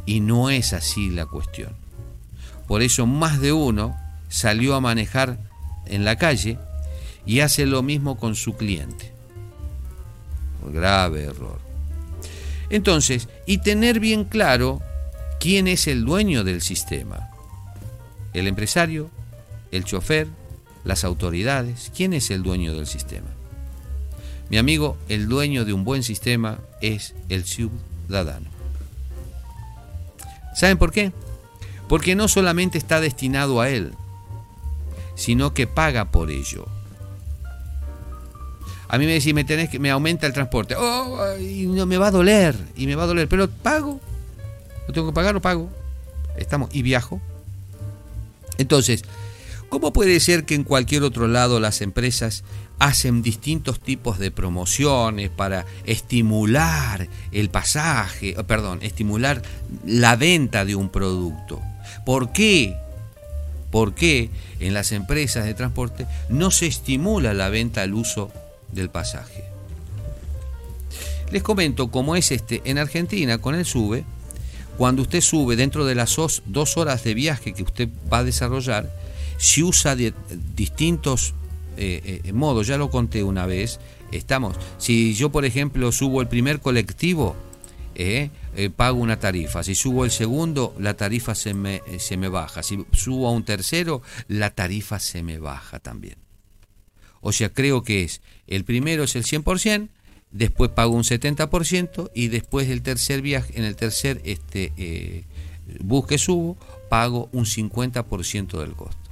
Y 0.07 0.21
no 0.21 0.49
es 0.49 0.73
así 0.73 1.11
la 1.11 1.27
cuestión. 1.27 1.75
Por 2.67 2.81
eso 2.81 3.05
más 3.05 3.39
de 3.39 3.53
uno 3.53 3.95
salió 4.29 4.73
a 4.73 4.81
manejar 4.81 5.37
en 5.85 6.03
la 6.03 6.15
calle 6.15 6.57
y 7.25 7.41
hace 7.41 7.67
lo 7.67 7.83
mismo 7.83 8.17
con 8.17 8.35
su 8.35 8.55
cliente. 8.55 9.13
Grave 10.73 11.25
error. 11.25 11.59
Entonces, 12.69 13.29
y 13.45 13.59
tener 13.59 13.99
bien 13.99 14.23
claro 14.23 14.81
quién 15.39 15.67
es 15.67 15.87
el 15.87 16.03
dueño 16.03 16.43
del 16.43 16.61
sistema. 16.61 17.29
El 18.33 18.47
empresario, 18.47 19.09
el 19.71 19.83
chofer, 19.83 20.27
las 20.83 21.03
autoridades. 21.03 21.91
¿Quién 21.95 22.13
es 22.13 22.31
el 22.31 22.43
dueño 22.43 22.73
del 22.73 22.87
sistema? 22.87 23.27
Mi 24.49 24.57
amigo, 24.57 24.97
el 25.09 25.27
dueño 25.27 25.65
de 25.65 25.73
un 25.73 25.83
buen 25.83 26.03
sistema 26.03 26.59
es 26.81 27.13
el 27.27 27.43
ciudadano. 27.43 28.56
¿Saben 30.57 30.79
por 30.79 30.91
qué? 30.91 31.11
Porque 31.87 32.15
no 32.15 32.27
solamente 32.27 32.79
está 32.79 32.99
destinado 32.99 33.61
a 33.61 33.69
él, 33.69 33.93
sino 35.13 35.53
que 35.53 35.67
paga 35.67 36.05
por 36.05 36.31
ello. 36.31 36.65
A 38.87 38.97
mí 38.97 39.05
me 39.05 39.13
decís, 39.13 39.35
me, 39.35 39.43
tenés 39.43 39.69
que, 39.69 39.77
me 39.77 39.91
aumenta 39.91 40.25
el 40.25 40.33
transporte. 40.33 40.75
Oh, 40.75 41.37
y 41.39 41.67
no 41.67 41.85
me 41.85 41.97
va 41.97 42.07
a 42.07 42.11
doler, 42.11 42.55
y 42.75 42.87
me 42.87 42.95
va 42.95 43.03
a 43.03 43.07
doler, 43.07 43.27
pero 43.27 43.47
pago. 43.47 44.01
¿Lo 44.87 44.93
tengo 44.93 45.07
que 45.07 45.13
pagar 45.13 45.35
o 45.35 45.41
pago? 45.41 45.69
Estamos, 46.37 46.73
y 46.73 46.81
viajo. 46.81 47.21
Entonces, 48.57 49.03
¿cómo 49.69 49.93
puede 49.93 50.19
ser 50.19 50.45
que 50.45 50.55
en 50.55 50.63
cualquier 50.63 51.03
otro 51.03 51.27
lado 51.27 51.59
las 51.59 51.81
empresas 51.81 52.43
hacen 52.79 53.21
distintos 53.21 53.79
tipos 53.79 54.19
de 54.19 54.31
promociones 54.31 55.29
para 55.29 55.65
estimular 55.85 57.07
el 57.31 57.49
pasaje, 57.49 58.29
eh, 58.29 58.43
perdón, 58.43 58.79
estimular 58.81 59.41
la 59.85 60.15
venta 60.15 60.65
de 60.65 60.75
un 60.75 60.89
producto. 60.89 61.61
¿Por 62.05 62.31
qué? 62.31 62.75
¿Por 63.71 63.93
qué 63.93 64.29
en 64.59 64.73
las 64.73 64.91
empresas 64.91 65.45
de 65.45 65.53
transporte 65.53 66.07
no 66.29 66.51
se 66.51 66.67
estimula 66.67 67.33
la 67.33 67.49
venta 67.49 67.81
al 67.81 67.93
uso 67.93 68.31
del 68.71 68.89
pasaje? 68.89 69.43
Les 71.31 71.43
comento 71.43 71.89
cómo 71.89 72.15
es 72.15 72.31
este 72.31 72.61
en 72.63 72.77
Argentina 72.77 73.39
con 73.39 73.55
el 73.55 73.65
SUBE. 73.65 74.05
Cuando 74.77 75.01
usted 75.01 75.21
sube 75.21 75.55
dentro 75.55 75.85
de 75.85 75.95
las 75.95 76.15
dos 76.45 76.77
horas 76.77 77.03
de 77.03 77.15
viaje 77.15 77.53
que 77.53 77.63
usted 77.63 77.89
va 78.11 78.19
a 78.19 78.23
desarrollar, 78.23 78.89
si 79.37 79.63
usa 79.63 79.95
distintos 80.55 81.33
eh, 81.77 82.21
eh, 82.23 82.33
modo, 82.33 82.63
ya 82.63 82.77
lo 82.77 82.89
conté 82.89 83.23
una 83.23 83.45
vez, 83.45 83.79
estamos, 84.11 84.55
si 84.77 85.13
yo 85.13 85.31
por 85.31 85.45
ejemplo 85.45 85.91
subo 85.91 86.21
el 86.21 86.27
primer 86.27 86.59
colectivo, 86.59 87.35
eh, 87.95 88.29
pago 88.75 88.99
una 88.99 89.19
tarifa, 89.19 89.63
si 89.63 89.75
subo 89.75 90.05
el 90.05 90.11
segundo, 90.11 90.75
la 90.79 90.95
tarifa 90.95 91.35
se 91.35 91.53
me, 91.53 91.81
se 91.99 92.17
me 92.17 92.29
baja, 92.29 92.63
si 92.63 92.85
subo 92.91 93.27
a 93.27 93.31
un 93.31 93.43
tercero, 93.43 94.01
la 94.27 94.51
tarifa 94.51 94.99
se 94.99 95.23
me 95.23 95.39
baja 95.39 95.79
también. 95.79 96.17
O 97.21 97.31
sea, 97.31 97.49
creo 97.49 97.83
que 97.83 98.03
es, 98.03 98.21
el 98.47 98.63
primero 98.63 99.03
es 99.03 99.15
el 99.15 99.23
100%, 99.23 99.89
después 100.31 100.71
pago 100.71 100.95
un 100.95 101.03
70% 101.03 102.11
y 102.13 102.27
después 102.27 102.67
del 102.67 102.81
tercer 102.81 103.21
viaje, 103.21 103.57
en 103.57 103.63
el 103.63 103.75
tercer 103.75 104.21
este, 104.25 105.25
bus 105.81 106.05
que 106.07 106.17
subo, 106.17 106.57
pago 106.89 107.29
un 107.31 107.45
50% 107.45 108.59
del 108.59 108.73
costo. 108.73 109.06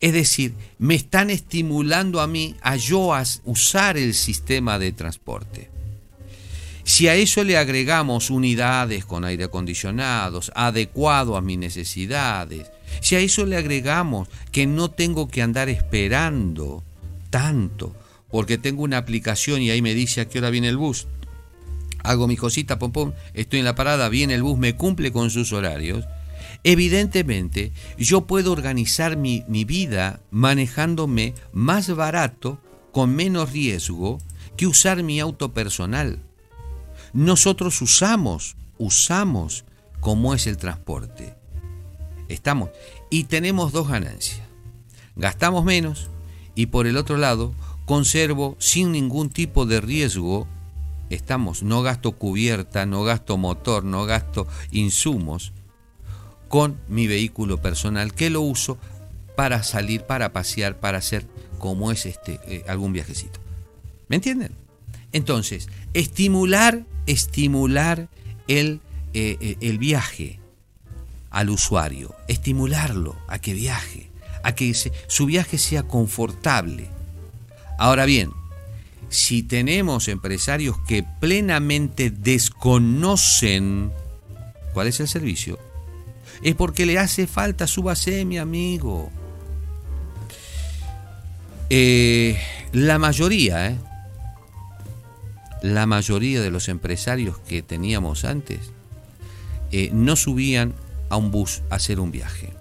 Es 0.00 0.12
decir, 0.12 0.54
me 0.78 0.94
están 0.94 1.30
estimulando 1.30 2.20
a 2.20 2.26
mí 2.26 2.54
a 2.62 2.76
yo 2.76 3.14
a 3.14 3.24
usar 3.44 3.96
el 3.96 4.14
sistema 4.14 4.78
de 4.78 4.92
transporte. 4.92 5.70
Si 6.84 7.06
a 7.08 7.14
eso 7.14 7.44
le 7.44 7.58
agregamos 7.58 8.30
unidades 8.30 9.04
con 9.04 9.24
aire 9.24 9.44
acondicionados, 9.44 10.50
adecuado 10.54 11.36
a 11.36 11.42
mis 11.42 11.58
necesidades, 11.58 12.70
si 13.02 13.14
a 13.14 13.20
eso 13.20 13.44
le 13.44 13.56
agregamos 13.56 14.28
que 14.52 14.66
no 14.66 14.90
tengo 14.90 15.28
que 15.28 15.42
andar 15.42 15.68
esperando 15.68 16.82
tanto, 17.28 17.94
porque 18.30 18.56
tengo 18.56 18.82
una 18.82 18.98
aplicación 18.98 19.60
y 19.60 19.70
ahí 19.70 19.82
me 19.82 19.94
dice 19.94 20.22
a 20.22 20.28
qué 20.28 20.38
hora 20.38 20.50
viene 20.50 20.68
el 20.68 20.76
bus, 20.78 21.08
hago 22.04 22.26
mi 22.26 22.36
cosita, 22.36 22.78
pom 22.78 22.92
pom, 22.92 23.12
estoy 23.34 23.58
en 23.58 23.64
la 23.66 23.74
parada, 23.74 24.08
viene 24.08 24.34
el 24.34 24.42
bus, 24.42 24.58
me 24.58 24.74
cumple 24.74 25.12
con 25.12 25.30
sus 25.30 25.52
horarios, 25.52 26.06
Evidentemente, 26.70 27.72
yo 27.96 28.26
puedo 28.26 28.52
organizar 28.52 29.16
mi, 29.16 29.42
vida 29.64 30.20
manejándome 30.30 31.32
más 31.50 31.88
barato, 31.96 32.58
con 32.92 33.16
menos 33.16 33.52
riesgo, 33.52 34.18
que 34.54 34.66
usar 34.66 35.02
mi 35.02 35.18
auto 35.18 35.54
personal. 35.54 36.20
Nosotros 37.14 37.80
usamos, 37.80 38.54
usamos 38.76 39.64
como 40.00 40.34
es 40.34 40.46
el 40.46 40.58
transporte. 40.58 41.34
Estamos 42.28 42.68
y 43.08 43.24
tenemos 43.24 43.72
dos 43.72 43.88
ganancias. 43.88 44.46
Gastamos 45.16 45.64
menos 45.64 46.10
y 46.54 46.66
por 46.66 46.86
el 46.86 46.98
otro 46.98 47.16
lado 47.16 47.54
conservo 47.86 48.56
sin 48.58 48.92
ningún 48.92 49.30
tipo 49.30 49.64
de 49.64 49.80
riesgo. 49.80 50.46
Estamos, 51.08 51.62
no 51.62 51.80
gasto 51.80 52.12
cubierta, 52.12 52.84
no 52.84 53.04
gasto 53.04 53.38
motor, 53.38 53.84
no 53.84 54.04
gasto 54.04 54.46
insumos 54.70 55.54
con 56.48 56.78
mi 56.88 57.06
vehículo 57.06 57.60
personal 57.60 58.14
que 58.14 58.30
lo 58.30 58.40
uso 58.40 58.78
para 59.36 59.62
salir, 59.62 60.02
para 60.02 60.32
pasear, 60.32 60.80
para 60.80 60.98
hacer 60.98 61.26
como 61.58 61.92
es 61.92 62.06
este 62.06 62.40
eh, 62.46 62.64
algún 62.68 62.92
viajecito. 62.92 63.40
¿Me 64.08 64.16
entienden? 64.16 64.52
Entonces, 65.12 65.68
estimular, 65.94 66.84
estimular 67.06 68.08
el, 68.46 68.80
eh, 69.14 69.36
eh, 69.40 69.56
el 69.60 69.78
viaje 69.78 70.40
al 71.30 71.50
usuario, 71.50 72.14
estimularlo 72.26 73.16
a 73.28 73.38
que 73.38 73.54
viaje, 73.54 74.10
a 74.42 74.54
que 74.54 74.74
su 74.74 75.26
viaje 75.26 75.58
sea 75.58 75.82
confortable. 75.82 76.88
Ahora 77.78 78.06
bien, 78.06 78.32
si 79.08 79.42
tenemos 79.42 80.08
empresarios 80.08 80.76
que 80.86 81.04
plenamente 81.20 82.10
desconocen 82.10 83.92
cuál 84.72 84.88
es 84.88 85.00
el 85.00 85.08
servicio, 85.08 85.58
es 86.42 86.54
porque 86.54 86.86
le 86.86 86.98
hace 86.98 87.26
falta 87.26 87.66
su 87.66 87.82
base, 87.82 88.24
mi 88.24 88.38
amigo. 88.38 89.10
Eh, 91.70 92.40
la 92.72 92.98
mayoría, 92.98 93.68
¿eh? 93.68 93.76
la 95.62 95.86
mayoría 95.86 96.40
de 96.40 96.50
los 96.50 96.68
empresarios 96.68 97.38
que 97.38 97.62
teníamos 97.62 98.24
antes 98.24 98.70
eh, 99.72 99.90
no 99.92 100.16
subían 100.16 100.74
a 101.10 101.16
un 101.16 101.30
bus 101.30 101.62
a 101.70 101.76
hacer 101.76 102.00
un 102.00 102.10
viaje. 102.10 102.52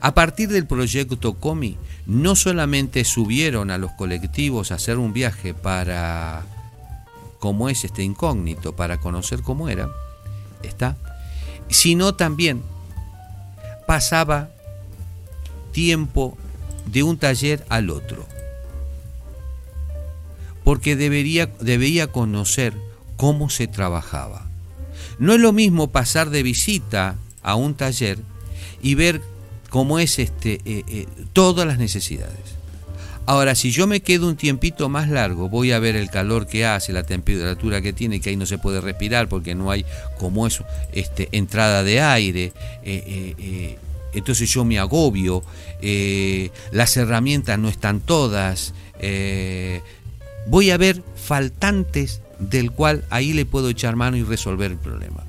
A 0.00 0.14
partir 0.14 0.48
del 0.50 0.66
proyecto 0.66 1.34
COMI, 1.34 1.78
no 2.06 2.36
solamente 2.36 3.04
subieron 3.04 3.70
a 3.70 3.78
los 3.78 3.92
colectivos 3.92 4.70
a 4.70 4.74
hacer 4.74 4.98
un 4.98 5.12
viaje 5.12 5.54
para, 5.54 6.44
como 7.38 7.68
es 7.68 7.84
este 7.84 8.02
incógnito, 8.02 8.76
para 8.76 9.00
conocer 9.00 9.40
cómo 9.40 9.68
era, 9.68 9.88
está, 10.62 10.96
sino 11.68 12.14
también 12.14 12.62
pasaba 13.86 14.50
tiempo 15.72 16.36
de 16.86 17.02
un 17.02 17.18
taller 17.18 17.64
al 17.68 17.90
otro. 17.90 18.26
Porque 20.62 20.96
debería, 20.96 22.06
conocer 22.10 22.72
cómo 23.16 23.50
se 23.50 23.66
trabajaba. 23.66 24.46
No 25.18 25.34
es 25.34 25.40
lo 25.40 25.52
mismo 25.52 25.90
pasar 25.90 26.30
de 26.30 26.42
visita 26.42 27.16
a 27.42 27.54
un 27.54 27.74
taller 27.74 28.18
y 28.82 28.94
ver 28.94 29.20
cómo 29.68 29.98
es 29.98 30.18
este, 30.18 30.60
eh, 30.64 30.84
eh, 30.88 31.06
todas 31.32 31.66
las 31.66 31.78
necesidades. 31.78 32.63
Ahora, 33.26 33.54
si 33.54 33.70
yo 33.70 33.86
me 33.86 34.00
quedo 34.00 34.28
un 34.28 34.36
tiempito 34.36 34.88
más 34.88 35.08
largo, 35.08 35.48
voy 35.48 35.72
a 35.72 35.78
ver 35.78 35.96
el 35.96 36.10
calor 36.10 36.46
que 36.46 36.66
hace, 36.66 36.92
la 36.92 37.04
temperatura 37.04 37.80
que 37.80 37.92
tiene, 37.92 38.20
que 38.20 38.30
ahí 38.30 38.36
no 38.36 38.46
se 38.46 38.58
puede 38.58 38.80
respirar 38.80 39.28
porque 39.28 39.54
no 39.54 39.70
hay 39.70 39.84
como 40.18 40.46
eso, 40.46 40.64
este, 40.92 41.28
entrada 41.32 41.82
de 41.82 42.00
aire. 42.00 42.52
Eh, 42.82 43.78
entonces 44.12 44.50
yo 44.50 44.64
me 44.64 44.78
agobio, 44.78 45.42
las 46.70 46.96
herramientas 46.96 47.58
no 47.58 47.68
están 47.68 48.00
todas. 48.00 48.74
voy 50.46 50.70
a 50.70 50.76
ver 50.76 51.02
faltantes 51.16 52.20
del 52.38 52.70
cual 52.70 53.04
ahí 53.10 53.32
le 53.32 53.46
puedo 53.46 53.68
echar 53.68 53.96
mano 53.96 54.16
y 54.16 54.22
resolver 54.22 54.70
el 54.70 54.78
problema. 54.78 55.24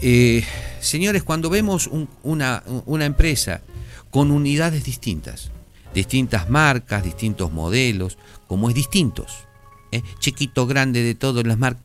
Eh, 0.00 0.44
señores, 0.80 1.22
cuando 1.22 1.50
vemos 1.50 1.90
una, 2.22 2.62
empresa 3.04 3.62
con 4.10 4.30
unidades 4.30 4.84
distintas, 4.84 5.50
distintas 5.94 6.50
marcas, 6.50 7.04
distintos 7.04 7.52
modelos, 7.52 8.18
como 8.46 8.68
es 8.68 8.74
distintos, 8.74 9.46
¿eh? 9.92 10.02
chiquito, 10.18 10.66
grande, 10.66 11.02
de 11.02 11.14
todas 11.14 11.46
las 11.46 11.58
marcas, 11.58 11.82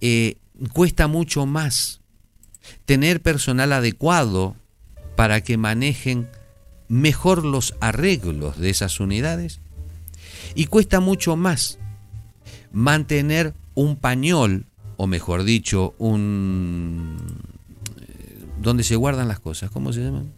eh, 0.00 0.36
cuesta 0.72 1.06
mucho 1.06 1.46
más 1.46 2.00
tener 2.84 3.20
personal 3.22 3.72
adecuado 3.72 4.56
para 5.16 5.42
que 5.42 5.56
manejen 5.56 6.28
mejor 6.88 7.44
los 7.44 7.74
arreglos 7.80 8.58
de 8.58 8.70
esas 8.70 9.00
unidades 9.00 9.60
y 10.54 10.66
cuesta 10.66 11.00
mucho 11.00 11.36
más 11.36 11.78
mantener 12.72 13.54
un 13.74 13.96
pañol, 13.96 14.66
o 14.96 15.06
mejor 15.06 15.44
dicho, 15.44 15.94
un... 15.98 17.16
Eh, 18.00 18.44
¿Dónde 18.60 18.84
se 18.84 18.96
guardan 18.96 19.28
las 19.28 19.40
cosas? 19.40 19.70
¿Cómo 19.70 19.92
se 19.92 20.00
llaman? 20.00 20.32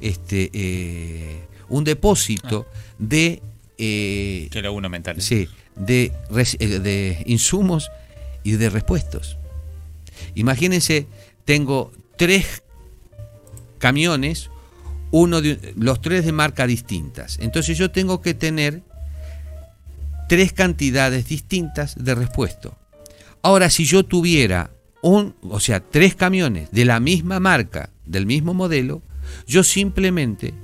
Este, 0.00 0.50
eh, 0.52 1.46
un 1.68 1.84
depósito 1.84 2.66
ah. 2.68 2.76
de... 2.98 3.42
Eh, 3.78 4.48
que 4.50 4.68
una 4.68 4.88
mental. 4.88 5.20
Sí, 5.20 5.48
de, 5.76 6.12
de 6.30 7.22
insumos 7.26 7.90
y 8.44 8.52
de 8.52 8.70
repuestos. 8.70 9.36
Imagínense, 10.34 11.06
tengo 11.44 11.92
tres 12.16 12.62
camiones, 13.78 14.50
uno 15.10 15.40
de, 15.40 15.74
los 15.76 16.00
tres 16.00 16.24
de 16.24 16.32
marca 16.32 16.66
distintas. 16.66 17.38
Entonces 17.40 17.76
yo 17.76 17.90
tengo 17.90 18.20
que 18.20 18.34
tener 18.34 18.82
tres 20.28 20.52
cantidades 20.52 21.28
distintas 21.28 22.02
de 22.02 22.14
repuesto. 22.14 22.76
Ahora, 23.42 23.68
si 23.70 23.84
yo 23.84 24.04
tuviera 24.04 24.70
un, 25.02 25.34
o 25.42 25.60
sea, 25.60 25.80
tres 25.80 26.14
camiones 26.14 26.70
de 26.70 26.84
la 26.84 26.98
misma 26.98 27.40
marca, 27.40 27.90
del 28.06 28.26
mismo 28.26 28.54
modelo, 28.54 29.02
yo 29.46 29.62
simplemente 29.62 30.54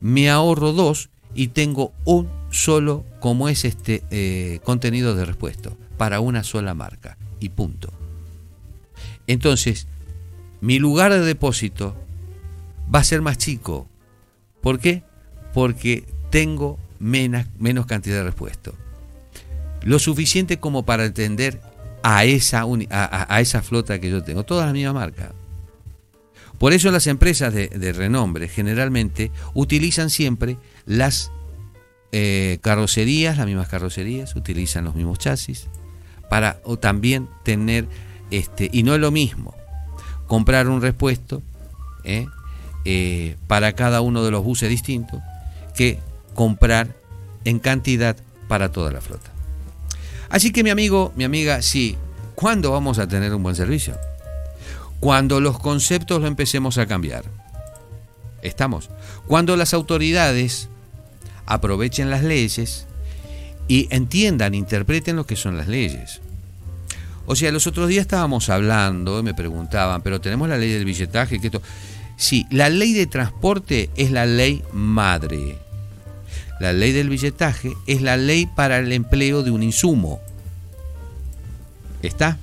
me 0.00 0.30
ahorro 0.30 0.72
dos 0.72 1.10
y 1.34 1.48
tengo 1.48 1.92
un 2.04 2.28
solo, 2.50 3.04
como 3.20 3.48
es 3.48 3.64
este 3.64 4.02
eh, 4.10 4.60
contenido 4.64 5.14
de 5.14 5.24
repuesto, 5.24 5.76
para 5.96 6.20
una 6.20 6.44
sola 6.44 6.74
marca. 6.74 7.18
Y 7.40 7.50
punto. 7.50 7.92
Entonces, 9.26 9.86
mi 10.60 10.78
lugar 10.78 11.12
de 11.12 11.20
depósito 11.20 11.94
va 12.92 13.00
a 13.00 13.04
ser 13.04 13.22
más 13.22 13.38
chico. 13.38 13.86
¿Por 14.60 14.80
qué? 14.80 15.04
Porque 15.54 16.04
tengo 16.30 16.78
menos, 16.98 17.46
cantidad 17.86 18.16
de 18.16 18.24
repuesto 18.24 18.74
lo 19.82 19.98
suficiente 19.98 20.58
como 20.58 20.84
para 20.84 21.04
atender 21.04 21.60
a 22.02 22.24
esa, 22.24 22.64
a, 22.90 23.40
esa 23.40 23.62
flota 23.62 23.98
que 23.98 24.10
yo 24.10 24.22
tengo, 24.22 24.44
toda 24.44 24.66
la 24.66 24.72
misma 24.72 24.92
marca. 24.92 25.32
Por 26.58 26.72
eso 26.72 26.90
las 26.90 27.06
empresas 27.06 27.54
de, 27.54 27.92
renombre 27.92 28.48
generalmente 28.48 29.30
utilizan 29.54 30.10
siempre 30.10 30.58
las 30.86 31.30
eh, 32.10 32.58
carrocerías, 32.62 33.36
las 33.36 33.46
mismas 33.46 33.68
carrocerías, 33.68 34.34
utilizan 34.34 34.84
los 34.84 34.94
mismos 34.94 35.18
chasis, 35.18 35.68
para 36.28 36.60
también 36.80 37.28
tener, 37.44 37.86
este, 38.30 38.68
y 38.72 38.82
no 38.82 38.94
es 38.94 39.00
lo 39.00 39.10
mismo, 39.10 39.54
comprar 40.26 40.68
un 40.68 40.82
repuesto 40.82 41.42
¿eh? 42.04 42.26
Eh, 42.84 43.36
para 43.46 43.72
cada 43.72 44.00
uno 44.00 44.24
de 44.24 44.30
los 44.30 44.44
buses 44.44 44.68
distintos 44.68 45.20
que 45.76 45.98
comprar 46.34 46.88
en 47.44 47.58
cantidad 47.58 48.16
para 48.48 48.72
toda 48.72 48.90
la 48.92 49.00
flota. 49.00 49.30
Así 50.28 50.52
que 50.52 50.62
mi 50.64 50.70
amigo, 50.70 51.12
mi 51.16 51.24
amiga, 51.24 51.62
sí, 51.62 51.96
¿cuándo 52.34 52.72
vamos 52.72 52.98
a 52.98 53.06
tener 53.06 53.34
un 53.34 53.42
buen 53.42 53.56
servicio? 53.56 53.96
Cuando 55.00 55.40
los 55.40 55.58
conceptos 55.58 56.20
lo 56.20 56.26
empecemos 56.26 56.78
a 56.78 56.86
cambiar. 56.86 57.24
Estamos. 58.42 58.90
Cuando 59.26 59.56
las 59.56 59.74
autoridades 59.74 60.68
aprovechen 61.46 62.10
las 62.10 62.22
leyes 62.22 62.86
y 63.68 63.88
entiendan, 63.90 64.54
interpreten 64.54 65.16
lo 65.16 65.26
que 65.26 65.36
son 65.36 65.56
las 65.56 65.68
leyes. 65.68 66.20
O 67.26 67.36
sea, 67.36 67.52
los 67.52 67.66
otros 67.66 67.88
días 67.88 68.02
estábamos 68.02 68.48
hablando, 68.48 69.20
y 69.20 69.22
me 69.22 69.34
preguntaban, 69.34 70.02
pero 70.02 70.20
tenemos 70.20 70.48
la 70.48 70.56
ley 70.56 70.72
del 70.72 70.84
billetaje, 70.84 71.36
esto... 71.36 71.60
Sí, 72.16 72.46
la 72.50 72.68
ley 72.68 72.94
de 72.94 73.06
transporte 73.06 73.90
es 73.94 74.10
la 74.10 74.26
ley 74.26 74.64
madre. 74.72 75.58
La 76.58 76.72
ley 76.72 76.90
del 76.90 77.08
billetaje 77.08 77.74
es 77.86 78.02
la 78.02 78.16
ley 78.16 78.46
para 78.46 78.78
el 78.78 78.92
empleo 78.92 79.44
de 79.44 79.52
un 79.52 79.62
insumo. 79.62 80.20
¿Está? 82.02 82.38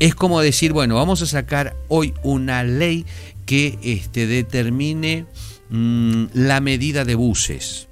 Es 0.00 0.14
como 0.14 0.40
decir, 0.40 0.72
bueno, 0.72 0.96
vamos 0.96 1.20
a 1.20 1.26
sacar 1.26 1.76
hoy 1.88 2.14
una 2.22 2.64
ley 2.64 3.04
que 3.44 3.78
este, 3.82 4.26
determine 4.26 5.26
mm, 5.68 6.24
la 6.32 6.60
medida 6.60 7.04
de 7.04 7.14
buses. 7.14 7.86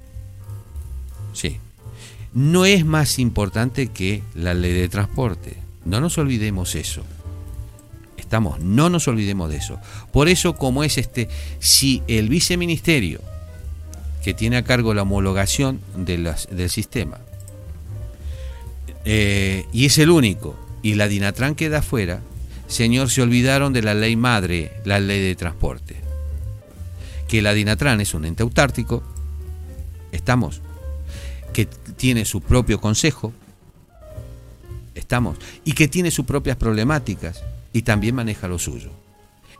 Sí. 1.33 1.57
No 2.33 2.65
es 2.65 2.83
más 2.83 3.19
importante 3.19 3.87
que 3.87 4.23
la 4.33 4.55
ley 4.55 4.73
de 4.73 4.89
transporte. 4.89 5.57
No 5.85 6.01
nos 6.01 6.17
olvidemos 6.17 6.73
eso. 6.73 7.03
Estamos, 8.17 8.59
no 8.59 8.89
nos 8.89 9.07
olvidemos 9.07 9.49
de 9.49 9.57
eso. 9.57 9.79
Por 10.11 10.29
eso, 10.29 10.55
como 10.55 10.83
es 10.83 10.97
este, 10.97 11.29
si 11.59 12.01
el 12.07 12.27
viceministerio 12.27 13.21
que 14.23 14.33
tiene 14.33 14.57
a 14.57 14.63
cargo 14.63 14.93
la 14.93 15.03
homologación 15.03 15.79
del 15.95 16.69
sistema. 16.69 17.19
Eh, 19.05 19.65
y 19.71 19.85
es 19.85 19.97
el 19.99 20.09
único. 20.09 20.68
Y 20.81 20.95
la 20.95 21.07
Dinatran 21.07 21.55
queda 21.55 21.79
afuera. 21.79 22.21
Señor, 22.67 23.09
se 23.09 23.21
olvidaron 23.21 23.73
de 23.73 23.81
la 23.81 23.93
ley 23.93 24.15
madre, 24.15 24.71
la 24.85 24.99
ley 24.99 25.21
de 25.21 25.35
transporte. 25.35 25.97
Que 27.27 27.41
la 27.41 27.53
Dinatran 27.53 28.01
es 28.01 28.13
un 28.13 28.25
ente 28.25 28.43
autártico. 28.43 29.03
Estamos. 30.11 30.61
Que 31.53 31.65
tiene 31.65 32.25
su 32.25 32.41
propio 32.41 32.79
consejo. 32.79 33.33
Estamos. 34.95 35.37
Y 35.65 35.73
que 35.73 35.87
tiene 35.87 36.11
sus 36.11 36.25
propias 36.25 36.57
problemáticas. 36.57 37.43
Y 37.73 37.81
también 37.81 38.15
maneja 38.15 38.47
lo 38.47 38.59
suyo. 38.59 38.91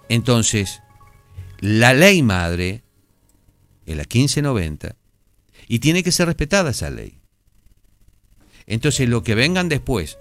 Entonces, 0.08 0.82
la 1.60 1.94
ley 1.94 2.24
madre 2.24 2.84
en 3.90 3.98
la 3.98 4.04
1590, 4.04 4.96
y 5.68 5.80
tiene 5.80 6.04
que 6.04 6.12
ser 6.12 6.28
respetada 6.28 6.70
esa 6.70 6.92
ley. 6.92 7.20
Entonces, 8.68 9.10
lo 9.10 9.24
que 9.24 9.34
vengan 9.34 9.68
después, 9.68 10.20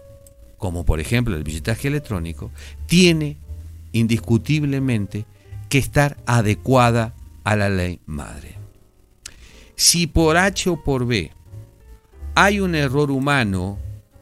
como 0.59 0.85
por 0.85 1.01
ejemplo 1.01 1.37
el 1.37 1.45
billetaje 1.45 1.89
electrónico, 1.89 2.51
tiene 2.87 3.37
indiscutiblemente 3.93 5.25
que 5.69 5.79
estar 5.79 6.17
adecuada 6.27 7.15
a 7.45 7.57
la 7.57 7.69
ley 7.69 8.01
madre. 8.07 8.57
Si 9.77 10.07
por 10.07 10.37
H 10.37 10.71
o 10.71 10.83
por 10.83 11.07
B 11.07 11.31
hay 12.35 12.61
un 12.61 12.75
error 12.75 13.11
humano 13.11 13.79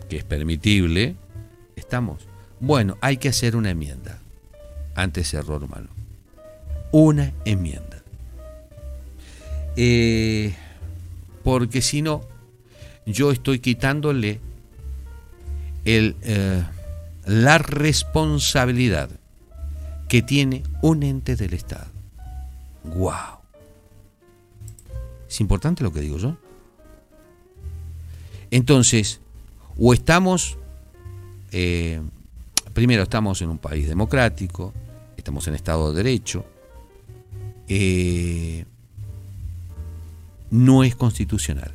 que 0.09 0.19
es 0.19 0.25
permitible, 0.25 1.17
estamos. 1.75 2.27
Bueno, 2.61 2.97
hay 3.01 3.17
que 3.17 3.29
hacer 3.29 3.57
una 3.57 3.71
enmienda 3.71 4.19
ante 4.95 5.23
ese 5.23 5.37
error 5.37 5.65
humano. 5.65 5.89
Una 6.93 7.33
enmienda. 7.45 8.03
Eh, 9.77 10.55
porque 11.43 11.83
si 11.83 12.01
no, 12.01 12.23
yo 13.05 13.31
estoy 13.31 13.59
quitándole 13.59 14.41
eh, 15.89 16.65
la 17.27 17.59
responsabilidad 17.59 19.09
que 20.09 20.21
tiene 20.21 20.65
un 20.83 21.05
ente 21.05 21.37
del 21.37 21.55
Estado. 21.55 21.87
¡Wow! 22.83 23.39
Es 25.29 25.41
importante 25.41 25.85
lo 25.85 25.93
que 25.93 26.01
digo 26.01 26.19
yo. 26.19 26.37
Entonces, 28.51 29.21
o 29.79 29.95
estamos, 29.95 30.59
eh, 31.53 32.01
primero 32.73 33.05
estamos 33.05 33.41
en 33.43 33.51
un 33.51 33.59
país 33.59 33.87
democrático, 33.87 34.75
estamos 35.17 35.47
en 35.47 35.55
Estado 35.55 35.93
de 35.93 36.03
Derecho, 36.03 36.45
no 40.51 40.83
es 40.83 40.97
constitucional. 40.97 41.71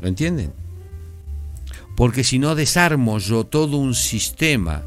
¿Lo 0.00 0.08
entienden? 0.08 0.52
Porque 1.98 2.22
si 2.22 2.38
no 2.38 2.54
desarmo 2.54 3.18
yo 3.18 3.42
todo 3.42 3.76
un 3.76 3.92
sistema, 3.92 4.84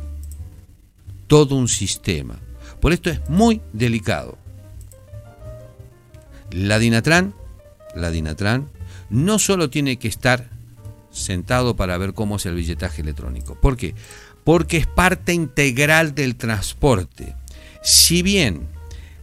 todo 1.27 1.55
un 1.55 1.67
sistema. 1.67 2.39
Por 2.79 2.93
esto 2.93 3.09
es 3.09 3.19
muy 3.29 3.59
delicado. 3.73 4.37
La 6.51 6.79
Dinatran, 6.79 7.33
la 7.95 8.11
Dinatran, 8.11 8.69
no 9.09 9.39
solo 9.39 9.69
tiene 9.69 9.99
que 9.99 10.07
estar 10.07 10.51
sentado 11.11 11.75
para 11.75 11.97
ver 11.97 12.13
cómo 12.13 12.37
es 12.37 12.45
el 12.45 12.55
billetaje 12.55 13.01
electrónico. 13.01 13.55
¿Por 13.55 13.75
qué? 13.75 13.93
Porque 14.45 14.77
es 14.77 14.87
parte 14.87 15.33
integral 15.33 16.15
del 16.15 16.37
transporte. 16.37 17.35
Si 17.83 18.21
bien 18.21 18.69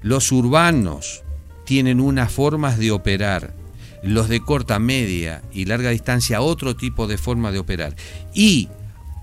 los 0.02 0.30
urbanos 0.30 1.22
tienen 1.64 2.00
unas 2.00 2.30
formas 2.30 2.78
de 2.78 2.90
operar, 2.90 3.54
los 4.02 4.28
de 4.28 4.40
corta, 4.40 4.78
media 4.78 5.42
y 5.52 5.64
larga 5.64 5.90
distancia 5.90 6.40
otro 6.40 6.76
tipo 6.76 7.06
de 7.06 7.18
forma 7.18 7.52
de 7.52 7.58
operar, 7.58 7.94
y 8.34 8.68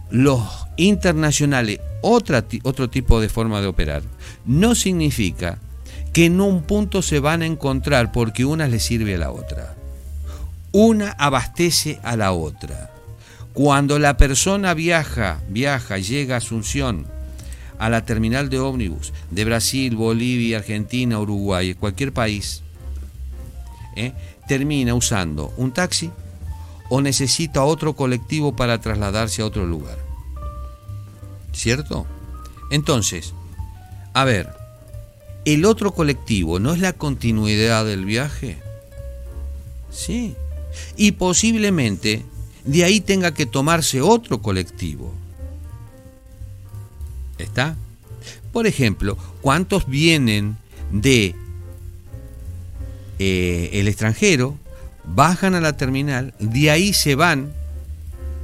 los 0.10 0.44
internacionales 0.78 1.80
otra, 2.02 2.46
otro 2.64 2.90
tipo 2.90 3.20
de 3.20 3.30
forma 3.30 3.62
de 3.62 3.68
operar, 3.68 4.04
no 4.46 4.76
significa 4.76 5.58
que 6.14 6.26
en 6.26 6.40
un 6.40 6.64
punto 6.64 7.02
se 7.02 7.20
van 7.20 7.42
a 7.42 7.46
encontrar 7.46 8.12
porque 8.12 8.46
una 8.46 8.68
le 8.68 8.80
sirve 8.80 9.16
a 9.16 9.18
la 9.18 9.32
otra. 9.32 9.76
Una 10.72 11.12
abastece 11.12 12.00
a 12.04 12.16
la 12.16 12.32
otra. 12.32 12.92
Cuando 13.54 14.00
la 14.00 14.18
persona 14.18 14.74
viaja, 14.74 15.42
viaja, 15.50 15.98
llega 15.98 16.36
a 16.36 16.38
Asunción, 16.38 17.06
a 17.80 17.90
la 17.90 18.06
terminal 18.06 18.50
de 18.50 18.60
ómnibus 18.60 19.14
de 19.32 19.46
Brasil, 19.46 19.96
Bolivia, 19.96 20.58
Argentina, 20.58 21.20
Uruguay, 21.20 21.74
cualquier 21.74 22.14
país, 22.14 22.62
¿eh? 23.96 24.14
Termina 24.48 24.94
usando 24.94 25.54
un 25.58 25.72
taxi 25.72 26.12
o 26.90 27.02
necesita 27.02 27.64
otro 27.64 27.96
colectivo 27.96 28.56
para 28.56 28.80
trasladarse 28.80 29.42
a 29.42 29.46
otro 29.46 29.66
lugar. 29.66 29.98
¿Cierto? 31.52 32.06
Entonces, 32.70 33.34
a 34.14 34.24
ver, 34.26 34.50
¿El 35.46 35.64
otro 35.66 35.94
colectivo 35.94 36.60
no 36.60 36.74
es 36.74 36.80
la 36.80 36.94
continuidad 36.94 37.86
del 37.86 38.04
viaje? 38.04 38.58
Sí. 39.92 40.36
Y 40.98 41.14
posiblemente 41.14 42.26
de 42.64 42.84
ahí 42.84 43.00
tenga 43.00 43.32
que 43.32 43.46
tomarse 43.46 44.02
otro 44.02 44.42
colectivo. 44.42 45.14
¿Está? 47.38 47.78
Por 48.52 48.66
ejemplo, 48.66 49.18
¿cuántos 49.42 49.88
vienen 49.88 50.58
de 50.92 51.36
eh, 53.20 53.70
el 53.74 53.88
extranjero, 53.88 54.58
bajan 55.04 55.56
a 55.56 55.62
la 55.62 55.78
terminal, 55.78 56.34
de 56.40 56.72
ahí 56.72 56.94
se 56.94 57.16
van 57.16 57.54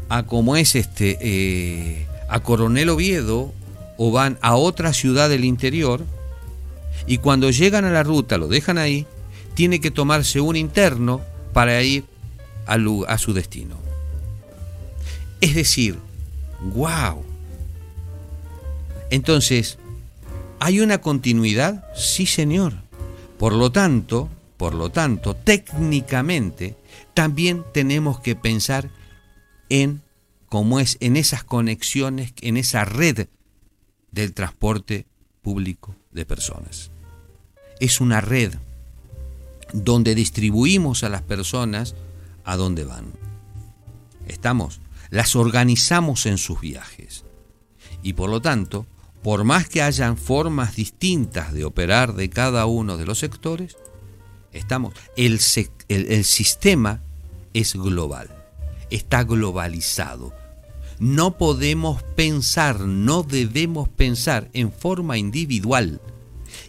a 0.10 0.24
como 0.24 0.56
es 0.56 0.76
este 0.76 1.18
eh, 1.22 2.08
a 2.30 2.42
Coronel 2.42 2.90
Oviedo 2.90 3.54
o 3.98 4.12
van 4.12 4.38
a 4.42 4.56
otra 4.56 4.94
ciudad 4.94 5.30
del 5.30 5.46
interior 5.46 6.06
y 7.08 7.18
cuando 7.18 7.50
llegan 7.50 7.86
a 7.86 7.92
la 7.92 8.04
ruta, 8.04 8.38
lo 8.38 8.48
dejan 8.48 8.78
ahí, 8.78 9.06
tiene 9.54 9.80
que 9.80 9.92
tomarse 9.92 10.40
un 10.40 10.56
interno 10.56 11.22
para 11.54 11.82
ir 11.82 12.06
a, 12.66 12.78
a 13.08 13.18
su 13.18 13.34
destino. 13.34 13.78
Es 15.42 15.56
decir, 15.56 15.98
wow. 16.74 17.24
Entonces, 19.10 19.78
¿hay 20.60 20.80
una 20.80 21.00
continuidad? 21.00 21.84
Sí, 21.96 22.26
señor. 22.26 22.74
Por 23.40 23.54
lo 23.54 23.72
tanto, 23.72 24.30
por 24.62 24.76
lo 24.76 24.91
tanto, 24.91 25.36
técnicamente 25.36 26.78
también 27.16 27.64
tenemos 27.74 28.20
que 28.20 28.36
pensar 28.36 28.91
en 29.70 30.03
cómo 30.49 30.80
es 30.80 30.97
en 30.99 31.18
esas 31.18 31.43
conexiones, 31.43 32.36
en 32.41 32.57
esa 32.57 32.86
red 32.86 33.28
del 34.12 34.36
transporte 34.36 35.07
público 35.41 35.95
de 36.12 36.26
personas. 36.26 36.91
Es 37.80 38.01
una 38.01 38.22
red 38.22 38.53
donde 39.74 40.14
distribuimos 40.14 41.03
a 41.03 41.09
las 41.09 41.24
personas 41.24 41.95
a 42.43 42.55
dónde 42.55 42.84
van. 42.84 43.14
Estamos, 44.28 44.80
las 45.09 45.36
organizamos 45.36 46.28
en 46.28 46.38
sus 46.38 46.62
viajes. 46.62 47.26
Y 48.03 48.14
por 48.14 48.30
lo 48.30 48.43
tanto, 48.43 48.86
por 49.24 49.43
más 49.43 49.68
que 49.68 49.82
hayan 49.82 50.18
formas 50.18 50.76
distintas 50.76 51.51
de 51.51 51.66
operar 51.66 52.14
de 52.14 52.30
cada 52.30 52.68
uno 52.68 52.97
de 52.97 53.07
los 53.07 53.18
sectores, 53.18 53.76
estamos, 54.54 54.93
el, 55.16 55.39
el 55.89 56.26
sistema 56.26 57.02
es 57.54 57.76
global, 57.76 58.30
está 58.89 59.24
globalizado. 59.24 60.34
No 60.99 61.38
podemos 61.38 62.04
pensar, 62.16 62.82
no 62.82 63.24
debemos 63.24 63.89
pensar 63.89 64.49
en 64.54 64.72
forma 64.72 65.18
individual. 65.18 65.99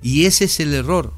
Y 0.01 0.25
ese 0.25 0.47
es 0.47 0.59
el 0.61 0.73
error. 0.73 1.13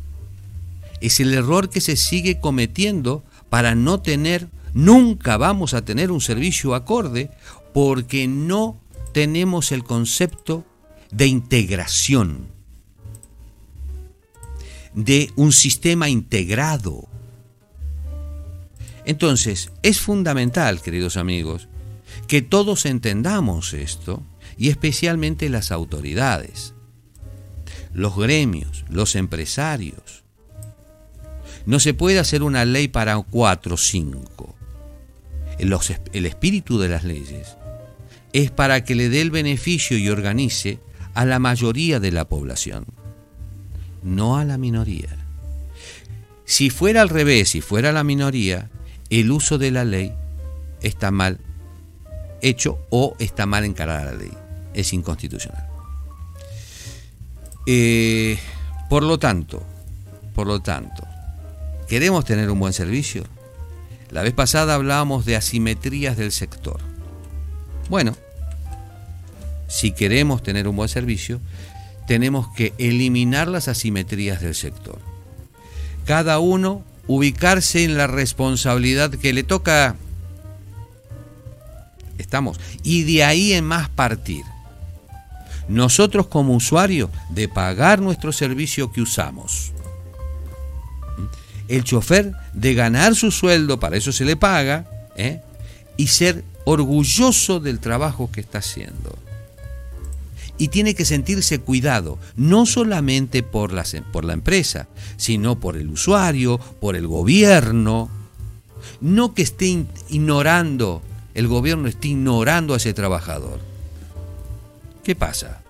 Es 1.00 1.20
el 1.20 1.32
error 1.32 1.70
que 1.70 1.80
se 1.80 1.96
sigue 1.96 2.40
cometiendo 2.40 3.22
para 3.50 3.74
no 3.74 4.00
tener, 4.00 4.48
nunca 4.72 5.36
vamos 5.36 5.74
a 5.74 5.84
tener 5.84 6.10
un 6.10 6.20
servicio 6.20 6.74
acorde 6.74 7.30
porque 7.72 8.26
no 8.26 8.80
tenemos 9.12 9.70
el 9.70 9.84
concepto 9.84 10.64
de 11.12 11.28
integración, 11.28 12.48
de 14.94 15.30
un 15.36 15.52
sistema 15.52 16.08
integrado. 16.08 17.08
Entonces, 19.04 19.70
es 19.82 20.00
fundamental, 20.00 20.80
queridos 20.80 21.16
amigos, 21.16 21.68
que 22.26 22.42
todos 22.42 22.86
entendamos 22.86 23.74
esto 23.74 24.22
y 24.56 24.70
especialmente 24.70 25.48
las 25.48 25.72
autoridades, 25.72 26.74
los 27.92 28.16
gremios, 28.16 28.84
los 28.88 29.14
empresarios. 29.16 30.24
No 31.66 31.80
se 31.80 31.94
puede 31.94 32.18
hacer 32.18 32.42
una 32.42 32.64
ley 32.64 32.88
para 32.88 33.16
cuatro 33.18 33.74
o 33.74 33.78
cinco. 33.78 34.54
El 35.58 36.26
espíritu 36.26 36.78
de 36.78 36.88
las 36.88 37.04
leyes 37.04 37.56
es 38.32 38.50
para 38.50 38.84
que 38.84 38.94
le 38.94 39.08
dé 39.08 39.20
el 39.20 39.30
beneficio 39.30 39.96
y 39.96 40.08
organice 40.08 40.80
a 41.14 41.24
la 41.24 41.38
mayoría 41.38 42.00
de 42.00 42.10
la 42.10 42.28
población, 42.28 42.86
no 44.04 44.36
a 44.38 44.44
la 44.44 44.58
minoría. 44.58 45.08
Si 46.44 46.70
fuera 46.70 47.02
al 47.02 47.08
revés, 47.08 47.50
si 47.50 47.60
fuera 47.60 47.90
la 47.90 48.04
minoría, 48.04 48.70
el 49.10 49.32
uso 49.32 49.58
de 49.58 49.70
la 49.70 49.84
ley 49.84 50.12
está 50.82 51.10
mal 51.10 51.40
hecho 52.42 52.78
o 52.90 53.16
está 53.18 53.46
mal 53.46 53.64
encarada 53.64 54.12
la 54.12 54.14
ley. 54.14 54.32
Es 54.74 54.92
inconstitucional. 54.92 55.66
Eh, 57.66 58.38
por 58.90 59.02
lo 59.02 59.18
tanto, 59.18 59.62
por 60.34 60.46
lo 60.46 60.60
tanto, 60.60 61.06
¿queremos 61.88 62.24
tener 62.24 62.50
un 62.50 62.60
buen 62.60 62.74
servicio? 62.74 63.24
La 64.10 64.22
vez 64.22 64.34
pasada 64.34 64.74
hablábamos 64.74 65.24
de 65.24 65.36
asimetrías 65.36 66.16
del 66.16 66.30
sector. 66.30 66.80
Bueno, 67.88 68.14
si 69.66 69.92
queremos 69.92 70.42
tener 70.42 70.68
un 70.68 70.76
buen 70.76 70.88
servicio, 70.88 71.40
tenemos 72.06 72.48
que 72.54 72.72
eliminar 72.78 73.48
las 73.48 73.68
asimetrías 73.68 74.40
del 74.40 74.54
sector. 74.54 74.98
Cada 76.04 76.38
uno 76.38 76.82
ubicarse 77.06 77.84
en 77.84 77.96
la 77.96 78.06
responsabilidad 78.06 79.10
que 79.10 79.32
le 79.32 79.42
toca 79.42 79.96
Estamos. 82.18 82.58
Y 82.82 83.02
de 83.04 83.24
ahí 83.24 83.52
en 83.52 83.64
más 83.64 83.88
partir. 83.88 84.44
Nosotros 85.68 86.26
como 86.26 86.54
usuarios 86.54 87.10
de 87.30 87.48
pagar 87.48 88.00
nuestro 88.00 88.32
servicio 88.32 88.92
que 88.92 89.00
usamos. 89.00 89.72
El 91.68 91.84
chofer 91.84 92.32
de 92.52 92.74
ganar 92.74 93.14
su 93.14 93.30
sueldo, 93.30 93.80
para 93.80 93.96
eso 93.96 94.12
se 94.12 94.24
le 94.24 94.36
paga, 94.36 94.84
¿eh? 95.16 95.40
y 95.96 96.08
ser 96.08 96.44
orgulloso 96.64 97.60
del 97.60 97.80
trabajo 97.80 98.30
que 98.30 98.40
está 98.40 98.58
haciendo. 98.58 99.16
Y 100.56 100.68
tiene 100.68 100.94
que 100.94 101.04
sentirse 101.04 101.58
cuidado, 101.58 102.18
no 102.36 102.64
solamente 102.64 103.42
por 103.42 103.72
la, 103.72 103.84
por 104.12 104.24
la 104.24 104.34
empresa, 104.34 104.86
sino 105.16 105.58
por 105.58 105.76
el 105.76 105.88
usuario, 105.90 106.58
por 106.80 106.94
el 106.94 107.08
gobierno. 107.08 108.08
No 109.00 109.34
que 109.34 109.42
esté 109.42 109.84
ignorando 110.08 111.02
el 111.34 111.48
gobierno 111.48 111.88
está 111.88 112.06
ignorando 112.06 112.74
a 112.74 112.76
ese 112.76 112.94
trabajador. 112.94 113.58
¿Qué 115.02 115.14
pasa? 115.14 115.60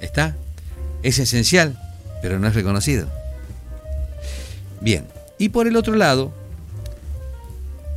¿Está? 0.00 0.36
Es 1.02 1.18
esencial, 1.18 1.78
pero 2.22 2.38
no 2.38 2.46
es 2.46 2.54
reconocido. 2.54 3.08
Bien, 4.80 5.06
y 5.38 5.48
por 5.48 5.66
el 5.66 5.76
otro 5.76 5.96
lado, 5.96 6.32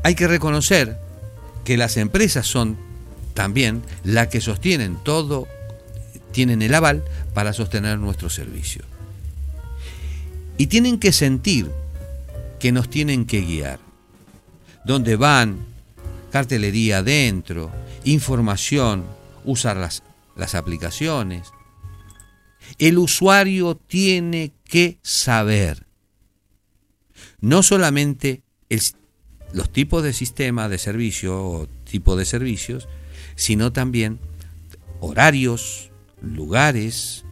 hay 0.03 0.15
que 0.15 0.27
reconocer 0.27 0.97
que 1.63 1.77
las 1.77 1.97
empresas 1.97 2.47
son 2.47 2.77
también 3.33 3.83
las 4.03 4.27
que 4.27 4.41
sostienen 4.41 4.97
todo, 5.03 5.47
tienen 6.31 6.61
el 6.61 6.73
aval 6.73 7.03
para 7.33 7.53
sostener 7.53 7.97
nuestro 7.99 8.29
servicio. 8.29 8.83
Y 10.57 10.67
tienen 10.67 10.99
que 10.99 11.11
sentir 11.11 11.71
que 12.59 12.71
nos 12.71 12.89
tienen 12.89 13.25
que 13.25 13.41
guiar. 13.41 13.79
Dónde 14.85 15.15
van, 15.15 15.59
cartelería 16.31 16.99
adentro, 16.99 17.71
información, 18.03 19.05
usar 19.45 19.77
las, 19.77 20.03
las 20.35 20.55
aplicaciones. 20.55 21.51
El 22.77 22.97
usuario 22.97 23.75
tiene 23.75 24.51
que 24.65 24.99
saber 25.01 25.87
no 27.41 27.63
solamente 27.63 28.43
los 29.53 29.71
tipos 29.71 30.03
de 30.03 30.13
sistema 30.13 30.69
de 30.69 30.77
servicio 30.77 31.43
o 31.43 31.67
tipo 31.89 32.15
de 32.15 32.25
servicios, 32.25 32.87
sino 33.39 33.71
también 33.71 34.19
horarios, 34.99 35.91
lugares. 36.21 37.23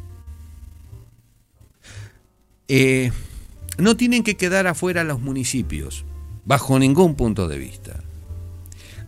Eh, 2.69 3.11
no 3.77 3.97
tienen 3.97 4.23
que 4.23 4.37
quedar 4.37 4.67
afuera 4.67 5.03
los 5.03 5.19
municipios, 5.19 6.05
bajo 6.45 6.79
ningún 6.79 7.15
punto 7.15 7.49
de 7.49 7.57
vista. 7.57 7.99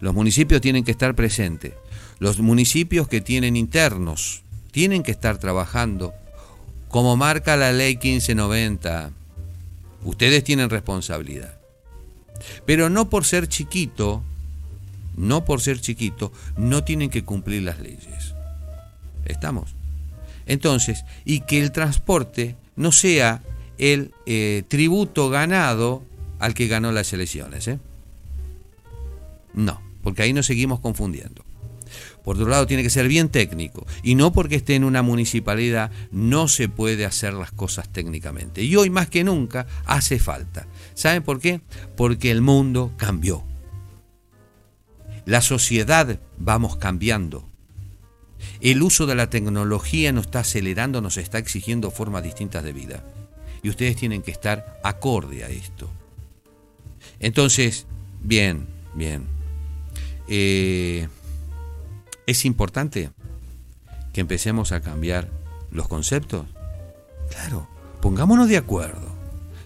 Los 0.02 0.14
municipios 0.14 0.60
tienen 0.60 0.84
que 0.84 0.92
estar 0.92 1.16
presentes. 1.16 1.74
Los 2.20 2.40
municipios 2.40 3.08
que 3.08 3.22
tienen 3.22 3.56
internos 3.56 4.44
tienen 4.72 5.02
que 5.02 5.12
estar 5.12 5.38
trabajando 5.38 6.14
como 6.90 7.16
marca 7.16 7.56
la 7.56 7.72
ley 7.72 7.94
1590. 7.94 9.12
Ustedes 10.04 10.44
tienen 10.44 10.70
responsabilidad. 10.70 11.58
Pero 12.66 12.90
no 12.90 13.10
por 13.10 13.24
ser 13.24 13.48
chiquito, 13.48 14.22
no 15.20 15.46
por 15.46 15.62
ser 15.62 15.80
chiquito, 15.82 16.32
no 16.58 16.84
tienen 16.84 17.10
que 17.10 17.24
cumplir 17.24 17.64
las 17.64 17.80
leyes. 17.80 18.34
¿Estamos? 19.26 19.76
Entonces, 20.46 21.04
y 21.26 21.42
que 21.42 21.60
el 21.60 21.72
transporte 21.72 22.56
no 22.76 22.92
sea 22.92 23.44
el 23.78 24.14
eh, 24.26 24.64
tributo 24.68 25.30
ganado 25.30 26.04
al 26.40 26.54
que 26.54 26.68
ganó 26.68 26.92
las 26.92 27.12
elecciones. 27.14 27.68
¿eh? 27.68 27.80
No, 29.54 29.82
porque 30.02 30.24
ahí 30.24 30.34
nos 30.34 30.48
seguimos 30.48 30.80
confundiendo. 30.80 31.44
Por 32.24 32.36
otro 32.36 32.48
lado, 32.48 32.68
tiene 32.68 32.84
que 32.84 32.90
ser 32.90 33.08
bien 33.08 33.30
técnico. 33.30 33.86
Y 34.04 34.16
no 34.16 34.32
porque 34.32 34.56
esté 34.56 34.76
en 34.76 34.84
una 34.84 35.02
municipalidad 35.02 35.92
no 36.12 36.48
se 36.48 36.70
puede 36.70 37.06
hacer 37.06 37.34
las 37.34 37.52
cosas 37.52 37.90
técnicamente. 37.90 38.64
Y 38.64 38.76
hoy 38.76 38.90
más 38.90 39.10
que 39.10 39.24
nunca 39.24 39.68
hace 39.86 40.20
falta. 40.20 40.68
¿Saben 40.94 41.24
por 41.24 41.40
qué? 41.40 41.62
Porque 41.96 42.32
el 42.32 42.42
mundo 42.42 42.94
cambió. 42.98 43.49
La 45.30 45.42
sociedad 45.42 46.20
vamos 46.40 46.78
cambiando. 46.78 47.48
El 48.62 48.82
uso 48.82 49.06
de 49.06 49.14
la 49.14 49.30
tecnología 49.30 50.12
nos 50.12 50.26
está 50.26 50.40
acelerando, 50.40 51.02
nos 51.02 51.18
está 51.18 51.38
exigiendo 51.38 51.92
formas 51.92 52.24
distintas 52.24 52.64
de 52.64 52.74
vida. 52.74 53.04
Y 53.62 53.70
ustedes 53.70 53.96
tienen 53.96 54.24
que 54.24 54.32
estar 54.32 54.80
acorde 54.84 55.44
a 55.44 55.50
esto. 55.50 55.88
Entonces, 57.20 57.86
bien, 58.24 58.66
bien. 58.96 59.28
Eh, 60.28 61.08
es 62.26 62.44
importante 62.44 63.12
que 64.12 64.22
empecemos 64.22 64.72
a 64.72 64.82
cambiar 64.82 65.30
los 65.70 65.88
conceptos. 65.88 66.48
Claro, 67.30 67.68
pongámonos 68.02 68.50
de 68.50 68.58
acuerdo. 68.58 69.16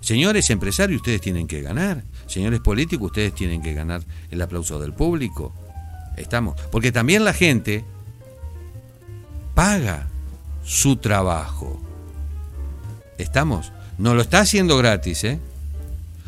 Señores 0.01 0.49
empresarios, 0.49 0.99
ustedes 0.99 1.21
tienen 1.21 1.47
que 1.47 1.61
ganar. 1.61 2.03
Señores 2.33 2.61
políticos, 2.61 3.11
ustedes 3.11 3.35
tienen 3.35 3.61
que 3.61 3.75
ganar 3.75 4.01
el 4.31 4.41
aplauso 4.41 4.79
del 4.79 4.91
público. 4.91 5.53
Estamos. 6.17 6.59
Porque 6.71 6.91
también 6.91 7.23
la 7.23 7.31
gente 7.31 7.85
paga 9.53 10.07
su 10.63 10.95
trabajo. 10.95 11.79
¿Estamos? 13.19 13.71
No 13.99 14.15
lo 14.15 14.23
está 14.23 14.39
haciendo 14.39 14.77
gratis, 14.79 15.23
¿eh? 15.25 15.39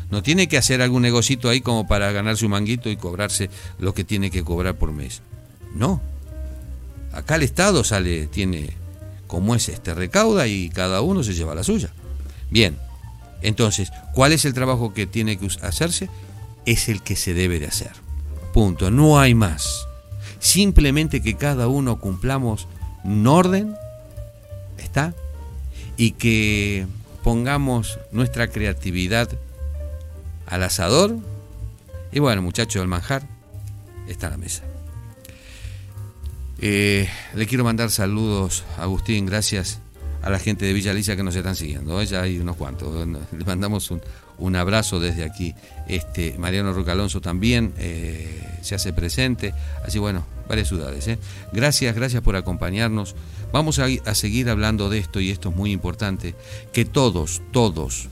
No 0.08 0.22
tiene 0.22 0.46
que 0.46 0.56
hacer 0.56 0.80
algún 0.80 1.02
negocito 1.02 1.48
ahí 1.48 1.60
como 1.60 1.88
para 1.88 2.12
ganarse 2.12 2.44
un 2.44 2.52
manguito 2.52 2.88
y 2.88 2.96
cobrarse 2.96 3.50
lo 3.80 3.92
que 3.92 4.04
tiene 4.04 4.30
que 4.30 4.44
cobrar 4.44 4.76
por 4.76 4.92
mes. 4.92 5.22
No. 5.74 6.00
Acá 7.12 7.34
el 7.34 7.42
Estado 7.42 7.82
sale, 7.82 8.28
tiene 8.28 8.74
como 9.26 9.56
es 9.56 9.68
este, 9.68 9.92
recauda 9.92 10.46
y 10.46 10.68
cada 10.68 11.00
uno 11.00 11.24
se 11.24 11.34
lleva 11.34 11.56
la 11.56 11.64
suya. 11.64 11.90
Bien. 12.48 12.85
Entonces, 13.42 13.92
¿cuál 14.12 14.32
es 14.32 14.44
el 14.44 14.54
trabajo 14.54 14.94
que 14.94 15.06
tiene 15.06 15.38
que 15.38 15.48
hacerse? 15.62 16.08
Es 16.64 16.88
el 16.88 17.02
que 17.02 17.16
se 17.16 17.34
debe 17.34 17.58
de 17.60 17.66
hacer. 17.66 17.92
Punto. 18.52 18.90
No 18.90 19.18
hay 19.18 19.34
más. 19.34 19.86
Simplemente 20.38 21.22
que 21.22 21.36
cada 21.36 21.68
uno 21.68 22.00
cumplamos 22.00 22.66
un 23.04 23.26
orden, 23.26 23.76
¿está? 24.78 25.14
Y 25.96 26.12
que 26.12 26.86
pongamos 27.22 27.98
nuestra 28.12 28.48
creatividad 28.48 29.28
al 30.46 30.62
asador. 30.62 31.16
Y 32.12 32.20
bueno, 32.20 32.42
muchachos, 32.42 32.82
el 32.82 32.88
manjar 32.88 33.22
está 34.08 34.28
a 34.28 34.30
la 34.30 34.36
mesa. 34.36 34.62
Eh, 36.58 37.08
le 37.34 37.46
quiero 37.46 37.64
mandar 37.64 37.90
saludos 37.90 38.64
Agustín, 38.78 39.26
gracias 39.26 39.80
a 40.26 40.30
la 40.30 40.40
gente 40.40 40.66
de 40.66 40.72
Villa 40.72 40.90
Alicia 40.90 41.14
que 41.14 41.22
nos 41.22 41.36
están 41.36 41.54
siguiendo. 41.54 42.00
¿eh? 42.02 42.06
Ya 42.06 42.22
hay 42.22 42.40
unos 42.40 42.56
cuantos. 42.56 43.06
Le 43.06 43.44
mandamos 43.44 43.92
un, 44.38 44.56
abrazo 44.56 44.98
desde 44.98 45.22
aquí. 45.22 45.54
Este, 45.86 46.34
Mariano 46.36 46.72
Rocalonso 46.72 47.20
también 47.20 47.72
eh, 47.78 48.42
se 48.60 48.74
hace 48.74 48.92
presente. 48.92 49.54
Así 49.84 50.00
bueno, 50.00 50.26
varias 50.48 50.66
ciudades. 50.66 51.08
Gracias, 51.52 51.94
gracias 51.94 52.24
por 52.24 52.34
acompañarnos. 52.34 53.14
Vamos 53.52 53.78
a, 53.78 54.14
seguir 54.16 54.50
hablando 54.50 54.90
de 54.90 54.98
esto 54.98 55.20
y 55.20 55.30
esto 55.30 55.50
es 55.50 55.56
muy 55.56 55.70
importante, 55.70 56.34
que 56.72 56.84
todos, 56.84 57.40
todos 57.52 58.08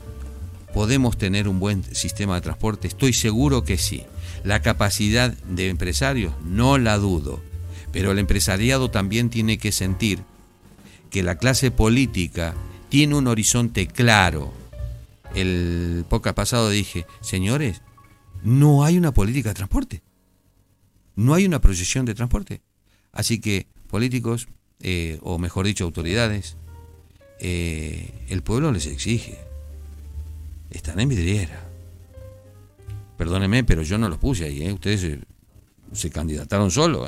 podemos 0.73 1.17
tener 1.17 1.49
un 1.49 1.59
buen 1.59 1.83
sistema 1.93 2.35
de 2.35 2.41
transporte. 2.41 2.87
Estoy 2.87 3.11
seguro 3.11 3.65
que 3.65 3.77
sí. 3.77 4.03
La 4.45 4.61
capacidad 4.61 5.33
de 5.49 5.67
empresarios, 5.67 6.33
no 6.45 6.77
la 6.77 6.97
dudo. 6.97 7.41
Pero 7.91 8.11
el 8.11 8.19
empresariado 8.19 8.89
también 8.89 9.29
tiene 9.29 9.57
que 9.57 9.73
sentir 9.73 10.23
que 11.15 11.23
la 11.23 11.37
clase 11.37 11.71
política 11.71 12.53
tiene 12.89 13.15
un 13.15 13.27
horizonte 13.27 13.87
claro. 13.87 14.51
El 15.33 16.03
podcast 16.09 16.35
pasado 16.35 16.69
dije, 16.69 17.05
señores, 17.21 17.81
no 18.43 18.83
hay 18.83 18.97
una 18.97 19.13
política 19.13 19.47
de 19.47 19.55
transporte. 19.55 20.03
No 21.15 21.33
hay 21.33 21.45
una 21.45 21.61
proyección 21.61 22.05
de 22.05 22.15
transporte. 22.15 22.63
Así 23.13 23.39
que 23.39 23.65
políticos, 23.87 24.49
eh, 24.81 25.17
o 25.21 25.37
mejor 25.39 25.65
dicho, 25.65 25.85
autoridades, 25.85 26.57
eh, 27.39 28.11
el 28.27 28.41
pueblo 28.43 28.73
les 28.73 28.85
exige. 28.85 29.39
Están 30.69 30.99
en 30.99 31.07
vidriera. 31.07 31.65
Perdónenme, 33.17 33.63
pero 33.63 33.83
yo 33.83 33.97
no 33.97 34.09
los 34.09 34.17
puse 34.17 34.43
ahí, 34.43 34.63
¿eh? 34.63 34.73
ustedes 34.73 35.17
se, 35.93 36.09
candidataron 36.09 36.71
solo. 36.71 37.07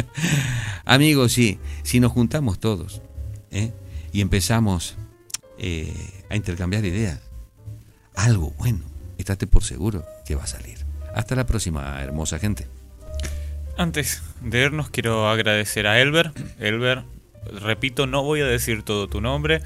Amigos, 0.86 1.34
sí, 1.34 1.58
si 1.82 2.00
nos 2.00 2.12
juntamos 2.12 2.58
todos 2.58 3.02
y 3.50 4.20
empezamos 4.20 4.96
a 6.30 6.36
intercambiar 6.36 6.84
ideas, 6.84 7.20
algo 8.14 8.50
bueno, 8.58 8.80
estate 9.18 9.46
por 9.46 9.62
seguro 9.62 10.04
que 10.26 10.34
va 10.34 10.44
a 10.44 10.46
salir. 10.46 10.78
Hasta 11.14 11.34
la 11.34 11.46
próxima, 11.46 12.00
hermosa 12.02 12.38
gente. 12.38 12.66
Antes 13.76 14.22
de 14.42 14.58
vernos 14.60 14.90
quiero 14.90 15.28
agradecer 15.28 15.86
a 15.86 16.00
Elber. 16.00 16.32
Elber, 16.58 17.02
repito, 17.62 18.06
no 18.06 18.22
voy 18.22 18.40
a 18.40 18.46
decir 18.46 18.82
todo 18.82 19.08
tu 19.08 19.20
nombre. 19.20 19.62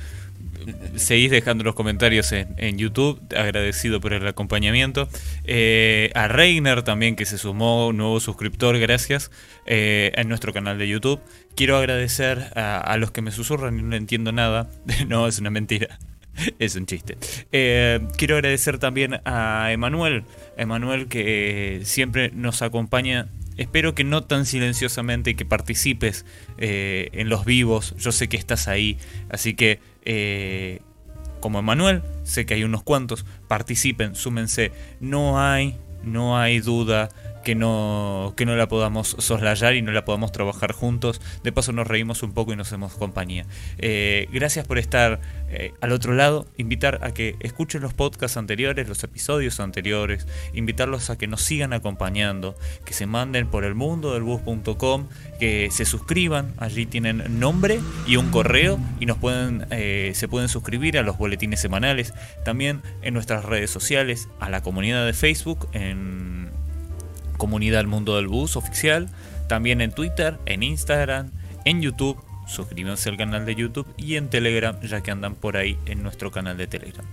Seguís 0.96 1.30
dejando 1.30 1.64
los 1.64 1.74
comentarios 1.74 2.32
en, 2.32 2.78
YouTube, 2.78 3.20
agradecido 3.36 4.00
por 4.00 4.12
el 4.12 4.26
acompañamiento. 4.26 5.08
Eh, 5.44 6.10
a 6.14 6.28
Reiner 6.28 6.82
también 6.82 7.16
que 7.16 7.26
se 7.26 7.38
sumó, 7.38 7.92
nuevo 7.92 8.20
suscriptor, 8.20 8.78
gracias, 8.78 9.30
eh, 9.66 10.12
en 10.14 10.28
nuestro 10.28 10.52
canal 10.52 10.78
de 10.78 10.88
YouTube. 10.88 11.20
Quiero 11.56 11.76
agradecer 11.76 12.50
a, 12.56 12.96
los 12.98 13.10
que 13.10 13.22
me 13.22 13.30
susurran 13.30 13.78
y 13.78 13.82
no 13.82 13.96
entiendo 13.96 14.32
nada. 14.32 14.68
no, 15.08 15.26
es 15.26 15.38
una 15.38 15.50
mentira. 15.50 15.98
Es 16.58 16.74
un 16.74 16.84
chiste. 16.86 17.16
Eh, 17.52 18.00
quiero 18.16 18.34
agradecer 18.34 18.78
también 18.78 19.20
a 19.24 19.70
Emanuel. 19.70 20.24
Emanuel 20.56 21.06
que 21.06 21.82
siempre 21.84 22.32
nos 22.34 22.60
acompaña 22.60 23.28
espero 23.56 23.94
que 23.94 24.04
no 24.04 24.24
tan 24.24 24.46
silenciosamente 24.46 25.30
y 25.30 25.34
que 25.34 25.44
participes 25.44 26.24
eh, 26.58 27.08
en 27.12 27.28
los 27.28 27.44
vivos. 27.44 27.94
Yo 27.98 28.12
sé 28.12 28.28
que 28.28 28.36
estás 28.36 28.68
ahí, 28.68 28.98
así 29.30 29.54
que 29.54 29.80
eh, 30.04 30.80
como 31.40 31.58
Emanuel, 31.58 32.02
sé 32.22 32.46
que 32.46 32.54
hay 32.54 32.64
unos 32.64 32.82
cuantos, 32.82 33.24
participen, 33.48 34.14
súmense. 34.14 34.72
No 35.00 35.40
hay, 35.40 35.76
no 36.02 36.38
hay 36.38 36.60
duda 36.60 37.08
que 37.44 37.54
no, 37.54 38.34
que 38.36 38.46
no 38.46 38.56
la 38.56 38.66
podamos 38.66 39.16
soslayar 39.18 39.76
y 39.76 39.82
no 39.82 39.92
la 39.92 40.04
podamos 40.04 40.32
trabajar 40.32 40.72
juntos. 40.72 41.20
De 41.44 41.52
paso 41.52 41.72
nos 41.72 41.86
reímos 41.86 42.22
un 42.22 42.32
poco 42.32 42.52
y 42.52 42.56
nos 42.56 42.68
hacemos 42.68 42.94
compañía. 42.94 43.46
Eh, 43.78 44.28
gracias 44.32 44.66
por 44.66 44.78
estar 44.78 45.20
eh, 45.50 45.72
al 45.80 45.92
otro 45.92 46.14
lado. 46.14 46.46
Invitar 46.56 47.00
a 47.02 47.12
que 47.12 47.36
escuchen 47.40 47.82
los 47.82 47.94
podcasts 47.94 48.36
anteriores, 48.36 48.88
los 48.88 49.04
episodios 49.04 49.60
anteriores. 49.60 50.26
Invitarlos 50.54 51.10
a 51.10 51.18
que 51.18 51.26
nos 51.26 51.42
sigan 51.42 51.72
acompañando, 51.72 52.56
que 52.84 52.94
se 52.94 53.06
manden 53.06 53.46
por 53.48 53.64
el 53.64 53.74
mundo 53.74 54.14
del 54.14 54.22
bus.com, 54.22 55.06
que 55.38 55.68
se 55.70 55.84
suscriban. 55.84 56.54
Allí 56.56 56.86
tienen 56.86 57.38
nombre 57.38 57.78
y 58.06 58.16
un 58.16 58.30
correo 58.30 58.78
y 58.98 59.06
nos 59.06 59.18
pueden, 59.18 59.66
eh, 59.70 60.12
se 60.14 60.28
pueden 60.28 60.48
suscribir 60.48 60.98
a 60.98 61.02
los 61.02 61.18
boletines 61.18 61.60
semanales. 61.60 62.14
También 62.44 62.82
en 63.02 63.14
nuestras 63.14 63.44
redes 63.44 63.70
sociales, 63.70 64.28
a 64.40 64.48
la 64.48 64.62
comunidad 64.62 65.04
de 65.04 65.12
Facebook, 65.12 65.68
en 65.72 66.43
Comunidad 67.36 67.80
El 67.80 67.86
Mundo 67.86 68.16
del 68.16 68.28
Bus 68.28 68.56
oficial, 68.56 69.08
también 69.48 69.80
en 69.80 69.92
Twitter, 69.92 70.38
en 70.46 70.62
Instagram, 70.62 71.30
en 71.64 71.82
YouTube, 71.82 72.22
suscríbanse 72.46 73.08
al 73.08 73.16
canal 73.16 73.46
de 73.46 73.54
YouTube 73.54 73.86
y 73.96 74.16
en 74.16 74.28
Telegram, 74.28 74.80
ya 74.80 75.02
que 75.02 75.10
andan 75.10 75.34
por 75.34 75.56
ahí 75.56 75.78
en 75.86 76.02
nuestro 76.02 76.30
canal 76.30 76.56
de 76.56 76.66
Telegram. 76.66 77.06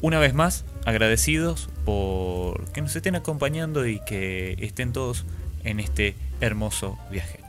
Una 0.00 0.18
vez 0.18 0.34
más, 0.34 0.64
agradecidos 0.84 1.68
por 1.84 2.70
que 2.72 2.80
nos 2.80 2.94
estén 2.96 3.16
acompañando 3.16 3.86
y 3.86 4.00
que 4.00 4.56
estén 4.60 4.92
todos 4.92 5.26
en 5.64 5.80
este 5.80 6.14
hermoso 6.40 6.98
viaje. 7.10 7.40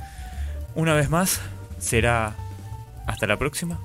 Una 0.75 0.93
vez 0.93 1.09
más, 1.09 1.41
será 1.79 2.35
hasta 3.05 3.27
la 3.27 3.37
próxima 3.37 3.79